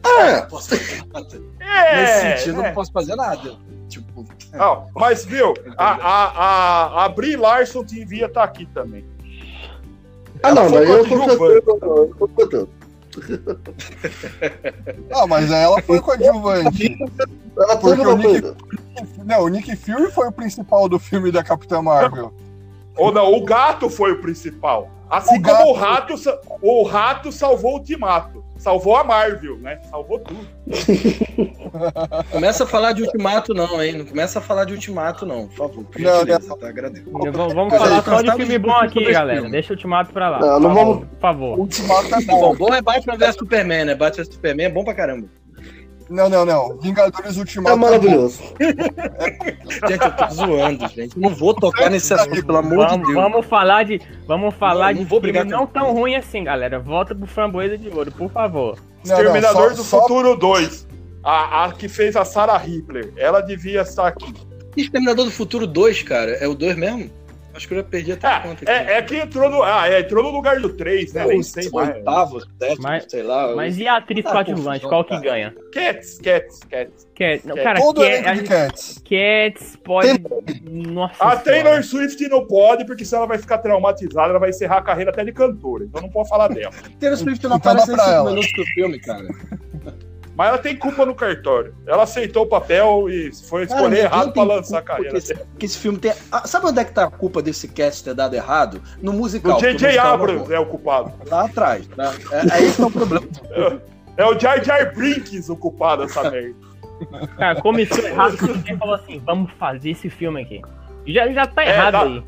É, 0.04 0.42
Não 0.42 0.48
posso 0.48 0.70
fazer 0.70 1.06
nada. 1.14 1.42
É, 1.60 1.96
Nesse 1.96 2.22
sentido, 2.22 2.58
eu 2.58 2.64
é. 2.64 2.68
não 2.68 2.74
posso 2.74 2.92
fazer 2.92 3.16
nada. 3.16 3.56
Tipo, 3.88 4.26
Não, 4.54 4.88
mas 4.96 5.26
viu, 5.26 5.54
a, 5.78 5.92
a, 5.92 6.26
a, 6.26 7.06
a 7.06 7.10
Brie 7.10 7.36
Larson 7.36 7.84
devia 7.84 8.26
estar 8.26 8.44
aqui 8.44 8.66
também. 8.68 9.06
Ah, 10.44 10.54
não, 10.54 10.64
Ela 10.64 10.70
foi 10.70 10.80
mas 10.80 10.90
eu 10.90 11.06
certeza 11.06 11.78
não, 11.82 11.98
eu 11.98 12.16
tô 12.16 12.28
contando. 12.28 12.70
Ah, 15.14 15.28
mas 15.28 15.52
ela 15.52 15.82
foi 15.82 16.00
coadjuvante. 16.00 16.98
Ela 17.58 17.78
Porque 17.78 17.98
teve 17.98 18.08
o 18.08 18.18
Nick-. 18.18 18.56
Não, 19.26 19.44
o 19.44 19.48
Nick 19.50 19.76
Fury 19.76 20.12
foi 20.12 20.28
o 20.28 20.32
principal 20.32 20.88
do 20.88 20.98
filme 20.98 21.32
da 21.32 21.44
Capitã 21.44 21.82
Marvel. 21.82 22.34
Ou 22.98 23.12
não, 23.12 23.34
o 23.34 23.44
gato 23.44 23.90
foi 23.90 24.12
o 24.12 24.22
principal. 24.22 24.90
Assim 25.10 25.40
O 25.40 25.42
como 25.42 25.56
gato- 25.58 25.68
o 25.70 25.74
rato, 25.74 26.16
o 26.62 26.84
rato 26.84 27.32
salvou 27.32 27.72
o 27.74 27.78
Ultimato. 27.78 28.42
Salvou 28.58 28.96
a 28.96 29.04
Marvel, 29.04 29.58
né? 29.58 29.80
Salvou 29.90 30.20
tudo. 30.20 30.48
começa 32.32 32.64
a 32.64 32.68
falar 32.68 32.92
de 32.92 33.02
ultimato, 33.02 33.54
não, 33.56 33.82
hein? 33.84 33.98
Não 33.98 34.06
começa 34.06 34.40
a 34.40 34.42
falar 34.42 34.66
de 34.66 34.74
ultimato, 34.74 35.26
não, 35.26 35.48
por 35.48 35.56
favor. 35.58 35.84
Por 35.86 36.00
Não, 36.02 36.20
gentileza, 36.20 36.58
tá? 36.58 36.68
Agradeço. 36.70 37.10
Vamos, 37.12 37.54
vamos 37.54 37.74
Mas 37.74 37.82
falar 37.82 38.04
só 38.04 38.22
de 38.22 38.28
nós 38.28 38.36
filme 38.36 38.58
bom 38.60 38.72
aqui, 38.72 39.12
galera. 39.12 39.50
Deixa 39.50 39.74
o 39.74 39.76
Ultimato 39.76 40.14
pra 40.14 40.30
lá. 40.30 40.40
Não, 40.40 40.48
por 40.54 40.60
não 40.62 40.70
favor, 40.76 40.86
vamos- 40.94 41.08
Por 41.10 41.20
favor. 41.20 41.58
O 41.58 41.62
Ultimato 41.62 42.06
é 42.06 42.10
Tá 42.10 42.20
bom, 42.28 42.40
bom. 42.40 42.56
bom 42.68 42.74
é 42.76 42.82
Batman 42.82 43.18
vs 43.18 43.36
Superman, 43.36 43.86
né? 43.86 43.96
Batman 43.96 44.24
vs 44.24 44.34
Superman 44.36 44.66
é 44.68 44.70
bom 44.70 44.84
pra 44.84 44.94
caramba. 44.94 45.28
Não, 46.12 46.28
não, 46.30 46.46
não. 46.46 46.78
Vingadores 46.78 47.38
Ultimato 47.38 47.76
É 47.76 47.80
maravilhoso. 47.80 48.42
Gente, 49.88 50.04
eu 50.04 50.12
tô 50.12 50.34
zoando, 50.34 50.88
gente. 50.90 51.18
Não 51.20 51.30
vou 51.30 51.54
tocar 51.54 51.90
nesse 51.90 52.14
assunto, 52.14 52.46
pelo 52.46 52.58
amor 52.58 52.86
de 52.88 52.92
Vamos, 52.92 53.08
Deus. 53.08 53.14
vamos 53.14 53.46
falar 53.46 53.84
de. 53.84 54.02
Vamos 54.28 54.54
falar 54.56 54.88
Não, 54.88 54.94
de 54.94 55.00
não 55.02 55.08
vou 55.08 55.22
filme 55.22 55.32
brigar 55.40 55.46
não 55.60 55.66
tão 55.66 55.94
ruim 55.94 56.16
assim, 56.16 56.44
galera. 56.44 56.80
Volta 56.80 57.16
pro 57.16 57.26
Framboesa 57.26 57.78
de 57.78 57.90
Ouro, 57.90 58.12
por 58.12 58.30
favor. 58.32 58.78
Não, 59.06 59.16
não, 59.16 59.22
Exterminador 59.24 59.70
só- 59.70 59.76
do 59.76 59.84
só- 59.84 60.02
Futuro 60.02 60.36
2. 60.36 60.88
A, 61.24 61.66
a 61.66 61.72
que 61.72 61.88
fez 61.88 62.16
a 62.16 62.26
Sarah 62.26 62.58
Hitler. 62.58 63.14
Ela 63.16 63.42
devia 63.42 63.82
estar 63.82 64.08
aqui. 64.08 64.34
Exterminador 64.76 65.26
do 65.26 65.32
Futuro 65.32 65.66
2, 65.68 66.02
cara, 66.04 66.32
é 66.32 66.48
o 66.48 66.54
2 66.56 66.76
mesmo? 66.76 67.10
Acho 67.54 67.68
que 67.68 67.74
eu 67.74 67.78
já 67.80 67.84
perdi 67.84 68.12
até 68.14 68.28
a 68.28 68.40
conta 68.40 68.64
aqui. 68.64 68.70
É, 68.72 68.98
é 68.98 69.02
que 69.02 69.16
entrou 69.18 69.50
no, 69.50 69.62
ah, 69.62 69.88
é, 69.90 70.00
entrou 70.00 70.24
no 70.24 70.30
lugar 70.30 70.60
do 70.60 70.70
3, 70.70 71.14
né? 71.14 71.24
É 71.24 71.28
Nem 71.28 71.44
sei 71.44 71.70
oitavo, 71.72 72.40
sétimo, 72.60 72.84
Mas- 72.84 73.06
sei 73.10 73.24
lá. 73.24 73.54
Mas 73.56 73.78
e 73.78 73.88
a 73.88 73.98
atriz 73.98 74.24
Tá 74.24 74.32
coadjuvante? 74.32 74.88
Qual 74.88 75.04
que 75.04 75.20
ganha? 75.20 75.54
Cats, 75.74 76.20
Cats, 76.20 76.60
Cats. 76.70 77.08
Cat, 77.16 77.42
não, 77.48 77.56
Cat. 77.56 77.64
cara, 77.64 77.80
Todo 77.80 78.02
Cat, 78.02 78.14
elenco 78.14 78.42
de 78.44 78.48
Cats. 78.50 79.04
Cats 79.04 79.76
pode. 79.84 80.24
Nossa. 80.72 81.14
A 81.24 81.38
Senhora. 81.38 81.40
Taylor 81.64 81.84
Swift 81.84 82.28
não 82.30 82.46
pode, 82.48 82.86
porque 82.86 83.04
senão 83.06 83.20
ela 83.24 83.28
vai 83.28 83.38
ficar 83.38 83.58
traumatizada, 83.58 84.30
ela 84.30 84.40
vai 84.40 84.50
encerrar 84.50 84.78
a 84.78 84.82
carreira 84.82 85.12
até 85.12 85.24
de 85.24 85.32
cantora. 85.34 85.84
Então 85.84 86.02
não 86.02 86.10
pode 86.10 86.30
falar 86.30 86.48
dela. 86.48 86.72
Taylor 87.00 87.18
Swift 87.18 87.46
não 87.48 87.58
Então 87.58 87.72
aparece 87.74 87.92
nesses 87.92 88.08
ela. 88.12 88.30
minutos 88.30 88.52
do 88.56 88.66
filme, 88.68 89.00
cara. 89.00 89.28
Mas 90.36 90.48
ela 90.50 90.58
tem 90.58 90.76
culpa 90.76 91.06
no 91.06 91.14
cartório. 91.14 91.76
Ela 91.86 92.04
aceitou 92.04 92.44
o 92.44 92.48
papel 92.48 93.08
e 93.10 93.32
foi 93.48 93.68
Cara, 93.68 93.80
escolher 93.80 93.98
errado 94.06 94.32
pra 94.32 94.44
lançar 94.44 94.80
a 94.80 94.82
carreira. 94.82 95.12
Porque 95.12 95.18
esse, 95.32 95.36
porque 95.36 95.66
esse 95.66 95.78
filme 95.78 95.98
tem. 96.00 96.14
Ah, 96.32 96.48
sabe 96.48 96.68
onde 96.68 96.80
é 96.80 96.86
que 96.86 96.94
tá 96.94 97.04
a 97.04 97.12
culpa 97.12 97.42
desse 97.42 97.68
cast 97.68 98.04
ter 98.04 98.14
dado 98.14 98.34
errado? 98.34 98.82
No 99.02 99.12
musical. 99.14 99.58
O 99.58 99.60
J.J. 99.60 99.98
Abrams 99.98 100.52
é 100.52 100.56
é 100.56 100.60
o 100.60 100.66
culpado. 100.66 101.12
Lá 101.30 101.46
atrás. 101.46 101.86
Tá? 101.88 102.14
É, 102.32 102.54
aí 102.54 102.72
que 102.72 102.78
tá 102.78 102.88
o 102.88 102.92
problema. 102.92 103.28
É 104.18 104.26
o 104.26 104.38
Jar 104.40 104.64
Jar 104.64 104.94
Brinks 104.94 105.50
o 105.50 105.56
culpado 105.56 106.06
dessa 106.06 106.30
merda. 106.30 106.56
Cara, 107.38 107.62
começou 107.62 108.00
errado 108.06 108.38
porque 108.38 108.78
falou 108.78 108.96
assim: 108.96 109.20
vamos 109.26 109.52
fazer 109.54 109.92
esse 109.92 110.10
filme 110.10 110.42
aqui. 110.42 110.62
Já, 111.08 111.28
já 111.32 111.48
tá 111.48 111.64
É, 111.64 111.70
errado 111.70 111.92
dá- 111.94 112.02
aí. 112.04 112.24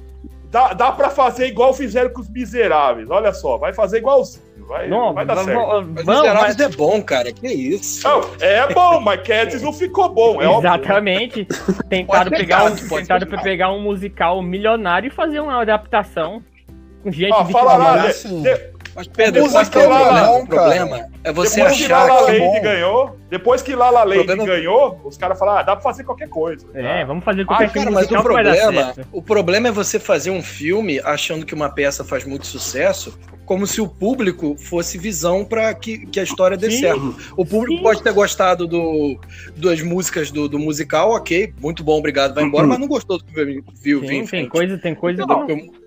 Dá, 0.53 0.71
dá 0.71 0.91
pra 0.91 1.09
fazer 1.09 1.47
igual 1.47 1.73
fizeram 1.73 2.11
com 2.11 2.21
os 2.21 2.29
miseráveis. 2.29 3.09
Olha 3.09 3.33
só, 3.33 3.57
vai 3.57 3.73
fazer 3.73 3.97
igualzinho. 3.97 4.43
Vai, 4.67 4.87
Não, 4.87 5.11
vai 5.11 5.25
dar 5.25 5.37
certo. 5.43 5.59
Mas 5.59 6.05
vamos, 6.05 6.21
Miseráveis 6.21 6.55
mas- 6.57 6.59
é 6.59 6.69
bom, 6.69 7.01
cara. 7.01 7.33
Que 7.33 7.47
isso? 7.47 8.07
Não, 8.07 8.21
é 8.39 8.71
bom, 8.71 8.99
mas 9.01 9.21
Cats 9.27 9.61
não 9.63 9.73
ficou 9.73 10.09
bom. 10.09 10.39
É 10.41 10.47
óbvio. 10.47 10.69
Exatamente. 10.69 11.45
Tentaram, 11.89 12.05
Pode 12.05 12.29
pegar, 12.29 12.63
um, 12.65 12.75
pode 12.87 13.07
tentaram 13.07 13.41
pegar. 13.41 13.71
um 13.73 13.81
musical 13.81 14.41
milionário 14.43 15.07
e 15.07 15.09
fazer 15.09 15.39
uma 15.39 15.59
adaptação 15.59 16.41
com 17.01 17.11
gente 17.11 17.43
de 17.45 17.51
fala 17.51 17.73
lá, 17.75 18.03
assim- 18.05 18.43
de- 18.43 18.73
Mas, 18.95 19.07
Pedro, 19.07 19.33
que 19.33 19.39
é 19.39 19.41
o 19.41 19.51
musical 19.51 20.45
problema? 20.45 21.09
É 21.23 21.31
bom, 21.31 21.41
o 21.41 21.45
problema 21.45 21.51
é 21.51 21.51
você 21.51 21.61
depois 21.61 21.77
que 21.77 21.83
achar 21.85 22.07
Lala 22.07 22.25
que 22.31 22.41
é 22.41 22.59
ganhou, 22.59 23.17
depois 23.29 23.61
que 23.61 23.75
Lala 23.75 24.03
Land 24.03 24.23
Problema- 24.25 24.45
ganhou, 24.45 25.01
os 25.05 25.17
caras 25.17 25.39
falaram, 25.39 25.59
ah, 25.59 25.63
dá 25.63 25.75
pra 25.75 25.83
fazer 25.83 26.03
qualquer 26.03 26.29
coisa. 26.29 26.65
É, 26.73 27.05
vamos 27.05 27.23
fazer 27.23 27.45
qualquer 27.45 27.65
Ah, 27.65 27.69
filme 27.69 27.85
Cara, 27.85 27.95
mas 27.95 28.05
o 28.05 28.13
musical 28.13 28.23
que 28.25 28.33
vai 28.33 28.43
dar 28.43 28.61
problema, 28.61 28.93
certo. 28.93 29.07
o 29.11 29.21
problema 29.21 29.67
é 29.67 29.71
você 29.71 29.99
fazer 29.99 30.29
um 30.31 30.41
filme 30.41 30.99
achando 30.99 31.45
que 31.45 31.53
uma 31.53 31.69
peça 31.69 32.03
faz 32.03 32.25
muito 32.25 32.45
sucesso, 32.45 33.17
como 33.45 33.65
se 33.67 33.81
o 33.81 33.87
público 33.87 34.55
fosse 34.57 34.97
visão 34.97 35.43
para 35.43 35.73
que, 35.73 36.05
que 36.07 36.19
a 36.19 36.23
história 36.23 36.55
dê 36.57 36.71
Sim. 36.71 36.79
certo. 36.79 37.15
O 37.37 37.45
público 37.45 37.77
Sim. 37.77 37.83
pode 37.83 38.01
ter 38.03 38.13
gostado 38.13 38.67
do, 38.67 39.19
das 39.55 39.81
músicas 39.81 40.31
do, 40.31 40.47
do 40.47 40.57
musical, 40.59 41.11
ok, 41.11 41.53
muito 41.59 41.83
bom, 41.83 41.97
obrigado, 41.99 42.33
vai 42.35 42.43
embora, 42.43 42.67
mas 42.67 42.79
não 42.79 42.87
gostou 42.87 43.17
do 43.17 43.23
que 43.25 43.33
viu, 43.81 44.01
Sim, 44.01 44.07
tem 44.07 44.27
frente. 44.27 44.49
coisa, 44.49 44.77
tem 44.77 44.95
coisa. 44.95 45.25
Não, 45.25 45.45
que- 45.45 45.51
eu- 45.53 45.83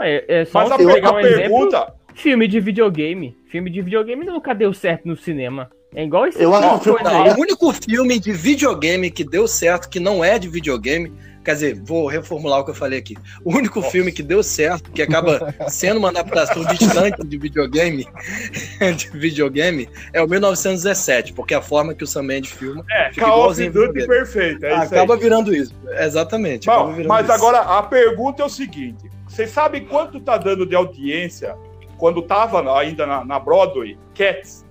É, 0.00 0.40
é 0.40 0.44
só 0.44 0.60
Mas 0.60 0.72
a, 0.72 0.76
pegar 0.76 1.08
a 1.08 1.12
um 1.14 1.20
exemplo. 1.20 1.36
pergunta, 1.40 1.94
Filme 2.16 2.46
de 2.46 2.60
videogame. 2.60 3.36
Filme 3.54 3.70
de 3.70 3.82
videogame 3.82 4.26
nunca 4.26 4.52
deu 4.52 4.74
certo 4.74 5.06
no 5.06 5.16
cinema. 5.16 5.70
É 5.94 6.02
igual 6.02 6.26
esse 6.26 6.42
Eu 6.42 6.50
tipo 6.50 6.56
acho 6.56 6.78
de 6.78 6.82
que 6.82 7.38
o 7.38 7.40
único 7.40 7.72
filme 7.72 8.18
de 8.18 8.32
videogame 8.32 9.12
que 9.12 9.22
deu 9.22 9.46
certo, 9.46 9.88
que 9.88 10.00
não 10.00 10.24
é 10.24 10.40
de 10.40 10.48
videogame, 10.48 11.12
quer 11.44 11.54
dizer, 11.54 11.80
vou 11.80 12.08
reformular 12.08 12.58
o 12.58 12.64
que 12.64 12.72
eu 12.72 12.74
falei 12.74 12.98
aqui. 12.98 13.16
O 13.44 13.56
único 13.56 13.80
filme 13.80 14.10
que 14.10 14.24
deu 14.24 14.42
certo, 14.42 14.90
que 14.90 15.00
acaba 15.00 15.54
sendo 15.70 15.98
uma 15.98 16.08
adaptação 16.08 16.64
distante 16.64 17.24
de 17.24 17.38
videogame, 17.38 18.08
de 18.96 19.10
videogame, 19.16 19.88
é 20.12 20.20
o 20.20 20.26
1917, 20.26 21.32
porque 21.32 21.54
a 21.54 21.62
forma 21.62 21.94
que 21.94 22.02
o 22.02 22.08
Sam 22.08 22.24
Mendes 22.24 22.50
filma 22.50 22.84
é, 22.90 23.10
fica 23.10 23.24
Call 23.24 23.34
of 23.34 23.62
igualzinho 23.62 23.72
Duty 23.72 23.86
videogame. 23.86 24.18
perfeito, 24.18 24.66
é 24.66 24.74
isso 24.74 24.94
acaba 24.94 25.16
virando 25.16 25.54
isso. 25.54 25.72
Exatamente. 26.00 26.66
Bom, 26.66 26.88
virando 26.88 27.06
mas 27.06 27.26
isso. 27.26 27.32
agora 27.32 27.58
a 27.60 27.84
pergunta 27.84 28.42
é 28.42 28.46
o 28.46 28.48
seguinte: 28.48 29.08
vocês 29.28 29.50
sabem 29.50 29.84
quanto 29.84 30.18
tá 30.18 30.36
dando 30.36 30.66
de 30.66 30.74
audiência 30.74 31.56
quando 32.04 32.20
tava 32.20 32.78
ainda 32.78 33.06
na, 33.06 33.24
na 33.24 33.38
Broadway, 33.38 33.96
Cats? 34.14 34.62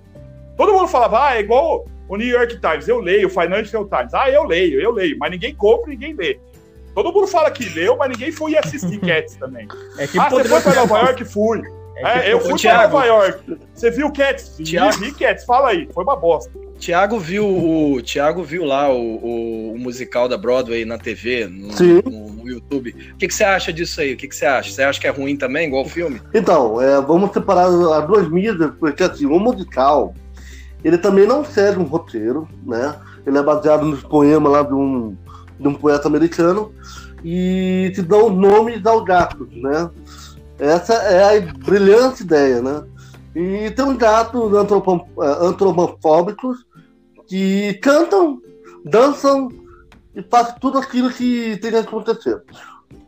Todo 0.56 0.72
mundo 0.72 0.86
falava, 0.86 1.26
ah, 1.26 1.36
é 1.36 1.40
igual 1.40 1.84
o 2.08 2.16
New 2.16 2.28
York 2.28 2.60
Times, 2.60 2.86
eu 2.86 3.00
leio, 3.00 3.26
o 3.26 3.28
Financial 3.28 3.84
Times, 3.88 4.14
ah, 4.14 4.30
eu 4.30 4.44
leio, 4.44 4.80
eu 4.80 4.92
leio, 4.92 5.18
mas 5.18 5.32
ninguém 5.32 5.52
compra, 5.52 5.90
ninguém 5.90 6.14
lê. 6.14 6.38
Todo 6.94 7.12
mundo 7.12 7.26
fala 7.26 7.50
que 7.50 7.68
leu, 7.70 7.96
mas 7.96 8.10
ninguém 8.10 8.30
foi 8.30 8.56
assistir 8.56 9.00
Cats 9.02 9.34
também. 9.34 9.66
É 9.98 10.06
tipo 10.06 10.20
ah, 10.20 10.30
você 10.30 10.44
foi 10.44 10.60
pra 10.60 10.74
Nova 10.76 10.98
York? 11.00 11.24
Fui. 11.24 11.60
É, 11.96 12.32
eu 12.32 12.36
Ô, 12.36 12.40
fui 12.40 12.50
pra 12.50 12.58
Thiago. 12.58 12.92
Nova 12.92 13.04
York. 13.04 13.58
Você 13.74 13.90
viu 13.90 14.12
Cats? 14.12 14.56
Vi, 14.56 14.64
Thiago. 14.66 14.96
vi 14.98 15.12
Cats, 15.12 15.44
fala 15.44 15.70
aí, 15.70 15.88
foi 15.92 16.04
uma 16.04 16.14
bosta. 16.14 16.52
Tiago 16.78 17.18
viu 17.18 17.46
o 17.46 18.02
Tiago 18.02 18.42
viu 18.42 18.64
lá 18.64 18.92
o, 18.92 18.96
o- 19.16 19.72
o 19.74 19.78
musical 19.78 20.28
da 20.28 20.36
Broadway 20.36 20.84
na 20.84 20.98
TV, 20.98 21.46
no, 21.46 21.68
no- 22.04 22.28
no 22.34 22.48
YouTube. 22.48 22.94
O 23.14 23.16
que, 23.16 23.26
que 23.28 23.34
você 23.34 23.44
acha 23.44 23.72
disso 23.72 24.00
aí? 24.00 24.12
O 24.12 24.16
que, 24.16 24.28
que 24.28 24.36
você 24.36 24.44
acha? 24.44 24.70
Você 24.70 24.82
acha 24.82 25.00
que 25.00 25.06
é 25.06 25.10
ruim 25.10 25.36
também, 25.36 25.66
igual 25.68 25.84
o 25.84 25.88
filme? 25.88 26.20
Então, 26.34 26.80
é, 26.82 27.00
vamos 27.00 27.32
separar 27.32 27.66
as 27.68 28.06
duas 28.06 28.28
mídias, 28.30 28.70
porque 28.78 29.02
assim, 29.02 29.24
o 29.26 29.38
musical, 29.38 30.14
ele 30.84 30.98
também 30.98 31.26
não 31.26 31.44
segue 31.44 31.78
um 31.78 31.84
roteiro, 31.84 32.46
né? 32.66 32.94
Ele 33.26 33.38
é 33.38 33.42
baseado 33.42 33.86
nos 33.86 34.02
poemas 34.02 34.52
lá 34.52 34.62
de 34.62 34.74
um, 34.74 35.16
de 35.58 35.66
um 35.68 35.74
poeta 35.74 36.06
americano 36.08 36.74
e 37.24 37.90
te 37.94 38.02
dão 38.02 38.28
nomes 38.28 38.84
aos 38.84 39.02
gatos, 39.04 39.48
né? 39.52 39.88
Essa 40.58 40.92
é 40.94 41.38
a 41.38 41.40
brilhante 41.64 42.22
ideia, 42.22 42.60
né? 42.60 42.82
E 43.34 43.70
tem 43.70 43.84
uns 43.84 43.96
gatos 43.96 44.52
antropomórficos 45.40 46.64
que 47.26 47.74
cantam, 47.74 48.38
dançam 48.84 49.48
e 50.14 50.22
fazem 50.22 50.54
tudo 50.60 50.78
aquilo 50.78 51.10
que 51.10 51.56
tem 51.56 51.72
que 51.72 51.76
acontecer. 51.76 52.40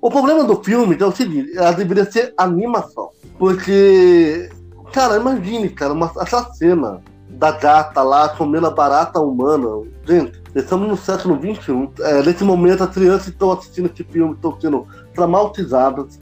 O 0.01 0.11
problema 0.11 0.45
do 0.45 0.63
filme 0.63 0.97
é 0.99 1.05
o 1.07 1.13
seguinte, 1.13 1.57
ela 1.57 1.73
deveria 1.73 2.11
ser 2.11 2.35
animação. 2.37 3.11
Porque, 3.39 4.51
cara, 4.93 5.17
imagine, 5.17 5.69
cara, 5.69 5.93
uma, 5.93 6.11
essa 6.21 6.53
cena 6.55 7.01
da 7.29 7.53
gata 7.53 8.03
lá 8.03 8.29
comendo 8.31 8.67
a 8.67 8.71
barata 8.71 9.21
humana. 9.21 9.87
Gente, 10.05 10.41
estamos 10.55 10.89
no 10.89 10.97
século 10.97 11.37
XXI. 11.37 11.91
É, 12.01 12.23
nesse 12.23 12.43
momento, 12.43 12.83
as 12.83 12.95
crianças 12.95 13.29
estão 13.29 13.53
assistindo 13.53 13.91
esse 13.93 14.03
filme, 14.05 14.35
estão 14.35 14.59
sendo 14.61 14.87
traumatizadas, 15.15 16.19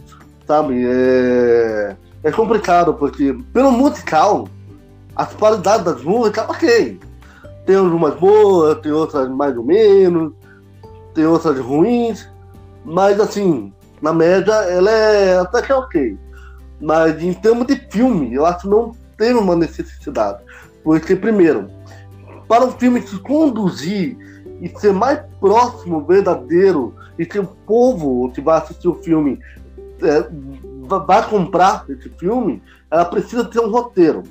sabe? 0.46 0.84
É, 0.86 1.96
é 2.24 2.32
complicado, 2.32 2.94
porque 2.94 3.36
pelo 3.52 3.70
musical, 3.70 4.48
as 5.14 5.32
qualidades 5.34 5.84
das 5.84 6.02
músicas, 6.02 6.48
ok. 6.48 6.98
Tem 7.66 7.76
umas 7.76 8.14
boas, 8.14 8.78
tem 8.80 8.92
outras 8.92 9.28
mais 9.28 9.56
ou 9.56 9.64
menos, 9.64 10.32
tem 11.14 11.26
outras 11.26 11.58
ruins, 11.58 12.28
mas 12.84 13.20
assim, 13.20 13.72
na 14.00 14.12
média, 14.12 14.52
ela 14.52 14.90
é 14.90 15.38
até 15.38 15.62
que 15.62 15.70
é 15.70 15.74
ok. 15.74 16.18
Mas 16.80 17.22
em 17.22 17.32
termos 17.32 17.66
de 17.66 17.76
filme, 17.90 18.34
eu 18.34 18.44
acho 18.44 18.62
que 18.62 18.68
não 18.68 18.92
tem 19.16 19.34
uma 19.34 19.54
necessidade. 19.54 20.42
Porque, 20.82 21.14
primeiro, 21.14 21.70
para 22.48 22.64
um 22.64 22.72
filme 22.72 23.00
se 23.02 23.18
conduzir 23.18 24.16
e 24.60 24.68
ser 24.78 24.92
mais 24.92 25.20
próximo, 25.40 26.04
verdadeiro, 26.04 26.94
e 27.18 27.24
que 27.24 27.38
o 27.38 27.46
povo 27.46 28.30
que 28.32 28.40
vai 28.40 28.58
assistir 28.58 28.88
o 28.88 28.94
filme 28.94 29.38
é, 30.02 30.28
vai 30.86 31.28
comprar 31.28 31.84
esse 31.88 32.08
filme, 32.10 32.62
ela 32.90 33.04
precisa 33.04 33.44
ter 33.44 33.60
um 33.60 33.70
roteiro. 33.70 34.22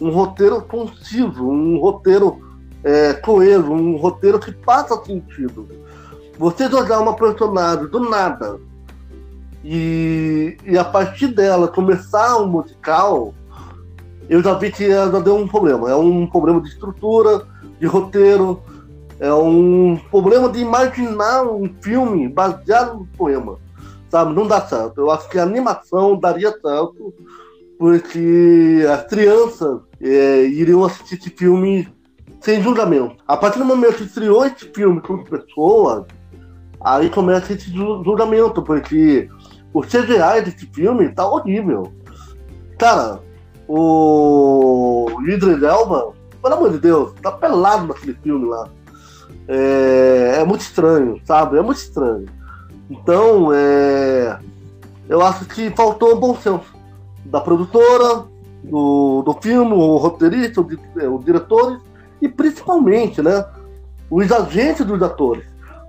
Um 0.00 0.10
roteiro 0.10 0.62
conciso, 0.62 1.44
um 1.44 1.78
roteiro 1.78 2.40
é, 2.84 3.14
coeso, 3.14 3.70
um 3.70 3.96
roteiro 3.96 4.38
que 4.38 4.52
faça 4.64 5.02
sentido. 5.04 5.68
Você 6.38 6.68
jogar 6.68 7.00
uma 7.00 7.14
personagem 7.14 7.86
do 7.86 8.00
nada 8.00 8.58
e, 9.64 10.56
e 10.64 10.76
a 10.76 10.84
partir 10.84 11.28
dela 11.28 11.68
começar 11.68 12.36
um 12.38 12.46
musical, 12.46 13.32
eu 14.28 14.42
já 14.42 14.54
vi 14.54 14.72
que 14.72 14.88
já 14.88 15.06
deu 15.06 15.36
um 15.36 15.46
problema. 15.46 15.90
É 15.90 15.94
um 15.94 16.26
problema 16.26 16.60
de 16.60 16.68
estrutura, 16.68 17.46
de 17.78 17.86
roteiro, 17.86 18.60
é 19.20 19.32
um 19.32 20.00
problema 20.10 20.48
de 20.48 20.58
imaginar 20.58 21.44
um 21.44 21.72
filme 21.80 22.28
baseado 22.28 22.98
no 22.98 23.06
poema. 23.06 23.56
Sabe? 24.12 24.34
Não 24.34 24.46
dá 24.46 24.60
certo. 24.60 25.00
Eu 25.00 25.10
acho 25.10 25.26
que 25.30 25.38
a 25.38 25.42
animação 25.42 26.20
daria 26.20 26.50
certo, 26.50 27.14
porque 27.78 28.84
as 28.86 29.04
crianças 29.06 29.80
é, 30.02 30.44
iriam 30.44 30.84
assistir 30.84 31.14
esse 31.14 31.30
filme 31.30 31.88
sem 32.38 32.60
julgamento. 32.60 33.16
A 33.26 33.38
partir 33.38 33.58
do 33.58 33.64
momento 33.64 33.96
que 33.96 34.02
estreou 34.02 34.44
esse 34.44 34.66
filme 34.66 35.00
com 35.00 35.24
pessoas, 35.24 36.04
aí 36.84 37.08
começa 37.08 37.54
esse 37.54 37.72
julgamento, 37.72 38.60
porque 38.60 39.30
o 39.72 39.80
CGI 39.80 40.42
desse 40.44 40.66
filme 40.66 41.08
tá 41.08 41.26
horrível. 41.26 41.90
Cara, 42.78 43.18
o 43.66 45.06
Idris 45.26 45.62
Elba, 45.62 46.12
pelo 46.42 46.54
amor 46.54 46.70
de 46.72 46.80
Deus, 46.80 47.14
tá 47.22 47.32
pelado 47.32 47.86
naquele 47.86 48.12
filme 48.22 48.46
lá. 48.46 48.68
É, 49.48 50.34
é 50.40 50.44
muito 50.44 50.60
estranho, 50.60 51.18
sabe? 51.24 51.56
É 51.56 51.62
muito 51.62 51.78
estranho. 51.78 52.26
Então, 52.92 53.50
é, 53.54 54.38
eu 55.08 55.22
acho 55.22 55.46
que 55.46 55.70
faltou 55.70 56.14
um 56.14 56.20
bom 56.20 56.36
senso 56.36 56.74
da 57.24 57.40
produtora, 57.40 58.24
do, 58.62 59.22
do 59.22 59.32
filme, 59.40 59.72
o 59.72 59.96
roteirista, 59.96 60.60
o, 60.60 60.68
é, 61.00 61.08
os 61.08 61.24
diretores 61.24 61.80
e 62.20 62.28
principalmente, 62.28 63.22
né, 63.22 63.44
os 64.10 64.30
agentes 64.30 64.84
dos 64.84 65.02
atores 65.02 65.44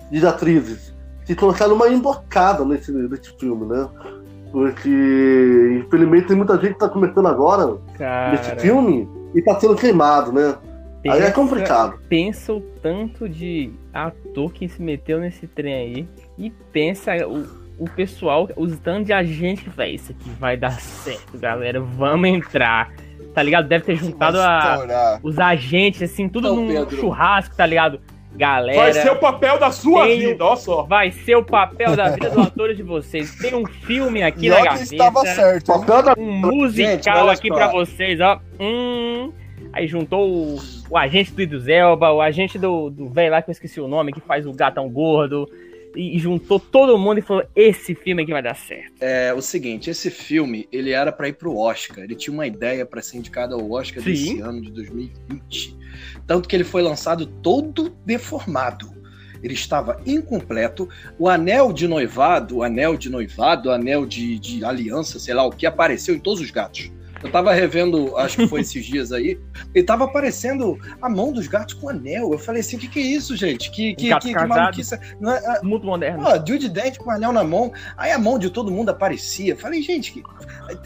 e 0.10 0.26
atrizes 0.26 0.94
se 1.26 1.36
colocaram 1.36 1.76
uma 1.76 1.90
embocada 1.90 2.64
nesse, 2.64 2.92
nesse 2.92 3.38
filme, 3.38 3.66
né? 3.66 3.88
Porque, 4.52 5.84
infelizmente, 5.86 6.28
tem 6.28 6.38
muita 6.38 6.56
gente 6.56 6.74
que 6.74 6.80
tá 6.80 6.90
começando 6.90 7.28
agora 7.28 7.78
Cara... 7.98 8.32
nesse 8.32 8.56
filme 8.58 9.10
e 9.34 9.42
tá 9.42 9.60
sendo 9.60 9.76
queimado, 9.76 10.32
né? 10.32 10.56
Pensa, 11.02 11.16
aí 11.16 11.24
é 11.24 11.32
complicado. 11.32 12.00
Pensa 12.08 12.54
o 12.54 12.62
tanto 12.82 13.28
de 13.28 13.74
ator 13.94 14.52
que 14.54 14.70
se 14.70 14.82
meteu 14.82 15.20
nesse 15.20 15.48
trem 15.48 15.74
aí 15.74 16.08
e 16.38 16.50
pensa 16.50 17.16
o, 17.28 17.46
o 17.78 17.90
pessoal, 17.90 18.50
os 18.56 18.78
tantos 18.80 19.08
de 19.08 19.14
agente 19.14 19.64
que 19.64 19.70
vai, 19.70 19.92
isso 19.92 20.12
aqui 20.12 20.30
vai 20.40 20.58
dar 20.58 20.80
certo, 20.80 21.38
galera, 21.38 21.80
vamos 21.80 22.30
entrar. 22.30 22.92
Tá 23.34 23.42
ligado? 23.42 23.68
Deve 23.68 23.84
ter 23.84 23.96
juntado 23.96 24.40
a, 24.40 25.20
os 25.24 25.40
agentes, 25.40 26.04
assim, 26.04 26.30
tudo 26.30 26.50
então, 26.50 26.56
num 26.56 26.68
Pedro. 26.68 26.98
churrasco, 26.98 27.56
tá 27.56 27.66
ligado? 27.66 28.00
Galera. 28.36 28.80
Vai 28.80 28.94
ser 28.94 29.12
o 29.12 29.16
papel 29.16 29.60
da 29.60 29.72
sua 29.72 30.06
vida, 30.06 30.46
olha 30.46 30.56
só. 30.56 30.84
Vai 30.84 31.12
ser 31.12 31.36
o 31.36 31.44
papel 31.44 31.96
da 31.96 32.10
vida 32.10 32.30
dos 32.30 32.48
atores 32.48 32.78
de 32.78 32.84
vocês. 32.84 33.36
Tem 33.38 33.56
um 33.56 33.66
filme 33.66 34.22
aqui 34.22 34.50
na 34.50 34.62
gaveta. 34.62 34.84
estava 34.84 35.22
certo. 35.22 35.72
Um 36.16 36.32
musical 36.32 37.28
Gente, 37.28 37.40
aqui 37.40 37.48
para 37.50 37.72
vocês, 37.72 38.20
ó. 38.22 38.40
Hum. 38.60 39.32
Aí 39.72 39.88
juntou 39.88 40.30
o, 40.30 40.60
o 40.92 40.98
agente 40.98 41.34
do 41.34 41.42
Iduzelba, 41.42 42.12
o 42.12 42.22
agente 42.22 42.60
do 42.60 43.10
velho 43.10 43.32
lá 43.32 43.42
que 43.42 43.50
eu 43.50 43.52
esqueci 43.52 43.82
o 43.82 43.88
nome, 43.88 44.12
que 44.12 44.22
faz 44.22 44.46
o 44.46 44.52
gatão 44.52 44.88
gordo 44.88 45.48
e 45.96 46.20
juntou 46.20 46.60
todo 46.60 46.98
mundo 46.98 47.20
e 47.20 47.22
falou: 47.22 47.44
esse 47.56 47.96
filme 47.96 48.24
aqui 48.24 48.32
vai 48.32 48.42
dar 48.42 48.56
certo. 48.56 48.94
É 49.00 49.34
o 49.34 49.42
seguinte, 49.42 49.90
esse 49.90 50.10
filme 50.10 50.68
ele 50.72 50.92
era 50.92 51.12
para 51.12 51.28
ir 51.28 51.34
pro 51.34 51.58
Oscar. 51.58 52.04
Ele 52.04 52.16
tinha 52.16 52.34
uma 52.34 52.48
ideia 52.48 52.86
para 52.86 53.02
ser 53.02 53.18
indicado 53.18 53.56
ao 53.56 53.72
Oscar 53.72 54.04
Sim. 54.04 54.10
desse 54.10 54.40
ano 54.40 54.62
de 54.62 54.72
2020. 54.72 55.78
Tanto 56.26 56.48
que 56.48 56.56
ele 56.56 56.64
foi 56.64 56.82
lançado 56.82 57.26
todo 57.26 57.96
deformado. 58.06 58.92
Ele 59.44 59.54
estava 59.54 60.02
incompleto. 60.06 60.88
O 61.20 61.28
anel 61.28 61.74
de 61.74 61.88
noivado, 61.88 62.58
o 62.58 62.64
anel 62.64 62.96
de 62.96 63.10
noivado, 63.10 63.70
o 63.70 63.72
anel 63.72 64.06
de, 64.06 64.40
de 64.40 64.64
aliança, 64.64 65.20
sei 65.20 65.34
lá 65.34 65.46
o 65.46 65.52
que, 65.52 65.66
apareceu 65.66 66.16
em 66.16 66.20
todos 66.20 66.40
os 66.42 66.50
gatos. 66.50 66.90
Eu 67.24 67.32
tava 67.32 67.54
revendo, 67.54 68.18
acho 68.18 68.38
que 68.38 68.48
foi 68.48 68.62
esses 68.62 68.86
dias 68.86 69.14
aí, 69.14 69.40
e 69.74 69.82
tava 69.82 70.04
aparecendo 70.04 70.78
a 71.02 71.10
mão 71.10 71.32
dos 71.32 71.48
gatos 71.48 71.74
com 71.74 71.88
anel. 71.88 72.34
Eu 72.34 72.38
falei 72.38 72.60
assim: 72.60 72.76
o 72.76 72.80
que, 72.80 72.88
que 72.90 73.00
é 73.00 73.04
isso, 73.04 73.36
gente? 73.36 73.72
Que, 73.72 73.96
que, 73.96 74.14
que, 74.20 74.34
que 74.34 74.46
maluquice. 74.46 75.00
Não 75.20 75.32
é, 75.32 75.38
é, 75.38 75.62
Muito 75.64 75.86
moderno. 75.86 76.24
Ó, 76.26 76.36
Judy 76.36 76.68
Dent 76.68 76.98
com 76.98 77.10
anel 77.10 77.32
na 77.32 77.44
mão, 77.44 77.72
aí 77.96 78.12
a 78.12 78.20
mão 78.20 78.38
de 78.38 78.50
todo 78.50 78.70
mundo 78.70 78.90
aparecia. 78.90 79.54
Eu 79.54 79.58
falei, 79.58 79.82
gente, 79.82 80.12
que... 80.12 80.24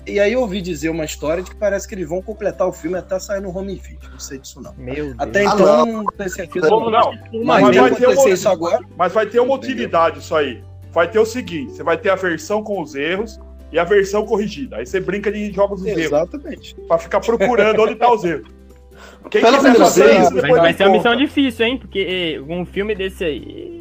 e 0.05 0.19
aí 0.19 0.31
eu 0.31 0.41
ouvi 0.41 0.61
dizer 0.61 0.89
uma 0.89 1.05
história 1.05 1.41
de 1.41 1.49
que 1.49 1.55
parece 1.55 1.87
que 1.87 1.95
eles 1.95 2.07
vão 2.07 2.21
completar 2.21 2.67
o 2.67 2.71
filme 2.71 2.97
até 2.97 3.17
sair 3.17 3.41
no 3.41 3.55
home 3.55 3.75
video. 3.75 4.09
Não 4.11 4.19
sei 4.19 4.37
disso, 4.37 4.61
não. 4.61 4.73
Meu 4.77 5.15
até 5.17 5.41
Deus. 5.41 5.53
então, 5.53 5.81
ah, 5.81 5.85
não 5.85 6.05
tenho 6.05 6.29
certeza. 6.29 6.69
Como 6.69 6.91
não? 6.91 7.13
Mas, 7.43 7.63
mas 7.63 7.75
vai 7.75 7.95
ter 7.95 8.07
uma, 8.07 8.29
isso 8.29 8.49
agora. 8.49 8.79
Mas 8.95 9.11
vai 9.11 9.25
ter 9.25 9.39
uma 9.39 9.55
utilidade 9.55 10.19
isso 10.19 10.35
aí. 10.35 10.63
Vai 10.91 11.09
ter 11.09 11.17
o 11.17 11.25
seguinte: 11.25 11.73
você 11.73 11.83
vai 11.83 11.97
ter 11.97 12.09
a 12.09 12.15
versão 12.15 12.63
com 12.63 12.79
os 12.79 12.93
erros 12.93 13.39
e 13.71 13.79
a 13.79 13.83
versão 13.83 14.25
corrigida. 14.25 14.77
Aí 14.77 14.85
você 14.85 14.99
brinca 14.99 15.31
de 15.31 15.51
jogos 15.51 15.81
dos 15.81 15.89
erros. 15.89 16.03
Exatamente. 16.05 16.75
Pra 16.87 16.97
ficar 16.97 17.19
procurando 17.19 17.81
onde 17.81 17.95
tá 17.95 18.11
os 18.11 18.23
erros. 18.23 18.47
Quem 19.29 19.41
Pela 19.41 19.57
quiser 19.57 19.75
fazer 19.75 20.21
isso, 20.21 20.33
vai, 20.35 20.51
vai 20.51 20.73
ser 20.73 20.83
uma 20.85 20.93
missão 20.93 21.15
difícil, 21.15 21.65
hein? 21.65 21.77
Porque 21.77 22.41
um 22.47 22.65
filme 22.65 22.95
desse 22.95 23.23
aí 23.23 23.79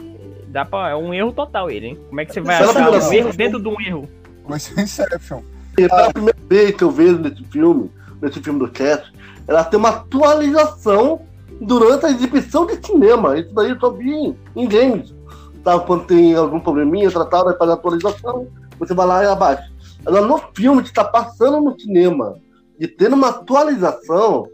dá 0.49 0.65
pra, 0.65 0.91
é 0.91 0.97
um 0.97 1.15
erro 1.15 1.33
total 1.33 1.71
ele, 1.71 1.87
hein? 1.89 1.99
Como 2.09 2.21
é 2.21 2.25
que 2.25 2.33
você 2.33 2.41
vai 2.41 2.57
achar 2.57 2.91
um 2.91 3.13
erro 3.13 3.33
dentro 3.33 3.61
de 3.61 3.69
um 3.69 3.81
erro? 3.81 4.09
Vai 4.47 4.59
ser 4.59 4.81
Inception. 4.81 5.43
Pela 5.75 6.13
primeira 6.13 6.39
vez 6.49 6.71
que 6.73 6.83
eu 6.83 6.91
vejo 6.91 7.19
nesse 7.19 7.45
filme, 7.45 7.91
nesse 8.21 8.41
filme 8.41 8.59
do 8.59 8.69
Cast, 8.69 9.13
ela 9.47 9.63
tem 9.65 9.79
uma 9.79 9.91
atualização 9.91 11.21
durante 11.61 12.07
a 12.07 12.11
exibição 12.11 12.67
de 12.67 12.85
cinema. 12.85 13.39
Isso 13.39 13.55
daí 13.55 13.71
eu 13.71 13.79
só 13.79 13.91
vi 13.91 14.35
em 14.57 14.69
games. 14.69 15.15
Tá? 15.63 15.79
Quando 15.79 16.05
tem 16.05 16.35
algum 16.35 16.59
probleminha, 16.61 17.11
tratado, 17.11 17.47
vai 17.47 17.57
fazer 17.57 17.73
atualização, 17.73 18.49
você 18.79 18.95
vai 18.95 19.07
lá 19.07 19.25
e 19.25 19.27
abaixa. 19.27 19.71
Agora, 20.07 20.25
no 20.25 20.39
filme 20.55 20.83
que 20.83 20.89
está 20.89 21.05
passando 21.05 21.61
no 21.61 21.79
cinema 21.79 22.37
e 22.79 22.87
tendo 22.87 23.17
uma 23.17 23.29
atualização, 23.31 24.49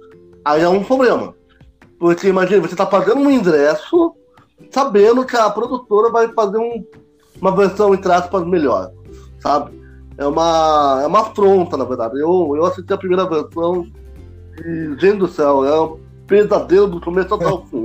aí 0.44 0.62
é 0.62 0.68
um 0.68 0.82
problema. 0.82 1.34
Porque 1.98 2.28
imagina, 2.28 2.62
você 2.62 2.74
está 2.74 2.86
pagando 2.86 3.20
um 3.20 3.30
ingresso 3.30 4.14
sabendo 4.70 5.24
que 5.26 5.36
a 5.36 5.50
produtora 5.50 6.10
vai 6.10 6.28
fazer 6.32 6.56
um, 6.56 6.84
uma 7.40 7.54
versão, 7.54 7.94
entre 7.94 8.10
aspas, 8.10 8.46
melhor, 8.46 8.90
sabe? 9.40 9.80
É 10.16 10.26
uma, 10.26 11.00
é 11.02 11.06
uma 11.06 11.20
afronta, 11.20 11.76
na 11.76 11.84
verdade. 11.84 12.18
Eu, 12.18 12.54
eu 12.56 12.64
assisti 12.64 12.92
a 12.92 12.98
primeira 12.98 13.28
versão 13.28 13.86
e, 14.64 14.96
gente 14.98 15.18
do 15.18 15.28
céu, 15.28 15.64
é 15.64 15.80
um 15.80 15.98
pesadelo 16.26 16.88
do 16.88 17.00
começo 17.00 17.34
até 17.34 17.46
o 17.46 17.62
fim. 17.66 17.82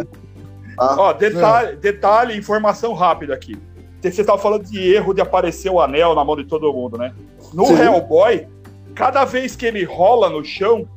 Tá? 0.77 0.95
Ó, 0.97 1.13
detalhe, 1.13 1.75
detalhe, 1.77 2.37
informação 2.37 2.93
rápida 2.93 3.33
aqui. 3.33 3.57
Você 4.01 4.21
estava 4.21 4.37
falando 4.37 4.63
de 4.63 4.79
erro 4.93 5.13
de 5.13 5.21
aparecer 5.21 5.71
o 5.71 5.81
anel 5.81 6.13
na 6.13 6.23
mão 6.23 6.35
de 6.35 6.45
todo 6.45 6.71
mundo, 6.71 6.97
né? 6.97 7.13
No 7.53 7.65
Sim. 7.65 7.81
Hellboy, 7.81 8.47
cada 8.95 9.25
vez 9.25 9.55
que 9.55 9.65
ele 9.65 9.83
rola 9.83 10.29
no 10.29 10.43
chão, 10.43 10.87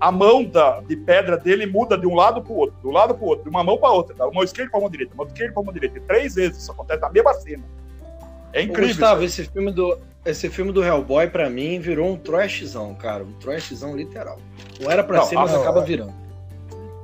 a 0.00 0.12
mão 0.12 0.44
da, 0.44 0.80
de 0.80 0.96
pedra 0.96 1.36
dele 1.36 1.66
muda 1.66 1.96
de 1.96 2.06
um 2.06 2.14
lado 2.14 2.42
para 2.42 2.52
o 2.52 2.56
outro, 2.56 2.76
do 2.82 2.90
lado 2.90 3.14
para 3.14 3.24
o 3.24 3.28
outro, 3.28 3.44
de 3.44 3.50
uma 3.50 3.64
mão 3.64 3.78
para 3.78 3.90
outra, 3.90 4.14
da 4.14 4.30
mão 4.30 4.42
esquerda 4.42 4.70
para 4.70 4.80
a 4.80 4.82
mão 4.82 4.90
direita, 4.90 5.14
mão 5.14 5.26
esquerda 5.26 5.52
para 5.52 5.62
a 5.62 5.64
mão 5.64 5.72
direita. 5.72 6.00
Três 6.06 6.34
vezes 6.34 6.58
isso 6.58 6.72
acontece 6.72 7.00
na 7.00 7.10
mesma 7.10 7.34
cena. 7.34 7.64
É 8.52 8.62
incrível. 8.62 8.88
Gustavo, 8.88 9.22
esse 9.22 9.44
filme 9.44 9.72
do 9.72 9.98
esse 10.24 10.50
filme 10.50 10.72
do 10.72 10.82
Hellboy 10.82 11.28
para 11.28 11.48
mim 11.48 11.78
virou 11.78 12.10
um 12.10 12.16
trashzão, 12.16 12.94
cara, 12.96 13.22
um 13.22 13.32
trashzão 13.34 13.96
literal. 13.96 14.38
Não 14.80 14.90
era 14.90 15.04
para 15.04 15.22
ser, 15.22 15.36
mas 15.36 15.52
não, 15.52 15.62
acaba 15.62 15.82
é. 15.82 15.84
virando. 15.84 16.14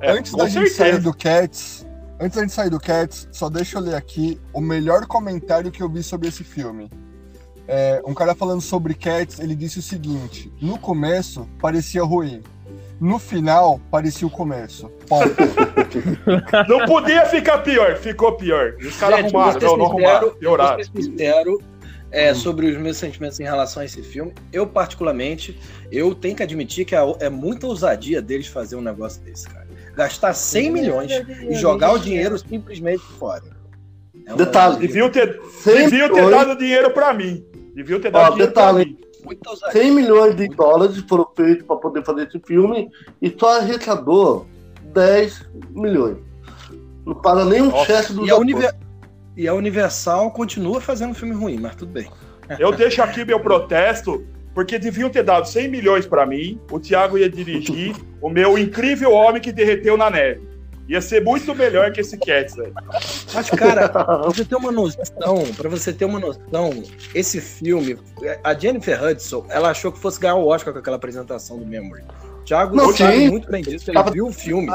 É, 0.01 0.11
Antes 0.11 0.33
da 0.33 0.49
gente 0.49 0.69
sair 0.71 0.99
do 0.99 1.13
Cats, 1.13 1.87
antes 2.19 2.35
da 2.35 2.41
gente 2.41 2.51
sair 2.51 2.69
do 2.69 2.79
Cats, 2.81 3.29
só 3.31 3.49
deixa 3.49 3.77
eu 3.77 3.81
ler 3.81 3.95
aqui 3.95 4.41
o 4.51 4.59
melhor 4.59 5.05
comentário 5.07 5.71
que 5.71 5.81
eu 5.81 5.87
vi 5.87 6.03
sobre 6.03 6.27
esse 6.27 6.43
filme 6.43 6.89
É, 7.67 8.01
um 8.05 8.13
cara 8.13 8.35
falando 8.35 8.61
sobre 8.61 8.93
Cats, 8.93 9.39
ele 9.39 9.55
disse 9.55 9.79
o 9.79 9.81
seguinte: 9.81 10.51
no 10.61 10.77
começo 10.77 11.47
parecia 11.61 12.03
ruim, 12.03 12.41
no 12.99 13.17
final 13.17 13.79
parecia 13.89 14.27
o 14.27 14.31
começo. 14.31 14.89
Ponto. 15.07 15.29
Não 16.67 16.85
podia 16.85 17.25
ficar 17.25 17.59
pior, 17.59 17.95
ficou 17.97 18.33
pior. 18.33 18.75
Os 18.79 18.97
caras 18.97 19.19
arrumaram, 19.19 19.59
ser 19.59 19.65
não, 19.65 19.77
não 19.77 19.85
arrumaram, 19.85 20.27
eu 20.27 20.31
pioraram. 20.35 20.75
Vou 20.75 20.85
ser 20.85 20.91
sincero 21.03 21.61
é, 22.11 22.33
sobre 22.33 22.67
os 22.67 22.77
meus 22.77 22.97
sentimentos 22.97 23.39
em 23.39 23.43
relação 23.43 23.81
a 23.81 23.85
esse 23.85 24.01
filme. 24.03 24.33
Eu, 24.51 24.67
particularmente, 24.67 25.57
eu 25.91 26.13
tenho 26.13 26.35
que 26.35 26.43
admitir 26.43 26.85
que 26.85 26.95
é, 26.95 26.99
é 27.21 27.29
muita 27.29 27.67
ousadia 27.67 28.21
deles 28.21 28.47
fazer 28.47 28.75
um 28.75 28.81
negócio 28.81 29.21
desse, 29.21 29.47
cara. 29.49 29.67
Gastar 29.95 30.33
100 30.33 30.71
milhões 30.71 31.11
e 31.49 31.53
jogar 31.55 31.93
o 31.93 31.99
dinheiro 31.99 32.37
simplesmente 32.37 33.03
fora. 33.19 33.43
É 34.25 34.33
um- 34.33 34.37
Detalhe. 34.37 34.77
Deviam 34.79 35.09
ter, 35.09 35.39
deviam 35.65 36.11
ter 36.13 36.29
dado 36.29 36.57
dinheiro 36.57 36.91
pra 36.91 37.13
mim. 37.13 37.45
Deviam 37.75 37.99
ter 37.99 38.11
dado 38.11 38.33
Ó, 38.33 38.37
detalhe. 38.37 38.85
pra 38.85 38.85
mim. 38.85 38.97
Muita 39.25 39.49
ousadia. 39.51 39.81
100 39.81 39.91
milhões 39.91 40.35
de 40.35 40.47
dólares 40.49 40.97
foram 41.07 41.25
feitos 41.35 41.65
para 41.65 41.77
poder 41.77 42.03
fazer 42.03 42.27
esse 42.27 42.39
filme 42.45 42.89
e 43.21 43.33
só 43.39 43.59
arrecadou 43.59 44.45
10 44.93 45.49
milhões. 45.71 46.17
Não 47.05 47.15
para 47.15 47.45
nem 47.45 47.61
um 47.61 47.71
chefe 47.85 48.13
do 48.13 48.25
E 48.25 48.33
Univer- 48.33 48.75
e 49.35 49.47
a 49.47 49.53
Universal 49.53 50.29
continua 50.31 50.79
fazendo 50.81 51.13
filme 51.13 51.33
ruim, 51.33 51.57
mas 51.57 51.75
tudo 51.75 51.91
bem. 51.91 52.07
Eu 52.59 52.71
deixo 52.71 53.01
aqui 53.01 53.23
meu 53.25 53.39
protesto, 53.39 54.23
porque 54.53 54.77
deviam 54.77 55.09
ter 55.09 55.23
dado 55.23 55.47
100 55.47 55.69
milhões 55.69 56.05
pra 56.05 56.25
mim, 56.25 56.59
o 56.71 56.79
Thiago 56.79 57.17
ia 57.17 57.29
dirigir 57.29 57.95
o 58.21 58.29
meu 58.29 58.57
incrível 58.57 59.11
homem 59.13 59.41
que 59.41 59.51
derreteu 59.51 59.95
na 59.97 60.09
neve. 60.09 60.41
Ia 60.87 60.99
ser 61.01 61.23
muito 61.23 61.55
melhor 61.55 61.91
que 61.93 62.01
esse 62.01 62.17
Cats, 62.17 62.55
velho. 62.55 62.73
Mas, 63.33 63.49
cara, 63.51 63.87
pra 63.89 64.17
você 64.23 64.43
ter 64.43 64.55
uma 64.55 64.71
noção, 64.71 65.03
pra 65.55 65.69
você 65.69 65.93
ter 65.93 66.03
uma 66.05 66.19
noção, 66.19 66.83
esse 67.15 67.39
filme, 67.39 67.97
a 68.43 68.53
Jennifer 68.53 69.01
Hudson, 69.01 69.45
ela 69.49 69.69
achou 69.69 69.91
que 69.91 69.99
fosse 69.99 70.19
ganhar 70.19 70.35
o 70.35 70.45
Oscar 70.47 70.73
com 70.73 70.79
aquela 70.79 70.97
apresentação 70.97 71.57
do 71.57 71.65
Memory. 71.65 72.03
Thiago 72.45 72.75
Não, 72.75 72.93
sabe 72.93 73.15
sim. 73.19 73.29
muito 73.29 73.49
bem 73.49 73.63
disso, 73.63 73.89
ele 73.89 73.97
Tava- 73.97 74.11
viu 74.11 74.27
o 74.27 74.33
filme. 74.33 74.69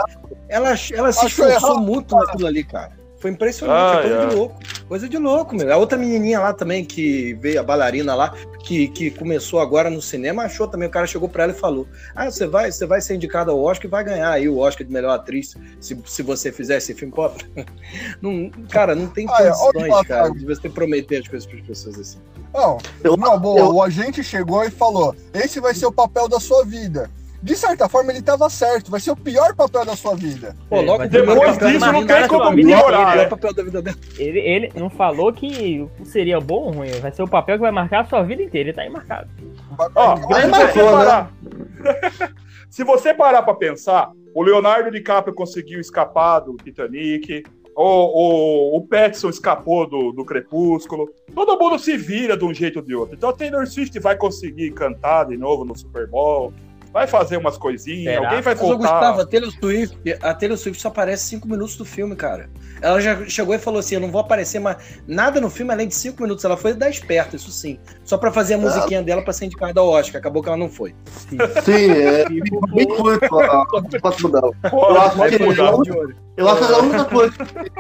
Ela, 0.49 0.75
ela 0.95 1.13
se 1.13 1.27
esforçou 1.27 1.79
muito 1.79 2.17
naquilo 2.17 2.47
ali, 2.47 2.65
cara. 2.65 2.98
Foi 3.21 3.31
impressionante, 3.33 3.79
Ah, 3.81 3.99
é 3.99 4.03
coisa 4.09 4.23
é. 4.23 4.27
de 4.29 4.35
louco. 4.37 4.59
Coisa 4.89 5.09
de 5.09 5.19
louco, 5.19 5.55
meu. 5.57 5.73
A 5.73 5.77
outra 5.77 5.99
menininha 5.99 6.39
lá 6.41 6.53
também, 6.53 6.85
que 6.85 7.35
veio, 7.35 7.59
a 7.61 7.63
bailarina 7.65 8.15
lá, 8.15 8.33
que, 8.63 8.89
que 8.89 9.11
começou 9.11 9.59
agora 9.61 9.91
no 9.91 10.01
cinema, 10.01 10.45
achou 10.45 10.69
também. 10.69 10.89
O 10.89 10.91
cara 10.91 11.07
chegou 11.07 11.29
pra 11.29 11.43
ela 11.43 11.53
e 11.53 11.57
falou: 11.57 11.87
Ah, 12.15 12.31
você 12.31 12.47
vai, 12.47 12.71
você 12.71 12.87
vai 12.87 13.01
ser 13.01 13.17
indicada 13.17 13.51
ao 13.51 13.61
Oscar 13.61 13.87
e 13.87 13.91
vai 13.91 14.05
ganhar 14.05 14.31
aí 14.31 14.49
o 14.49 14.59
Oscar 14.59 14.87
de 14.87 14.93
melhor 14.93 15.11
atriz 15.15 15.57
se, 15.81 16.01
se 16.07 16.23
você 16.23 16.53
fizer 16.53 16.77
esse 16.77 16.95
filme. 16.95 17.13
Pô, 17.13 17.29
não, 18.23 18.51
cara, 18.71 18.95
não 18.95 19.09
tem 19.09 19.27
Ah, 19.29 19.43
é, 19.43 19.51
condições, 19.51 19.89
lá, 19.89 20.05
cara, 20.05 20.31
de 20.31 20.45
você 20.47 20.69
prometer 20.69 21.17
as 21.23 21.29
coisas 21.29 21.47
pras 21.49 21.61
pessoas 21.67 21.99
assim. 21.99 22.19
Não, 22.55 22.79
Eu- 23.03 23.17
não, 23.17 23.39
boa, 23.39 23.59
eu- 23.61 23.75
o 23.75 23.83
agente 23.83 24.23
chegou 24.23 24.65
e 24.65 24.71
falou: 24.71 25.15
esse 25.35 25.61
vai 25.61 25.75
ser 25.75 25.87
o 25.87 25.93
papel 25.93 26.29
da 26.29 26.39
sua 26.39 26.65
vida. 26.65 27.11
De 27.41 27.55
certa 27.57 27.89
forma, 27.89 28.11
ele 28.11 28.19
estava 28.19 28.51
certo, 28.51 28.91
vai 28.91 28.99
ser 28.99 29.13
o 29.13 29.17
pior 29.17 29.55
papel 29.55 29.85
da 29.85 29.95
sua 29.95 30.15
vida. 30.17 30.57
Pô, 30.69 30.77
É, 30.79 30.81
logo 30.83 31.07
depois 31.07 31.57
disso, 31.59 31.93
não 31.93 32.05
tem 32.07 32.27
como 32.27 32.55
vida 32.57 32.69
piorar, 32.77 33.15
é 33.15 33.21
né? 33.21 33.27
o 33.27 33.29
papel 33.31 33.55
da 33.55 33.63
vida 33.63 33.81
dela. 33.83 33.97
Ele, 34.19 34.39
ele 34.41 34.73
não 34.75 34.91
falou 34.91 35.33
que 35.33 35.89
seria 36.05 36.41
bom 36.41 36.65
ou 36.65 36.71
ruim, 36.73 36.91
vai 37.01 37.13
ser 37.13 37.23
o 37.23 37.29
papel 37.29 37.57
que 37.57 37.63
vai 37.63 37.71
marcar 37.71 38.01
a 38.01 38.05
sua 38.07 38.23
vida 38.25 38.43
inteira, 38.43 38.71
ele 38.71 38.77
tá 38.77 38.83
aí 38.83 38.91
marcado. 38.91 39.29
Ó, 39.95 40.17
vai- 40.17 40.43
se 40.43 40.49
você 40.49 40.49
marcou, 40.49 40.83
né? 40.85 40.91
parar, 41.05 41.33
se 42.69 42.85
você 42.85 43.15
parar 43.15 43.43
pra 43.43 43.55
pensar, 43.55 44.11
o 44.35 44.43
Leonardo 44.43 44.91
DiCaprio 44.91 45.35
conseguiu 45.35 45.81
escapar 45.81 46.41
do 46.41 46.57
Titanic, 46.57 47.45
o, 47.77 47.83
o, 47.85 48.77
o 48.79 48.81
Petson 48.89 49.29
escapou 49.29 49.89
do, 49.89 50.11
do 50.11 50.25
Crepúsculo, 50.25 51.09
todo 51.33 51.57
mundo 51.57 51.79
se 51.79 51.97
vira 51.97 52.37
de 52.37 52.45
um 52.45 52.53
jeito 52.53 52.81
ou 52.81 52.85
de 52.85 52.95
outro. 52.97 53.15
Então 53.15 53.31
a 53.31 53.33
Taylor 53.33 53.65
Swift 53.69 53.97
vai 54.01 54.17
conseguir 54.17 54.73
cantar 54.73 55.27
de 55.27 55.37
novo 55.37 55.65
no 55.65 55.79
Super 55.79 56.09
Bowl, 56.09 56.53
vai 56.93 57.07
fazer 57.07 57.37
umas 57.37 57.57
coisinhas, 57.59 58.15
Será? 58.15 58.27
alguém 58.29 58.43
vai 58.43 58.55
Mas, 58.55 58.63
voltar. 58.63 58.77
Gustavo, 58.79 59.21
a 59.21 59.27
Taylor 59.27 59.51
Swift, 59.53 59.99
a 60.23 60.35
Taylor 60.35 60.57
Swift 60.59 60.81
só 60.83 60.89
aparece 60.89 61.27
cinco 61.27 61.47
minutos 61.49 61.77
do 61.77 61.85
filme, 61.85 62.17
cara. 62.17 62.49
Ela 62.81 63.01
já 63.01 63.25
chegou 63.27 63.55
e 63.55 63.59
falou 63.59 63.81
assim: 63.81 63.97
eu 63.97 64.01
não 64.01 64.11
vou 64.11 64.21
aparecer 64.21 64.59
mais 64.61 64.77
nada 65.07 65.41
no 65.41 65.51
filme 65.51 65.73
além 65.73 65.89
de 65.89 65.95
cinco 65.95 66.23
minutos. 66.23 66.45
Ela 66.45 66.57
foi 66.57 66.75
dar 66.75 66.89
esperto, 66.89 67.35
isso 67.37 67.51
sim. 67.51 67.79
Só 68.05 68.17
pra 68.17 68.31
fazer 68.31 68.55
a 68.55 68.59
musiquinha 68.59 69.03
dela 69.03 69.23
pra 69.23 69.33
ser 69.33 69.47
indicada 69.47 69.81
ao 69.81 69.89
Oscar. 69.89 70.21
Acabou 70.21 70.43
que 70.43 70.49
ela 70.49 70.57
não 70.59 70.69
foi. 70.69 70.95
Sim, 71.65 71.91
é 71.91 72.25
bem 72.29 72.87
curto 72.87 73.41
a. 73.41 73.67
Pô, 73.67 74.91
Eu 74.91 75.01
acho 75.01 75.17
que-. 75.29 76.15
Eu 76.37 76.49
acho 76.49 76.67
que 76.67 76.73
a 76.73 76.79
única 76.79 77.05
coisa 77.07 77.33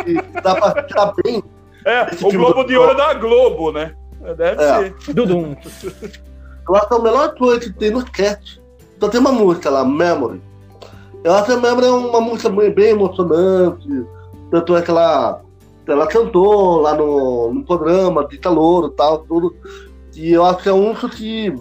que 0.05 0.41
dá 0.43 0.55
pra 0.57 0.83
tirar 0.83 1.13
bem. 1.25 1.43
É, 1.85 2.03
o 2.21 2.31
Globo 2.33 2.65
de- 2.65 2.77
Ouro 2.77 2.97
da 2.97 3.15
Globo, 3.15 3.73
né? 3.73 3.95
Deve 4.37 4.63
É. 4.63 4.79
ser. 5.01 5.15
Dudum. 5.15 5.55
Eu 6.69 6.75
acho 6.77 6.89
que 6.89 6.95
a 6.95 6.99
melhor 6.99 7.35
coisa 7.37 7.61
que 7.61 7.73
tem 7.73 7.91
no 7.91 8.05
Cat. 8.05 8.61
Só 9.01 9.09
tem 9.09 9.21
uma 9.21 9.33
música 9.33 9.71
lá, 9.71 9.85
Memory. 9.85 10.41
Eu 11.23 11.35
acho 11.35 11.47
que 11.47 11.53
a 11.53 11.57
Memory 11.57 11.87
é 11.87 11.91
uma 11.91 12.21
música 12.21 12.49
bem, 12.49 12.71
bem 12.71 12.91
emocionante. 12.91 13.89
Tanto 14.51 14.77
é 14.77 14.83
que 14.83 14.91
ela, 14.91 15.41
ela 15.87 16.07
cantou 16.07 16.81
lá 16.81 16.95
no, 16.95 17.53
no 17.53 17.65
programa 17.65 18.27
de 18.27 18.39
calor 18.39 18.91
e 18.93 18.97
tal, 18.97 19.19
tudo. 19.19 19.55
E 20.15 20.33
eu 20.33 20.45
acho 20.45 20.63
que 20.63 20.69
é 20.69 20.73
um 20.73 20.95
que 20.95 21.55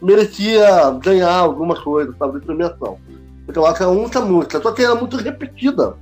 merecia 0.00 0.90
ganhar 1.02 1.34
alguma 1.34 1.80
coisa, 1.82 2.14
sabe, 2.18 2.40
de 2.40 2.46
premiação. 2.46 2.98
Porque 3.44 3.58
eu 3.58 3.66
acho 3.66 3.76
que 3.76 3.82
é 3.82 3.86
a 3.86 3.90
única 3.90 4.20
música. 4.20 4.60
Só 4.60 4.72
que 4.72 4.82
ela 4.82 4.96
é 4.96 5.00
muito 5.00 5.16
repetida 5.16 5.94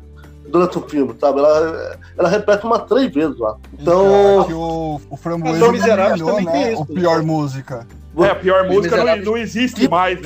durante 0.49 0.78
o 0.78 0.82
filme, 0.82 1.14
sabe? 1.20 1.39
Ela, 1.39 1.99
ela 2.16 2.28
repete 2.28 2.64
umas 2.66 2.82
três 2.82 3.12
vezes 3.12 3.39
lá. 3.39 3.57
Então, 3.78 4.07
Então, 4.07 4.43
é 4.43 4.45
que 4.47 4.55
o, 4.55 5.01
o 5.11 5.16
Framboesa 5.16 5.72
também 6.18 6.47
tem 6.47 6.70
né? 6.70 6.74
o 6.76 6.87
pior 6.87 7.18
né? 7.18 7.24
música. 7.24 7.87
É, 8.16 8.30
a 8.30 8.35
pior 8.35 8.68
música 8.68 8.97
não, 9.05 9.16
não 9.16 9.37
existe 9.37 9.80
que 9.80 9.89
mais, 9.89 10.20
né? 10.20 10.22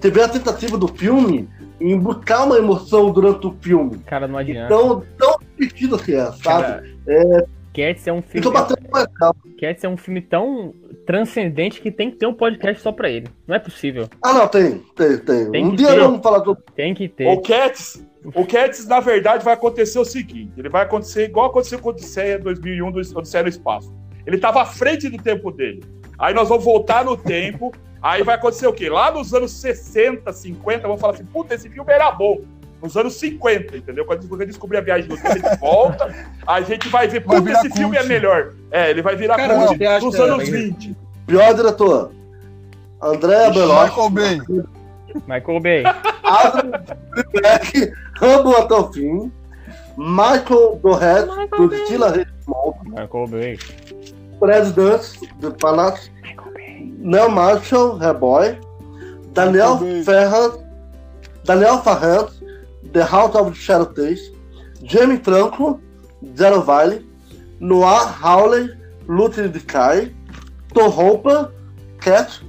Teve 0.00 0.20
a 0.20 0.28
tentativa 0.28 0.76
do 0.78 0.88
filme 0.88 1.48
em 1.80 1.98
buscar 1.98 2.44
uma 2.44 2.56
emoção 2.56 3.10
durante 3.12 3.46
o 3.46 3.56
filme. 3.60 3.98
Cara, 4.06 4.26
não 4.26 4.38
adianta. 4.38 4.66
Então, 4.66 5.02
tão 5.18 5.36
repetida 5.58 5.98
que 5.98 6.14
é, 6.14 6.24
sabe? 6.32 6.42
Cara, 6.44 6.84
Cats 7.74 8.06
é 8.06 8.12
um 8.12 8.16
Eu 8.16 8.22
filme. 8.22 8.42
tô 8.42 8.50
batendo 8.50 8.88
mais 8.90 9.06
calma. 9.14 9.36
Cats 9.60 9.84
é 9.84 9.88
um 9.88 9.96
filme 9.98 10.22
tão 10.22 10.72
transcendente 11.06 11.80
que 11.80 11.90
tem 11.90 12.10
que 12.10 12.16
ter 12.16 12.26
um 12.26 12.32
podcast 12.32 12.82
só 12.82 12.90
pra 12.90 13.10
ele. 13.10 13.28
Não 13.46 13.54
é 13.54 13.58
possível. 13.58 14.08
Ah, 14.22 14.32
não, 14.32 14.48
tem, 14.48 14.82
tem, 14.96 15.18
tem. 15.18 15.50
Tem 15.50 15.66
um 15.66 15.74
dia 15.74 15.88
ter. 15.88 16.00
vamos 16.00 16.22
falar 16.22 16.38
do. 16.38 16.56
Tem 16.74 16.94
que 16.94 17.04
O 17.04 17.08
ter. 17.10 17.40
Cats, 17.42 18.02
o 18.24 18.46
Cats, 18.46 18.86
na 18.88 19.00
verdade, 19.00 19.44
vai 19.44 19.52
acontecer 19.52 19.98
o 19.98 20.04
seguinte: 20.06 20.52
ele 20.56 20.70
vai 20.70 20.82
acontecer 20.84 21.24
igual 21.24 21.46
aconteceu 21.50 21.78
com 21.78 21.90
o 21.90 21.92
Odisseia 21.92 22.38
2001 22.38 22.90
do 22.90 22.98
Odisseia 23.18 23.42
no 23.42 23.48
Espaço. 23.50 23.94
Ele 24.26 24.36
estava 24.36 24.62
à 24.62 24.64
frente 24.66 25.08
do 25.10 25.18
tempo 25.22 25.52
dele. 25.52 25.84
Aí 26.18 26.34
nós 26.34 26.48
vamos 26.48 26.64
voltar 26.64 27.04
no 27.04 27.16
tempo. 27.16 27.72
Aí 28.02 28.22
vai 28.22 28.34
acontecer 28.36 28.66
o 28.66 28.72
quê? 28.72 28.88
Lá 28.88 29.10
nos 29.10 29.34
anos 29.34 29.52
60, 29.52 30.32
50, 30.32 30.82
vamos 30.82 31.00
falar 31.00 31.14
assim: 31.14 31.24
puta, 31.24 31.54
esse 31.54 31.68
filme 31.68 31.92
era 31.92 32.10
bom. 32.10 32.40
Nos 32.82 32.96
anos 32.96 33.14
50, 33.14 33.76
entendeu? 33.76 34.04
Quando 34.04 34.20
a 34.20 34.38
gente 34.38 34.46
descobrir 34.48 34.76
a 34.76 34.80
viagem 34.82 35.08
do 35.08 35.16
tempo, 35.16 35.56
volta. 35.58 36.14
A 36.46 36.60
gente 36.60 36.88
vai 36.88 37.08
ver, 37.08 37.20
puta, 37.20 37.50
esse 37.50 37.70
filme 37.70 37.96
é 37.96 38.02
melhor. 38.04 38.52
É, 38.70 38.90
ele 38.90 39.02
vai 39.02 39.16
virar 39.16 39.36
Cara, 39.36 39.54
cult 39.54 39.78
você 39.78 40.00
nos 40.00 40.20
anos 40.20 40.48
20. 40.48 40.96
Pior 41.26 41.54
diretor: 41.54 42.12
André 43.02 43.50
Belotti, 43.50 43.90
Michael 43.90 44.10
Bay. 44.10 44.40
Michael 45.26 45.60
Bay. 45.60 45.84
Adam 46.26 46.70
Beck, 47.32 47.92
Rambo 48.16 48.56
até 48.56 48.74
o 48.74 48.92
fim, 48.92 49.32
Michael 49.96 50.80
Dohet, 50.82 51.26
do 51.56 51.74
Stila 51.84 52.10
Redmond, 52.10 52.78
Michael 52.84 53.26
Bay. 53.28 53.58
Fred 54.38 54.72
Dance, 54.74 55.18
do 55.40 55.52
Panas, 55.52 56.10
Neil 56.98 57.30
Marshall, 57.30 57.98
Reboy, 57.98 58.58
Daniel. 59.32 59.78
Ferrand, 60.04 60.58
Daniel 61.44 61.78
Farrand, 61.78 62.30
The 62.92 63.04
House 63.04 63.34
of 63.34 63.52
the 63.52 63.54
Shadow 63.54 63.86
Taste, 63.86 64.32
Jamie 64.82 65.18
Franco, 65.18 65.80
Zero 66.36 66.60
Valley, 66.62 67.04
Noah 67.60 68.06
Hawley, 68.06 68.70
Luther 69.08 69.48
de 69.48 69.60
Kai, 69.60 70.12
Tom 70.74 70.90
Hopper, 70.90 71.50
Cat 72.00 72.42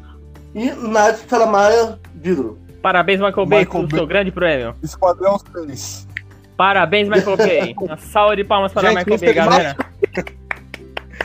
e 0.54 0.72
Night 0.72 1.18
Salamaya 1.28 2.00
Vidro. 2.16 2.58
Parabéns, 2.82 3.20
Michael 3.20 3.46
Bay, 3.46 3.60
Michael 3.60 3.72
pelo 3.72 3.88
Bay. 3.88 4.00
seu 4.00 4.08
grande 4.08 4.32
prêmio. 4.32 4.76
Esquadrão 4.82 5.38
6. 5.68 6.08
Parabéns, 6.56 7.08
Michael 7.10 7.38
Bay. 7.38 7.76
Uma 7.80 7.98
salva 7.98 8.36
de 8.36 8.44
palmas 8.44 8.72
para 8.74 8.90
Gente, 8.90 8.98
Michael 9.00 9.20
Bay, 9.20 9.34
galera. 9.34 9.76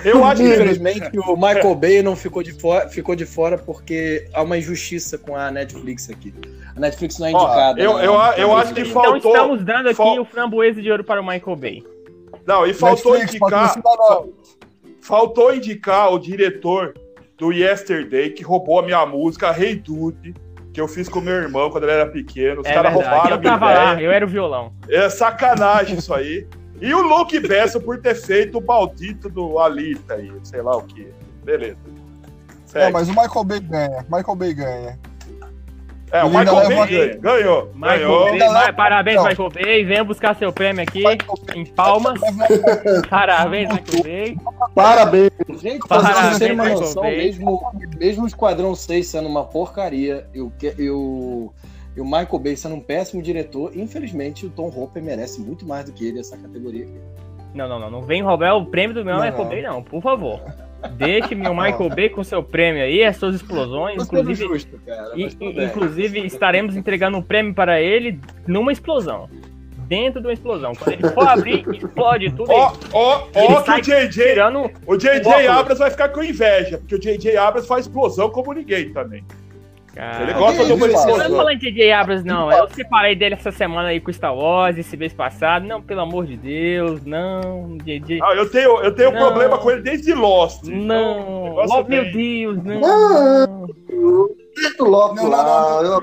Eu 0.05 0.25
acho 0.25 0.43
que 0.43 0.49
Infelizmente, 0.49 1.19
o 1.19 1.37
Michael 1.37 1.75
Bay 1.75 2.03
não 2.03 2.17
ficou 2.17 2.43
de, 2.43 2.53
fora, 2.53 2.89
ficou 2.89 3.15
de 3.15 3.25
fora 3.27 3.57
porque 3.59 4.27
há 4.35 4.43
uma 4.43 4.59
injustiça 4.59 5.17
com 5.19 5.37
a 5.37 5.51
Netflix 5.51 6.09
aqui. 6.11 6.35
A 6.77 6.81
Netflix 6.81 7.19
não 7.19 7.27
é 7.29 7.33
Ó, 7.33 7.45
indicada. 7.45 7.81
eu, 7.81 7.97
né? 7.99 8.07
eu, 8.07 8.13
eu 8.43 8.57
acho 8.57 8.75
que 8.75 8.81
Então 8.81 9.03
faltou. 9.03 9.33
estamos 9.33 9.65
dando 9.65 9.87
aqui 9.89 9.97
fal- 9.97 10.21
o 10.21 10.25
framboesa 10.25 10.81
de 10.83 10.91
ouro 10.91 11.05
para 11.05 11.21
o 11.21 11.27
Michael 11.27 11.57
Bay. 11.57 11.83
Não, 12.47 12.67
e 12.67 12.75
faltou 12.75 13.13
Netflix, 13.13 13.35
indicar. 13.35 13.75
Faltou 15.01 15.55
indicar 15.55 16.13
o 16.13 16.19
diretor 16.19 16.95
do 17.37 17.53
Yesterday 17.53 18.31
que 18.31 18.43
roubou 18.43 18.79
a 18.79 18.83
minha 18.83 19.05
música 19.05 19.55
Hey 19.57 19.75
Dude, 19.77 20.35
que 20.73 20.81
eu 20.81 20.87
fiz 20.89 21.09
com 21.09 21.21
meu 21.21 21.35
irmão 21.35 21.71
quando 21.71 21.85
ele 21.85 21.93
era 21.93 22.07
pequeno. 22.07 22.61
Os 22.61 22.67
É 22.67 22.73
caras 22.73 22.93
roubaram 22.93 23.25
a 23.25 23.31
Eu 23.37 23.41
minha 23.41 23.53
tava 23.53 23.67
lá, 23.67 23.93
ideia. 23.95 24.07
eu 24.07 24.13
era 24.13 24.25
o 24.25 24.29
violão. 24.29 24.73
É 24.89 25.09
sacanagem 25.11 25.99
isso 25.99 26.15
aí. 26.15 26.47
E 26.85 26.93
o 26.93 27.01
Luke 27.01 27.39
Bessa 27.39 27.79
por 27.79 28.01
ter 28.01 28.17
feito 28.17 28.59
o 28.59 28.67
maldito 28.67 29.29
do 29.29 29.59
Alita 29.61 30.15
aí, 30.15 30.33
sei 30.43 30.61
lá 30.63 30.77
o 30.77 30.83
que. 30.83 31.07
Beleza. 31.45 31.77
É, 32.75 32.91
mas 32.91 33.09
o 33.09 33.13
Michael 33.13 33.45
Bay 33.45 33.61
ganha. 33.61 34.07
Michael 34.11 34.37
Bay 34.37 34.53
ganha. 34.55 34.99
É, 36.11 36.25
o 36.25 36.27
Ele 36.27 36.39
Michael 36.39 36.69
Bay 36.69 36.87
ganha. 36.89 37.17
Ganhou. 37.19 37.71
Michael 37.75 38.25
ganhou. 38.33 38.53
Bay, 38.53 38.73
parabéns, 38.73 39.17
não. 39.17 39.25
Michael 39.29 39.51
Bay. 39.51 39.85
Venha 39.85 40.05
buscar 40.05 40.35
seu 40.37 40.53
prêmio 40.53 40.83
aqui 40.83 41.05
em 41.55 41.65
palmas. 41.67 42.19
Parabéns, 43.09 43.69
Michael 43.69 44.03
Bay. 44.03 44.37
Parabéns. 44.75 45.31
Gente, 45.61 45.79
vocês 45.79 45.87
Parabéns, 45.89 46.39
terem 46.39 46.55
uma 46.55 46.65
Michael 46.65 46.81
noção, 46.81 47.03
Bay. 47.03 47.17
mesmo, 47.17 47.63
mesmo 47.97 48.25
o 48.25 48.27
Esquadrão 48.27 48.75
6 48.75 49.07
sendo 49.07 49.29
uma 49.29 49.45
porcaria, 49.45 50.27
eu, 50.35 50.51
que- 50.59 50.75
eu, 50.79 51.53
e 51.97 52.01
o 52.01 52.05
Michael 52.05 52.39
Bay 52.39 52.57
sendo 52.57 52.75
um 52.77 52.81
péssimo 52.81 53.23
diretor, 53.23 53.71
infelizmente 53.77 54.47
o 54.47 54.51
Tom 54.51 54.69
Hopper 54.69 55.03
merece 55.03 55.41
muito 55.41 55.67
mais 55.67 55.85
do 55.85 55.93
que 55.93 56.07
ele 56.07 56.21
essa 56.21 56.37
categoria 56.37 56.85
aqui. 56.85 57.01
Não, 57.55 57.69
não, 57.69 57.79
não. 57.79 57.91
Não 57.91 58.03
vem 58.03 58.23
roubar 58.23 58.57
o 58.57 58.67
prêmio 58.67 58.95
do 58.95 59.05
meu 59.05 59.15
Não, 59.17 59.23
Michael 59.23 59.43
não. 59.43 59.49
Bay, 59.51 59.63
não. 59.63 59.83
Por 59.83 60.01
favor. 60.03 60.41
Deixe 60.97 61.35
meu 61.35 61.55
Michael 61.55 61.91
Bay 61.91 62.09
com 62.09 62.25
seu 62.25 62.43
prêmio 62.43 62.83
aí, 62.83 63.05
as 63.05 63.17
suas 63.17 63.37
explosões. 63.37 64.03
Sendo 64.03 64.21
Inclusive, 64.21 64.49
justo, 64.49 64.81
cara. 64.85 65.13
e- 65.15 65.65
inclusive, 65.65 66.27
estaremos 66.27 66.77
entregando 66.77 67.19
um 67.19 67.23
prêmio 67.23 67.55
para 67.55 67.81
ele 67.81 68.19
numa 68.47 68.73
explosão. 68.73 69.29
Dentro 69.87 70.21
de 70.21 70.27
uma 70.27 70.33
explosão. 70.33 70.73
Quando 70.75 70.93
ele 70.95 71.09
for 71.11 71.29
abrir, 71.29 71.69
explode 71.75 72.31
tudo. 72.31 72.51
Ó, 72.51 72.73
ó, 72.95 73.23
ó 73.35 73.63
que 73.63 73.71
o 73.71 73.81
JJ, 73.83 74.09
tirando 74.09 74.71
o 74.87 74.97
JJ. 74.97 75.47
Abras 75.49 75.79
vai 75.79 75.91
ficar 75.91 76.09
com 76.09 76.23
inveja, 76.23 76.79
porque 76.79 76.95
o 76.95 76.99
JJ 76.99 77.37
Abras 77.37 77.67
faz 77.67 77.85
explosão 77.87 78.31
como 78.31 78.55
ninguém 78.55 78.91
também. 78.93 79.23
Cara, 79.95 80.23
Ele 80.23 80.33
gosta 80.33 80.63
isso, 80.63 80.73
Eu 81.09 81.19
não 81.19 81.29
tô 81.29 81.37
falando 81.37 81.59
de 81.59 81.67
J.J. 81.71 81.93
Abrams, 81.93 82.25
não. 82.27 82.51
Eu 82.51 82.67
separei 82.71 83.15
dele 83.15 83.35
essa 83.35 83.51
semana 83.53 83.89
aí 83.89 84.01
com 84.01 84.11
Star 84.13 84.35
Wars, 84.35 84.79
esse 84.79 84.97
mês 84.97 85.13
passado. 85.13 85.67
Não, 85.67 85.83
pelo 85.83 86.01
amor 86.01 86.25
de 86.27 86.37
Deus, 86.37 87.05
não. 87.05 87.77
J.J. 87.85 88.21
Ah, 88.23 88.35
eu 88.35 88.51
tenho, 88.51 88.81
eu 88.81 88.95
tenho 88.95 89.13
Não. 89.13 89.19
problema 89.21 89.59
com 89.59 89.71
ele 89.71 89.83
desde 89.83 90.15
Lost. 90.15 90.63
Então, 90.65 90.77
o 90.77 90.87
Não. 90.87 91.45
negócio 91.45 91.77
Oh, 91.79 91.85
meu. 91.89 92.11
Deus, 92.13 92.65
não. 92.65 92.81
Não. 92.81 93.67
Deixa 94.55 94.83
logo 94.83 95.15
Não, 95.15 95.29
não, 95.29 95.31
não, 95.31 95.83
Eu- 95.85 96.03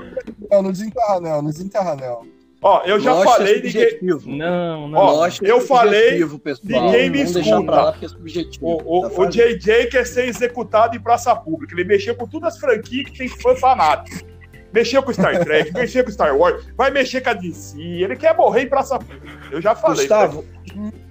Não, 0.50 0.62
não 0.62 0.72
desenterra 0.72 1.20
não, 1.20 1.42
não 1.42 1.50
desenterra 1.50 1.96
não. 1.96 2.39
Ó, 2.62 2.82
eu 2.84 3.00
já 3.00 3.14
falei, 3.22 3.54
é 3.54 3.56
ninguém, 3.56 3.70
subjetivo. 3.70 4.30
Não, 4.30 4.88
não. 4.88 4.98
Ó, 4.98 5.26
é 5.26 5.30
eu 5.42 5.60
falei, 5.62 6.00
subjetivo, 6.02 6.38
pessoal. 6.38 6.84
ninguém 6.84 7.08
me 7.10 7.18
Vamos 7.18 7.32
deixar 7.32 7.50
escuta. 7.50 7.72
pra 7.72 7.82
lá 7.84 7.92
porque 7.92 8.04
é 8.04 8.08
subjetivo. 8.08 8.66
O, 8.66 8.98
o, 9.06 9.10
Tá 9.10 9.22
o? 9.22 9.26
JJ 9.26 9.86
quer 9.86 10.06
ser 10.06 10.26
executado 10.28 10.94
em 10.94 11.00
praça 11.00 11.34
pública. 11.34 11.74
Ele 11.74 11.84
mexeu 11.84 12.14
com 12.14 12.26
todas 12.26 12.54
as 12.54 12.60
franquias 12.60 13.10
que 13.10 13.16
tem 13.18 13.28
fã 13.28 13.54
fanático. 13.56 14.26
Mexeu 14.72 15.02
com 15.02 15.12
Star 15.12 15.38
Trek, 15.44 15.72
mexeu 15.74 16.04
com 16.04 16.10
Star 16.10 16.36
Wars, 16.36 16.64
vai 16.76 16.90
mexer 16.90 17.20
com 17.20 17.30
a 17.30 17.34
DC. 17.34 17.78
Ele 17.80 18.16
quer 18.16 18.36
morrer 18.36 18.62
em 18.62 18.68
praça 18.68 18.98
pública. 18.98 19.26
Eu 19.50 19.60
já 19.60 19.74
falei. 19.74 19.96
Gustavo, 20.06 20.44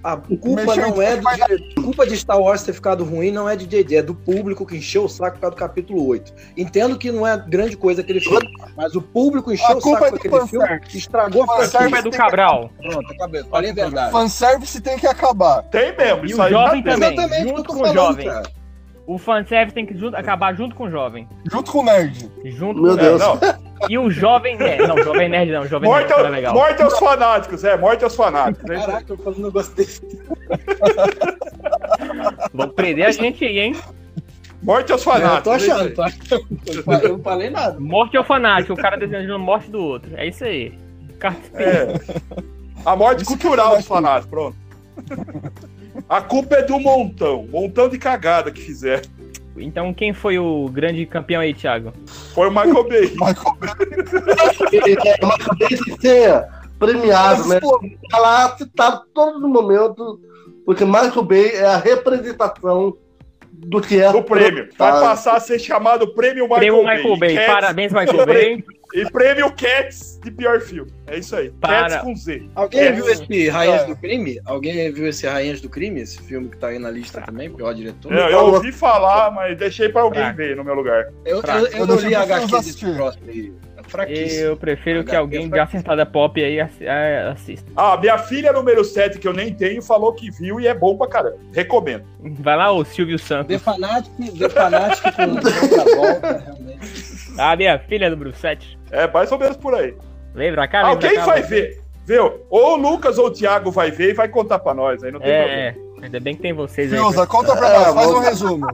a 0.02 0.16
culpa 0.16 0.64
Mexeu 0.64 0.88
não 0.88 1.02
é 1.02 1.16
do 1.16 1.30
diretor. 1.30 1.78
A 1.78 1.82
culpa 1.82 2.06
de 2.06 2.16
Star 2.16 2.40
Wars 2.40 2.62
ter 2.62 2.72
ficado 2.72 3.04
ruim 3.04 3.30
não 3.30 3.46
é 3.48 3.54
de 3.54 3.66
JJ, 3.66 3.96
é 3.98 4.02
do 4.02 4.14
público 4.14 4.64
que 4.64 4.76
encheu 4.76 5.04
o 5.04 5.08
saco 5.08 5.34
por 5.36 5.40
causa 5.42 5.54
do 5.56 5.58
capítulo 5.58 6.06
8. 6.06 6.32
Entendo 6.56 6.96
que 6.96 7.12
não 7.12 7.26
é 7.26 7.36
grande 7.36 7.76
coisa 7.76 8.00
aquele 8.00 8.20
filme, 8.20 8.48
mas 8.74 8.94
o 8.94 9.02
público 9.02 9.52
encheu 9.52 9.66
A 9.66 9.76
o 9.76 9.80
saco 9.82 10.04
é 10.04 10.08
aquele 10.08 10.22
filme 10.22 10.48
fanservice. 10.48 10.96
e 10.96 10.98
estragou 10.98 11.42
a 11.42 11.46
Fanservice 11.46 11.70
Culpa 11.70 11.90
franquia. 11.90 11.98
é 11.98 12.02
do 12.02 12.16
Cabral. 12.16 12.70
Pronto, 12.80 13.12
acabei. 13.12 13.44
Falei 13.44 13.70
a 13.70 13.74
verdade. 13.74 14.12
Fanservice 14.12 14.80
tem 14.80 14.98
que 14.98 15.06
acabar. 15.06 15.62
Tem 15.64 15.94
mesmo, 15.94 16.24
E 16.24 16.30
isso 16.30 16.38
o 16.38 16.42
aí 16.42 16.50
jovem 16.50 16.82
tá 16.82 16.90
também. 16.92 17.12
Exatamente 17.12 17.42
que 17.42 17.48
junto 17.50 17.64
com 17.74 17.82
o 17.82 17.92
jovem. 17.92 18.26
cara. 18.26 18.59
O 19.12 19.18
fanservice 19.18 19.74
tem 19.74 19.84
que 19.84 19.96
jun- 19.96 20.14
acabar 20.14 20.54
junto 20.54 20.76
com 20.76 20.84
o 20.84 20.90
jovem. 20.90 21.26
Junto 21.50 21.72
com 21.72 21.80
o 21.80 21.84
nerd. 21.84 22.30
Junto 22.44 22.80
Meu 22.80 22.94
com 22.96 23.00
É, 23.00 23.02
Deus. 23.02 23.20
não, 23.20 23.40
E 23.88 23.98
o 23.98 24.08
jovem 24.08 24.56
nerd. 24.56 24.86
Não, 24.86 25.02
jovem 25.02 25.28
nerd 25.28 25.50
não. 25.50 25.66
Jovem 25.66 25.90
morte, 25.90 26.10
nerd 26.10 26.26
ao- 26.26 26.30
legal. 26.30 26.54
morte 26.54 26.80
aos 26.82 26.96
fanáticos, 26.96 27.64
é, 27.64 27.76
morte 27.76 28.04
aos 28.04 28.14
fanáticos. 28.14 28.68
né? 28.68 28.76
Caraca, 28.78 29.12
eu 29.12 29.16
falando 29.18 29.40
um 29.40 29.44
negócio 29.46 29.74
desse. 29.74 30.00
Vão 32.54 32.68
prender 32.68 33.06
a 33.06 33.10
gente 33.10 33.44
aí, 33.44 33.58
hein? 33.58 33.74
Morte 34.62 34.92
aos 34.92 35.04
Eu 35.04 35.12
fanáticos. 35.12 35.42
tô 35.44 35.52
é 35.52 35.56
achando, 35.56 35.94
tô 35.94 36.02
achando. 36.02 36.46
Eu 37.02 37.08
não 37.16 37.22
falei 37.22 37.50
nada. 37.50 37.80
Morte 37.80 38.16
ao 38.16 38.24
fanático. 38.24 38.74
O 38.74 38.76
cara 38.76 38.96
desejando 38.96 39.34
a 39.34 39.38
morte 39.38 39.70
do 39.70 39.82
outro. 39.82 40.10
É 40.16 40.26
isso 40.28 40.44
aí. 40.44 40.72
Cara- 41.18 41.36
É. 41.54 41.86
A 42.84 42.94
morte 42.94 43.24
cultural 43.24 43.74
é 43.74 43.78
dos 43.78 43.86
fanáticos, 43.86 44.30
pronto. 44.30 44.56
A 46.08 46.20
culpa 46.20 46.56
é 46.56 46.62
do 46.62 46.78
montão, 46.78 47.46
montão 47.50 47.88
de 47.88 47.98
cagada 47.98 48.50
que 48.50 48.60
fizeram. 48.60 49.02
Então 49.56 49.92
quem 49.92 50.12
foi 50.12 50.38
o 50.38 50.68
grande 50.68 51.04
campeão 51.06 51.40
aí, 51.40 51.52
Thiago? 51.52 51.92
Foi 52.34 52.48
o 52.48 52.50
Michael 52.50 52.88
Bay. 52.88 53.10
Michael 53.18 53.56
É 55.20 55.24
uma 55.24 55.38
cabeça 55.38 55.84
de 55.84 56.00
ser 56.00 56.44
premiado, 56.78 57.46
né? 57.48 57.60
Tá 58.10 58.18
lá 58.18 58.56
citado 58.56 59.02
todo 59.12 59.48
momento, 59.48 60.20
porque 60.64 60.84
Michael 60.84 61.22
Bay 61.22 61.50
é 61.54 61.66
a 61.66 61.76
representação 61.76 62.96
do 63.66 63.80
que 63.80 64.00
é 64.00 64.10
do 64.12 64.22
prêmio. 64.22 64.68
Vai 64.78 64.90
Ah, 64.90 65.00
passar 65.00 65.36
a 65.36 65.40
ser 65.40 65.58
chamado 65.58 66.14
Prêmio 66.14 66.44
Michael 66.44 66.58
Prêmio 66.60 66.84
Bay. 66.84 66.96
Michael 66.96 67.16
Bay. 67.18 67.34
Cats- 67.34 67.46
Parabéns, 67.46 67.92
Michael 67.92 68.26
Bay. 68.26 68.64
E 68.92 69.08
Prêmio 69.08 69.52
Cats 69.52 70.18
de 70.20 70.32
pior 70.32 70.60
filme. 70.60 70.90
É 71.06 71.16
isso 71.18 71.36
aí. 71.36 71.50
Para. 71.60 71.88
Cats 71.90 72.02
com 72.02 72.16
Z. 72.16 72.42
Alguém 72.56 72.80
É. 72.80 72.92
viu 72.92 73.08
esse 73.08 73.48
Rainhas 73.48 73.82
É. 73.82 73.86
do 73.86 73.94
Crime? 73.96 74.40
Alguém 74.44 74.90
viu 74.92 75.06
esse 75.06 75.26
Rainhas 75.28 75.60
do 75.60 75.68
Crime? 75.68 76.00
Esse 76.00 76.20
filme 76.22 76.48
que 76.48 76.56
tá 76.56 76.68
aí 76.68 76.78
na 76.80 76.90
lista 76.90 77.20
também, 77.20 77.48
pior 77.50 77.72
diretor? 77.72 78.12
Eu, 78.12 78.28
eu 78.30 78.38
ouvi 78.46 78.72
falar, 78.72 79.30
mas 79.30 79.56
deixei 79.56 79.88
pra 79.90 80.02
alguém 80.02 80.22
Fraco. 80.22 80.36
ver 80.38 80.56
no 80.56 80.64
meu 80.64 80.74
lugar. 80.74 81.04
Eu, 81.24 81.40
eu, 81.40 81.42
eu 81.66 81.78
Eu 81.78 81.86
não 81.86 81.94
li 81.96 82.14
a 82.16 82.22
HQ 82.22 82.46
desse 82.50 82.94
próximo 82.96 83.24
aí. 83.28 83.52
É 83.90 84.06
fraquíssimo. 84.06 84.44
Eu 84.46 84.56
prefiro 84.56 85.04
que 85.04 85.10
HQ 85.10 85.16
alguém 85.16 85.42
de 85.42 85.48
fraquíssimo. 85.50 85.78
assentada 85.80 86.06
pop 86.06 86.42
aí 86.42 86.58
é, 86.80 87.28
assista. 87.32 87.70
Ah, 87.76 87.96
minha 87.96 88.16
filha 88.18 88.52
número 88.52 88.84
7, 88.84 89.18
que 89.18 89.26
eu 89.28 89.32
nem 89.32 89.52
tenho, 89.52 89.82
falou 89.82 90.12
que 90.12 90.30
viu 90.30 90.60
e 90.60 90.66
é 90.66 90.74
bom 90.74 90.96
pra 90.96 91.08
caramba. 91.08 91.36
Recomendo. 91.52 92.04
Vai 92.40 92.56
lá, 92.56 92.70
o 92.72 92.84
Silvio 92.84 93.18
Santos. 93.18 93.48
The 93.48 93.58
Fanatic, 93.58 94.38
The 94.38 94.48
Fanatic 94.48 95.14
com 95.16 95.96
volta, 95.96 96.38
realmente. 96.44 96.80
Ah, 97.38 97.56
minha 97.56 97.78
filha 97.78 98.10
do 98.10 98.16
Bruxete. 98.16 98.78
É 98.90 99.06
mais 99.10 99.30
ou 99.32 99.38
menos 99.38 99.56
por 99.56 99.74
aí. 99.74 99.94
Cá, 100.70 100.82
vem 100.82 100.90
Alguém 100.90 101.14
cá. 101.14 101.24
vai 101.24 101.42
ver. 101.42 101.80
Viu? 102.06 102.40
Ou 102.50 102.74
o 102.74 102.76
Lucas 102.76 103.18
ou 103.18 103.26
o 103.26 103.30
Thiago 103.30 103.70
vai 103.70 103.90
ver 103.90 104.10
e 104.10 104.14
vai 104.14 104.28
contar 104.28 104.58
pra 104.58 104.74
nós. 104.74 105.02
Aí 105.04 105.12
não 105.12 105.20
tem 105.20 105.28
problema. 105.30 105.60
É, 105.62 105.68
é. 105.68 105.76
Ainda 106.02 106.18
bem 106.18 106.34
que 106.34 106.42
tem 106.42 106.52
vocês 106.52 106.92
aí. 106.92 106.98
Fiuza, 106.98 107.26
conta 107.26 107.54
pra 107.56 107.68
É, 107.68 107.72
nós, 107.78 107.94
faz 107.94 108.06
um 108.08 108.12
vamos- 108.12 108.28
resumo. 108.28 108.66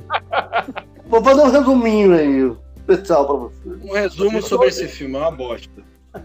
Vou 1.07 1.23
fazer 1.23 1.41
um 1.43 1.51
resuminho 1.51 2.15
aí, 2.15 2.57
especial 2.89 3.27
pra 3.27 3.37
você. 3.37 3.69
Um 3.89 3.93
resumo 3.93 4.43
sobre 4.43 4.69
esse 4.69 4.87
filme, 4.89 5.17
é 5.17 5.19
uma 5.19 5.31
bosta. 5.31 5.71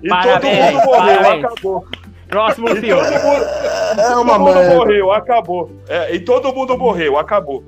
E 0.01 0.07
Parabéns, 0.07 0.41
todo 0.41 0.73
mundo 0.73 0.85
morreu, 0.85 1.17
parabéns. 1.17 1.45
acabou. 1.45 1.87
Próximo 2.27 2.69
E 2.69 2.75
filme. 2.77 3.01
todo 3.03 3.23
mundo, 3.23 3.43
É 3.43 3.95
todo 4.07 4.21
uma 4.21 4.39
mundo 4.39 4.53
merda. 4.55 4.75
morreu, 4.75 5.11
acabou. 5.11 5.71
É, 5.89 6.15
e 6.15 6.19
todo 6.19 6.53
mundo 6.53 6.77
morreu, 6.77 7.17
acabou. 7.19 7.63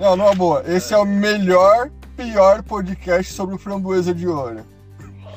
Não, 0.00 0.16
numa 0.16 0.34
boa. 0.34 0.64
Esse 0.66 0.94
é 0.94 0.98
o 0.98 1.04
melhor, 1.04 1.90
pior 2.16 2.62
podcast 2.62 3.32
sobre 3.32 3.54
o 3.54 3.58
Framboesa 3.58 4.12
de 4.14 4.26
Ouro. 4.26 4.60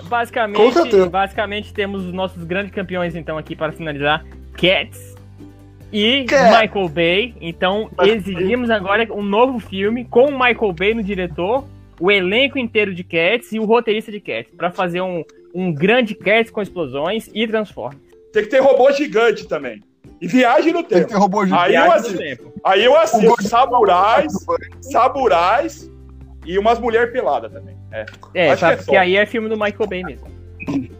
Basicamente, 0.03 1.09
basicamente 1.09 1.73
temos 1.73 2.03
os 2.05 2.13
nossos 2.13 2.43
grandes 2.43 2.73
campeões 2.73 3.15
então 3.15 3.37
aqui 3.37 3.55
para 3.55 3.71
finalizar, 3.71 4.25
Cats 4.53 5.15
e 5.91 6.25
Cats. 6.25 6.59
Michael 6.59 6.89
Bay. 6.89 7.35
Então 7.39 7.89
exigimos 8.03 8.69
agora 8.69 9.07
um 9.13 9.21
novo 9.23 9.59
filme 9.59 10.03
com 10.05 10.25
o 10.25 10.31
Michael 10.31 10.73
Bay 10.73 10.93
no 10.93 11.01
diretor, 11.03 11.63
o 12.01 12.09
elenco 12.09 12.57
inteiro 12.57 12.95
de 12.95 13.03
Cats 13.03 13.51
e 13.51 13.59
o 13.59 13.65
roteirista 13.65 14.11
de 14.11 14.19
Cats 14.19 14.51
para 14.57 14.71
fazer 14.71 15.01
um, 15.01 15.23
um 15.53 15.71
grande 15.71 16.15
Cats 16.15 16.51
com 16.51 16.59
explosões 16.59 17.29
e 17.31 17.47
Transformers. 17.47 18.01
Tem 18.33 18.43
que 18.43 18.49
ter 18.49 18.59
robô 18.59 18.91
gigante 18.91 19.47
também. 19.47 19.83
E 20.19 20.27
viagem 20.27 20.73
no 20.73 20.83
Tem 20.83 20.87
que 20.87 20.95
tempo. 20.95 21.07
ter 21.09 21.15
robô 21.15 21.45
gigante. 21.45 21.63
Aí 21.63 21.75
eu 21.75 21.91
assisto. 21.91 22.17
tempo. 22.17 22.53
Aí 22.63 22.83
eu 22.83 22.99
assisto 22.99 23.43
samurais, 23.43 24.33
samurais 24.81 25.91
e 26.43 26.57
umas 26.57 26.79
mulheres 26.79 27.13
peladas 27.13 27.51
também. 27.51 27.75
É. 27.91 28.05
É, 28.33 28.51
Acho 28.51 28.59
sabe, 28.61 28.83
que 28.83 28.95
é 28.95 28.99
aí 28.99 29.15
é 29.15 29.25
filme 29.27 29.47
do 29.47 29.55
Michael 29.55 29.87
Bay 29.87 30.03
mesmo. 30.03 30.27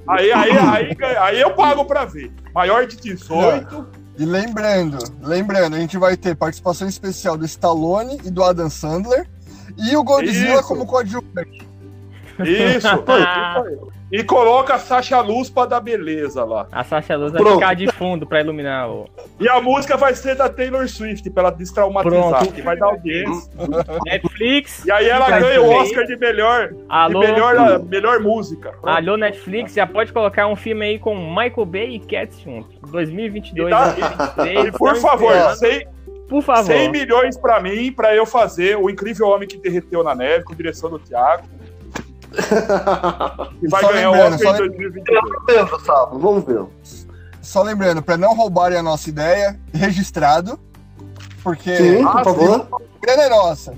Aí, 0.07 0.31
aí, 0.31 0.51
aí, 0.51 0.97
aí 1.17 1.41
eu 1.41 1.51
pago 1.55 1.85
pra 1.85 2.05
ver. 2.05 2.31
Maior 2.53 2.85
de 2.85 2.97
18. 2.97 3.87
E 4.19 4.25
lembrando, 4.25 4.97
lembrando, 5.21 5.75
a 5.75 5.79
gente 5.79 5.97
vai 5.97 6.15
ter 6.15 6.35
participação 6.35 6.87
especial 6.87 7.37
do 7.37 7.45
Stallone 7.45 8.19
e 8.23 8.29
do 8.29 8.43
Adam 8.43 8.69
Sandler. 8.69 9.27
E 9.77 9.95
o 9.95 10.03
Godzilla 10.03 10.55
Isso. 10.59 10.67
como 10.67 10.85
coadjuvante. 10.85 11.61
Isso. 12.39 12.87
e 14.11 14.23
coloca 14.23 14.75
a 14.75 14.79
Sasha 14.79 15.21
Luz 15.21 15.49
pra 15.49 15.65
dar 15.65 15.79
beleza 15.79 16.43
lá. 16.43 16.67
A 16.71 16.83
Sasha 16.83 17.15
Luz 17.15 17.31
vai 17.31 17.41
Pronto. 17.41 17.59
ficar 17.59 17.73
de 17.75 17.87
fundo 17.91 18.25
para 18.25 18.41
iluminar 18.41 18.89
o 18.89 19.07
E 19.39 19.47
a 19.47 19.61
música 19.61 19.95
vai 19.95 20.15
ser 20.15 20.35
da 20.35 20.49
Taylor 20.49 20.87
Swift, 20.87 21.29
pra 21.29 21.43
ela 21.43 21.51
destraumatizar, 21.51 22.29
Pronto. 22.39 22.51
que 22.53 22.61
vai 22.61 22.75
dar 22.77 22.87
audiência. 22.87 23.51
Netflix. 24.05 24.85
E 24.85 24.91
aí 24.91 25.07
ela 25.07 25.29
ganha 25.39 25.61
o. 25.61 25.69
Oscar 25.71 26.05
de 26.05 26.15
melhor, 26.17 26.69
de 26.69 26.77
Alô, 26.89 27.19
melhor, 27.19 27.83
melhor 27.83 28.19
música. 28.19 28.71
Pronto. 28.71 28.87
alô 28.89 29.17
Netflix, 29.17 29.73
já 29.73 29.85
pode 29.85 30.11
colocar 30.11 30.47
um 30.47 30.55
filme 30.55 30.85
aí 30.85 30.99
com 30.99 31.15
Michael 31.15 31.65
Bay 31.65 31.95
e 31.95 31.99
Cats 31.99 32.39
juntos. 32.39 32.75
2022, 32.91 33.67
E 33.67 33.69
dá- 33.69 33.85
2023. 33.91 34.65
E 34.67 34.71
por 34.77 34.95
favor, 34.97 35.33
esperando. 35.35 36.00
100, 36.31 36.39
por 36.39 36.41
favor. 36.43 36.65
100 36.65 36.91
milhões 36.91 37.37
pra 37.37 37.59
mim, 37.59 37.91
pra 37.91 38.15
eu 38.15 38.25
fazer 38.25 38.77
O 38.77 38.89
Incrível 38.89 39.27
Homem 39.27 39.47
que 39.47 39.57
Derreteu 39.57 40.03
na 40.03 40.15
Neve, 40.15 40.45
com 40.45 40.55
direção 40.55 40.89
do 40.89 40.99
Thiago. 40.99 41.43
E 43.61 43.67
vai 43.67 43.81
Só 43.81 43.91
ganhar 43.91 44.09
o 44.09 44.13
Oscar 44.13 44.39
só 44.39 44.55
em 44.55 44.57
2022. 44.69 45.21
Vamos 45.21 45.45
ver, 45.45 45.85
Sábado, 45.85 46.19
vamos 46.19 46.45
ver. 46.45 46.65
Só 47.41 47.61
lembrando, 47.61 48.01
pra 48.01 48.17
não 48.17 48.33
roubarem 48.33 48.77
a 48.77 48.83
nossa 48.83 49.09
ideia, 49.09 49.59
registrado. 49.73 50.59
Porque 51.43 51.75
Sim, 51.75 52.03
por 52.03 52.23
favor. 52.23 52.67
a 52.71 53.05
grana 53.05 53.23
é 53.23 53.29
nossa. 53.29 53.73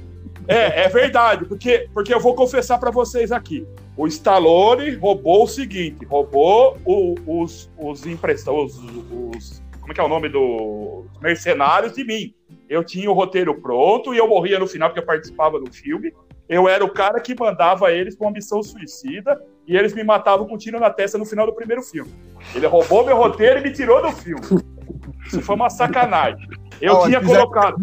É, 0.48 0.84
é 0.84 0.90
verdade, 0.90 1.46
porque, 1.46 1.90
porque 1.94 2.14
eu 2.14 2.20
vou 2.20 2.36
confessar 2.36 2.78
para 2.78 2.92
vocês 2.92 3.32
aqui. 3.32 3.66
O 3.96 4.08
Stallone 4.08 4.96
roubou 4.96 5.44
o 5.44 5.48
seguinte: 5.48 6.04
roubou 6.06 6.78
o, 6.86 7.16
os, 7.26 7.70
os 7.78 8.06
impressões, 8.06 8.76
os, 8.76 9.36
os, 9.36 9.64
Como 9.80 9.92
é 9.92 9.96
que 9.96 10.02
é 10.02 10.04
o 10.04 10.10
nome 10.10 10.30
dos 10.30 11.06
mercenários 11.22 11.94
de 11.94 12.04
mim. 12.04 12.34
Eu 12.74 12.84
tinha 12.84 13.10
o 13.10 13.14
roteiro 13.14 13.54
pronto 13.62 14.16
e 14.16 14.18
eu 14.18 14.28
morria 14.28 14.58
no 14.58 14.66
final 14.66 14.90
porque 14.90 15.00
eu 15.00 15.06
participava 15.06 15.60
do 15.60 15.72
filme. 15.72 16.12
Eu 16.50 16.68
era 16.68 16.84
o 16.84 16.90
cara 16.90 17.20
que 17.20 17.40
mandava 17.40 17.92
eles 17.92 18.16
para 18.16 18.26
uma 18.26 18.34
missão 18.34 18.64
suicida 18.64 19.40
e 19.68 19.78
eles 19.78 19.94
me 19.94 20.04
matavam 20.04 20.48
com 20.48 20.56
um 20.56 20.58
tiro 20.58 20.80
na 20.80 20.90
testa 20.90 21.16
no 21.20 21.26
final 21.26 21.46
do 21.46 21.54
primeiro 21.54 21.84
filme. 21.84 22.12
Ele 22.56 22.66
roubou 22.66 23.06
meu 23.06 23.16
roteiro 23.16 23.60
e 23.60 23.64
me 23.64 23.72
tirou 23.72 24.02
do 24.02 24.12
filme. 24.12 24.42
Isso 25.28 25.40
foi 25.42 25.56
uma 25.56 25.70
sacanagem. 25.70 26.48
Eu 26.82 27.04
tinha 27.04 27.22
colocado 27.22 27.78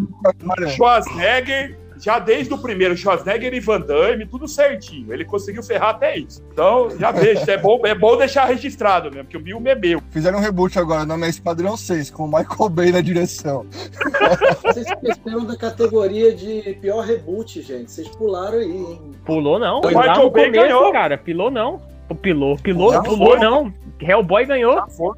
Schwarzenegger, 0.75 1.79
já 2.01 2.17
desde 2.17 2.53
o 2.53 2.57
primeiro, 2.57 2.97
Schwarzenegger 2.97 3.53
e 3.53 3.59
Van 3.59 3.79
Damme, 3.79 4.25
tudo 4.25 4.47
certinho. 4.47 5.13
Ele 5.13 5.23
conseguiu 5.23 5.61
ferrar 5.61 5.89
até 5.89 6.17
isso. 6.17 6.43
Então, 6.51 6.89
já 6.97 7.11
vejo, 7.11 7.49
é 7.49 7.57
bom, 7.57 7.79
é 7.85 7.93
bom 7.93 8.17
deixar 8.17 8.45
registrado 8.45 9.09
mesmo, 9.11 9.25
porque 9.25 9.37
o 9.37 9.43
filme 9.43 9.69
é 9.69 9.75
meu. 9.75 10.01
Fizeram 10.09 10.39
um 10.39 10.41
reboot 10.41 10.77
agora, 10.79 11.05
nome 11.05 11.27
é 11.27 11.29
Esquadrão 11.29 11.77
6, 11.77 12.09
com 12.09 12.23
o 12.23 12.27
Michael 12.27 12.69
Bay 12.69 12.91
na 12.91 13.01
direção. 13.01 13.65
Vocês 14.63 14.87
esqueceram 14.87 15.45
da 15.45 15.55
categoria 15.55 16.33
de 16.33 16.77
pior 16.81 17.01
reboot, 17.01 17.61
gente. 17.61 17.91
Vocês 17.91 18.07
pularam 18.09 18.57
aí, 18.57 18.71
hein? 18.71 19.01
Pulou 19.23 19.59
não. 19.59 19.81
Michael 19.81 20.23
no 20.23 20.31
Bay 20.31 20.45
começo, 20.45 20.67
ganhou. 20.67 20.91
cara. 20.91 21.17
Pilou 21.17 21.51
não. 21.51 21.81
O 22.09 22.15
pilou, 22.15 22.57
pilou, 22.57 22.91
Já 22.91 23.01
pulou 23.01 23.39
não. 23.39 23.73
Hellboy 24.01 24.45
ganhou. 24.45 24.73
Já 24.73 24.87
foi. 24.87 25.13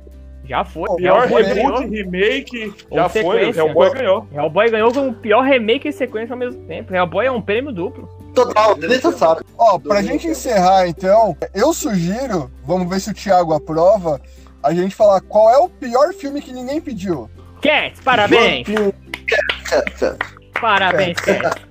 Já 0.46 0.64
foi. 0.66 0.90
O 0.90 0.96
Pior 0.96 1.22
reboot, 1.28 1.44
ganhou. 1.54 1.88
remake, 1.88 2.74
já 2.92 3.08
foi. 3.10 3.22
O 3.22 3.30
sequência. 3.30 3.60
Hellboy 3.62 3.94
ganhou. 3.94 4.28
Hellboy 4.34 4.70
ganhou 4.72 4.94
com 4.94 5.08
o 5.10 5.14
pior 5.14 5.42
remake 5.44 5.88
e 5.88 5.94
sequência 5.94 6.34
ao 6.34 6.38
mesmo 6.40 6.62
tempo. 6.66 6.94
Hellboy 6.94 7.26
é 7.26 7.32
um 7.32 7.42
prêmio 7.42 7.72
duplo. 7.72 8.10
Total, 8.36 8.76
desnecessário. 8.76 9.44
Ó, 9.58 9.80
pra 9.80 10.02
gente 10.02 10.28
encerrar, 10.28 10.88
então, 10.88 11.38
eu 11.54 11.74
sugiro, 11.74 12.52
vamos 12.66 12.90
ver 12.90 13.00
se 13.00 13.12
o 13.12 13.14
Thiago 13.14 13.54
aprova, 13.54 14.20
a 14.62 14.74
gente 14.74 14.94
falar 14.96 15.22
qual 15.22 15.50
é 15.50 15.58
o 15.58 15.70
pior 15.70 16.14
filme 16.14 16.42
que 16.42 16.52
ninguém 16.52 16.82
pediu. 16.82 17.30
Cats, 17.62 18.02
parabéns. 18.02 18.68
Cat, 18.68 19.92
cat. 20.00 20.18
Parabéns, 20.60 21.18
Cats. 21.20 21.62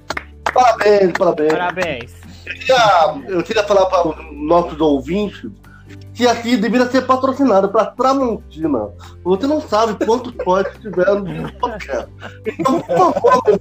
Parabéns, 0.52 1.12
parabéns. 1.18 1.52
Parabéns. 1.52 2.12
queria- 2.44 3.14
eu 3.28 3.42
queria 3.42 3.62
falar 3.64 3.86
para 3.86 4.08
os 4.08 4.16
nossos 4.46 4.80
ouvintes 4.80 5.42
que 6.22 6.28
aqui 6.28 6.56
deveria 6.56 6.88
ser 6.88 7.02
patrocinado 7.02 7.68
para 7.68 7.86
Tramontina. 7.86 8.90
Você 9.24 9.44
não 9.44 9.60
sabe 9.60 10.04
quantos 10.06 10.30
potes 10.44 10.80
tiveram 10.80 11.18
no 11.20 11.52
podcast. 11.54 12.08
Então, 12.46 12.80
por 12.80 13.32
favor, 13.32 13.60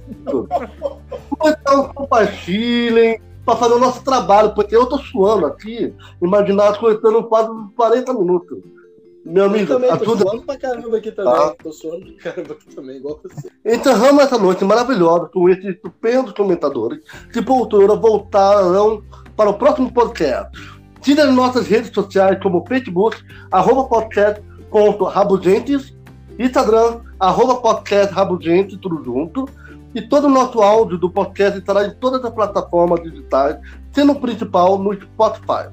então 1.44 1.88
compartilhem 1.92 3.20
para 3.44 3.56
fazer 3.56 3.74
o 3.74 3.80
nosso 3.80 4.04
trabalho, 4.04 4.54
porque 4.54 4.76
eu 4.76 4.86
tô 4.86 4.96
suando 4.96 5.46
aqui, 5.46 5.92
imaginar 6.22 6.68
as 6.68 6.78
coisas 6.78 6.98
estando 6.98 7.24
quase 7.24 7.50
40 7.74 8.14
minutos. 8.14 8.58
Meu 9.24 9.44
Eu 9.44 9.50
amigo, 9.50 9.66
também 9.66 9.88
tô 9.88 9.94
ajuda. 9.96 10.22
suando 10.22 10.42
pra 10.42 10.56
caramba 10.56 10.96
aqui 10.96 11.10
também. 11.10 11.32
Ah. 11.32 11.54
Tô 11.60 11.72
suando 11.72 12.06
pra 12.14 12.32
caramba 12.32 12.54
aqui 12.54 12.74
também, 12.76 12.96
igual 12.96 13.20
você. 13.22 13.48
Encerramos 13.64 14.22
essa 14.22 14.38
noite 14.38 14.64
maravilhosa 14.64 15.28
com 15.32 15.48
esses 15.48 15.64
estupendos 15.64 16.32
comentadores 16.32 17.00
que, 17.32 17.42
porventura, 17.42 17.96
voltarão 17.96 19.02
para 19.36 19.50
o 19.50 19.54
próximo 19.54 19.92
podcast. 19.92 20.50
Siga 21.02 21.26
nossas 21.26 21.66
redes 21.66 21.90
sociais 21.92 22.38
como 22.40 22.64
Facebook, 22.64 23.16
arroba 23.50 23.88
podcast.rabugentes, 23.88 25.92
Instagram, 26.38 27.00
arroba 27.18 27.56
podcast 27.56 28.14
tudo 28.80 29.02
junto. 29.04 29.48
E 29.94 30.00
todo 30.00 30.26
o 30.26 30.30
nosso 30.30 30.62
áudio 30.62 30.96
do 30.96 31.10
podcast 31.10 31.58
estará 31.58 31.84
em 31.84 31.90
todas 31.90 32.24
as 32.24 32.32
plataformas 32.32 33.02
digitais, 33.02 33.58
sendo 33.92 34.12
o 34.12 34.20
principal 34.20 34.78
no 34.78 34.94
Spotify. 34.94 35.68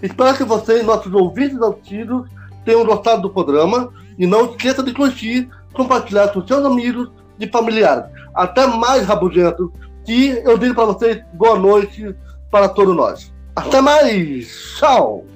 Espero 0.00 0.36
que 0.36 0.44
vocês, 0.44 0.86
nossos 0.86 1.12
ouvintes 1.12 1.60
antigos, 1.60 2.30
tenham 2.64 2.86
gostado 2.86 3.22
do 3.22 3.30
programa 3.30 3.92
e 4.18 4.26
não 4.26 4.46
esqueça 4.46 4.82
de 4.82 4.94
curtir, 4.94 5.50
compartilhar 5.74 6.28
com 6.28 6.46
seus 6.46 6.64
amigos 6.64 7.10
e 7.38 7.46
familiares. 7.48 8.04
Até 8.34 8.66
mais, 8.66 9.04
Rabugento. 9.04 9.70
E 10.06 10.40
eu 10.44 10.56
digo 10.56 10.74
para 10.74 10.86
vocês 10.86 11.22
boa 11.34 11.58
noite 11.58 12.14
para 12.50 12.66
todos 12.68 12.96
nós. 12.96 13.30
Até 13.56 13.80
mais. 13.80 14.46
Tchau. 14.78 15.29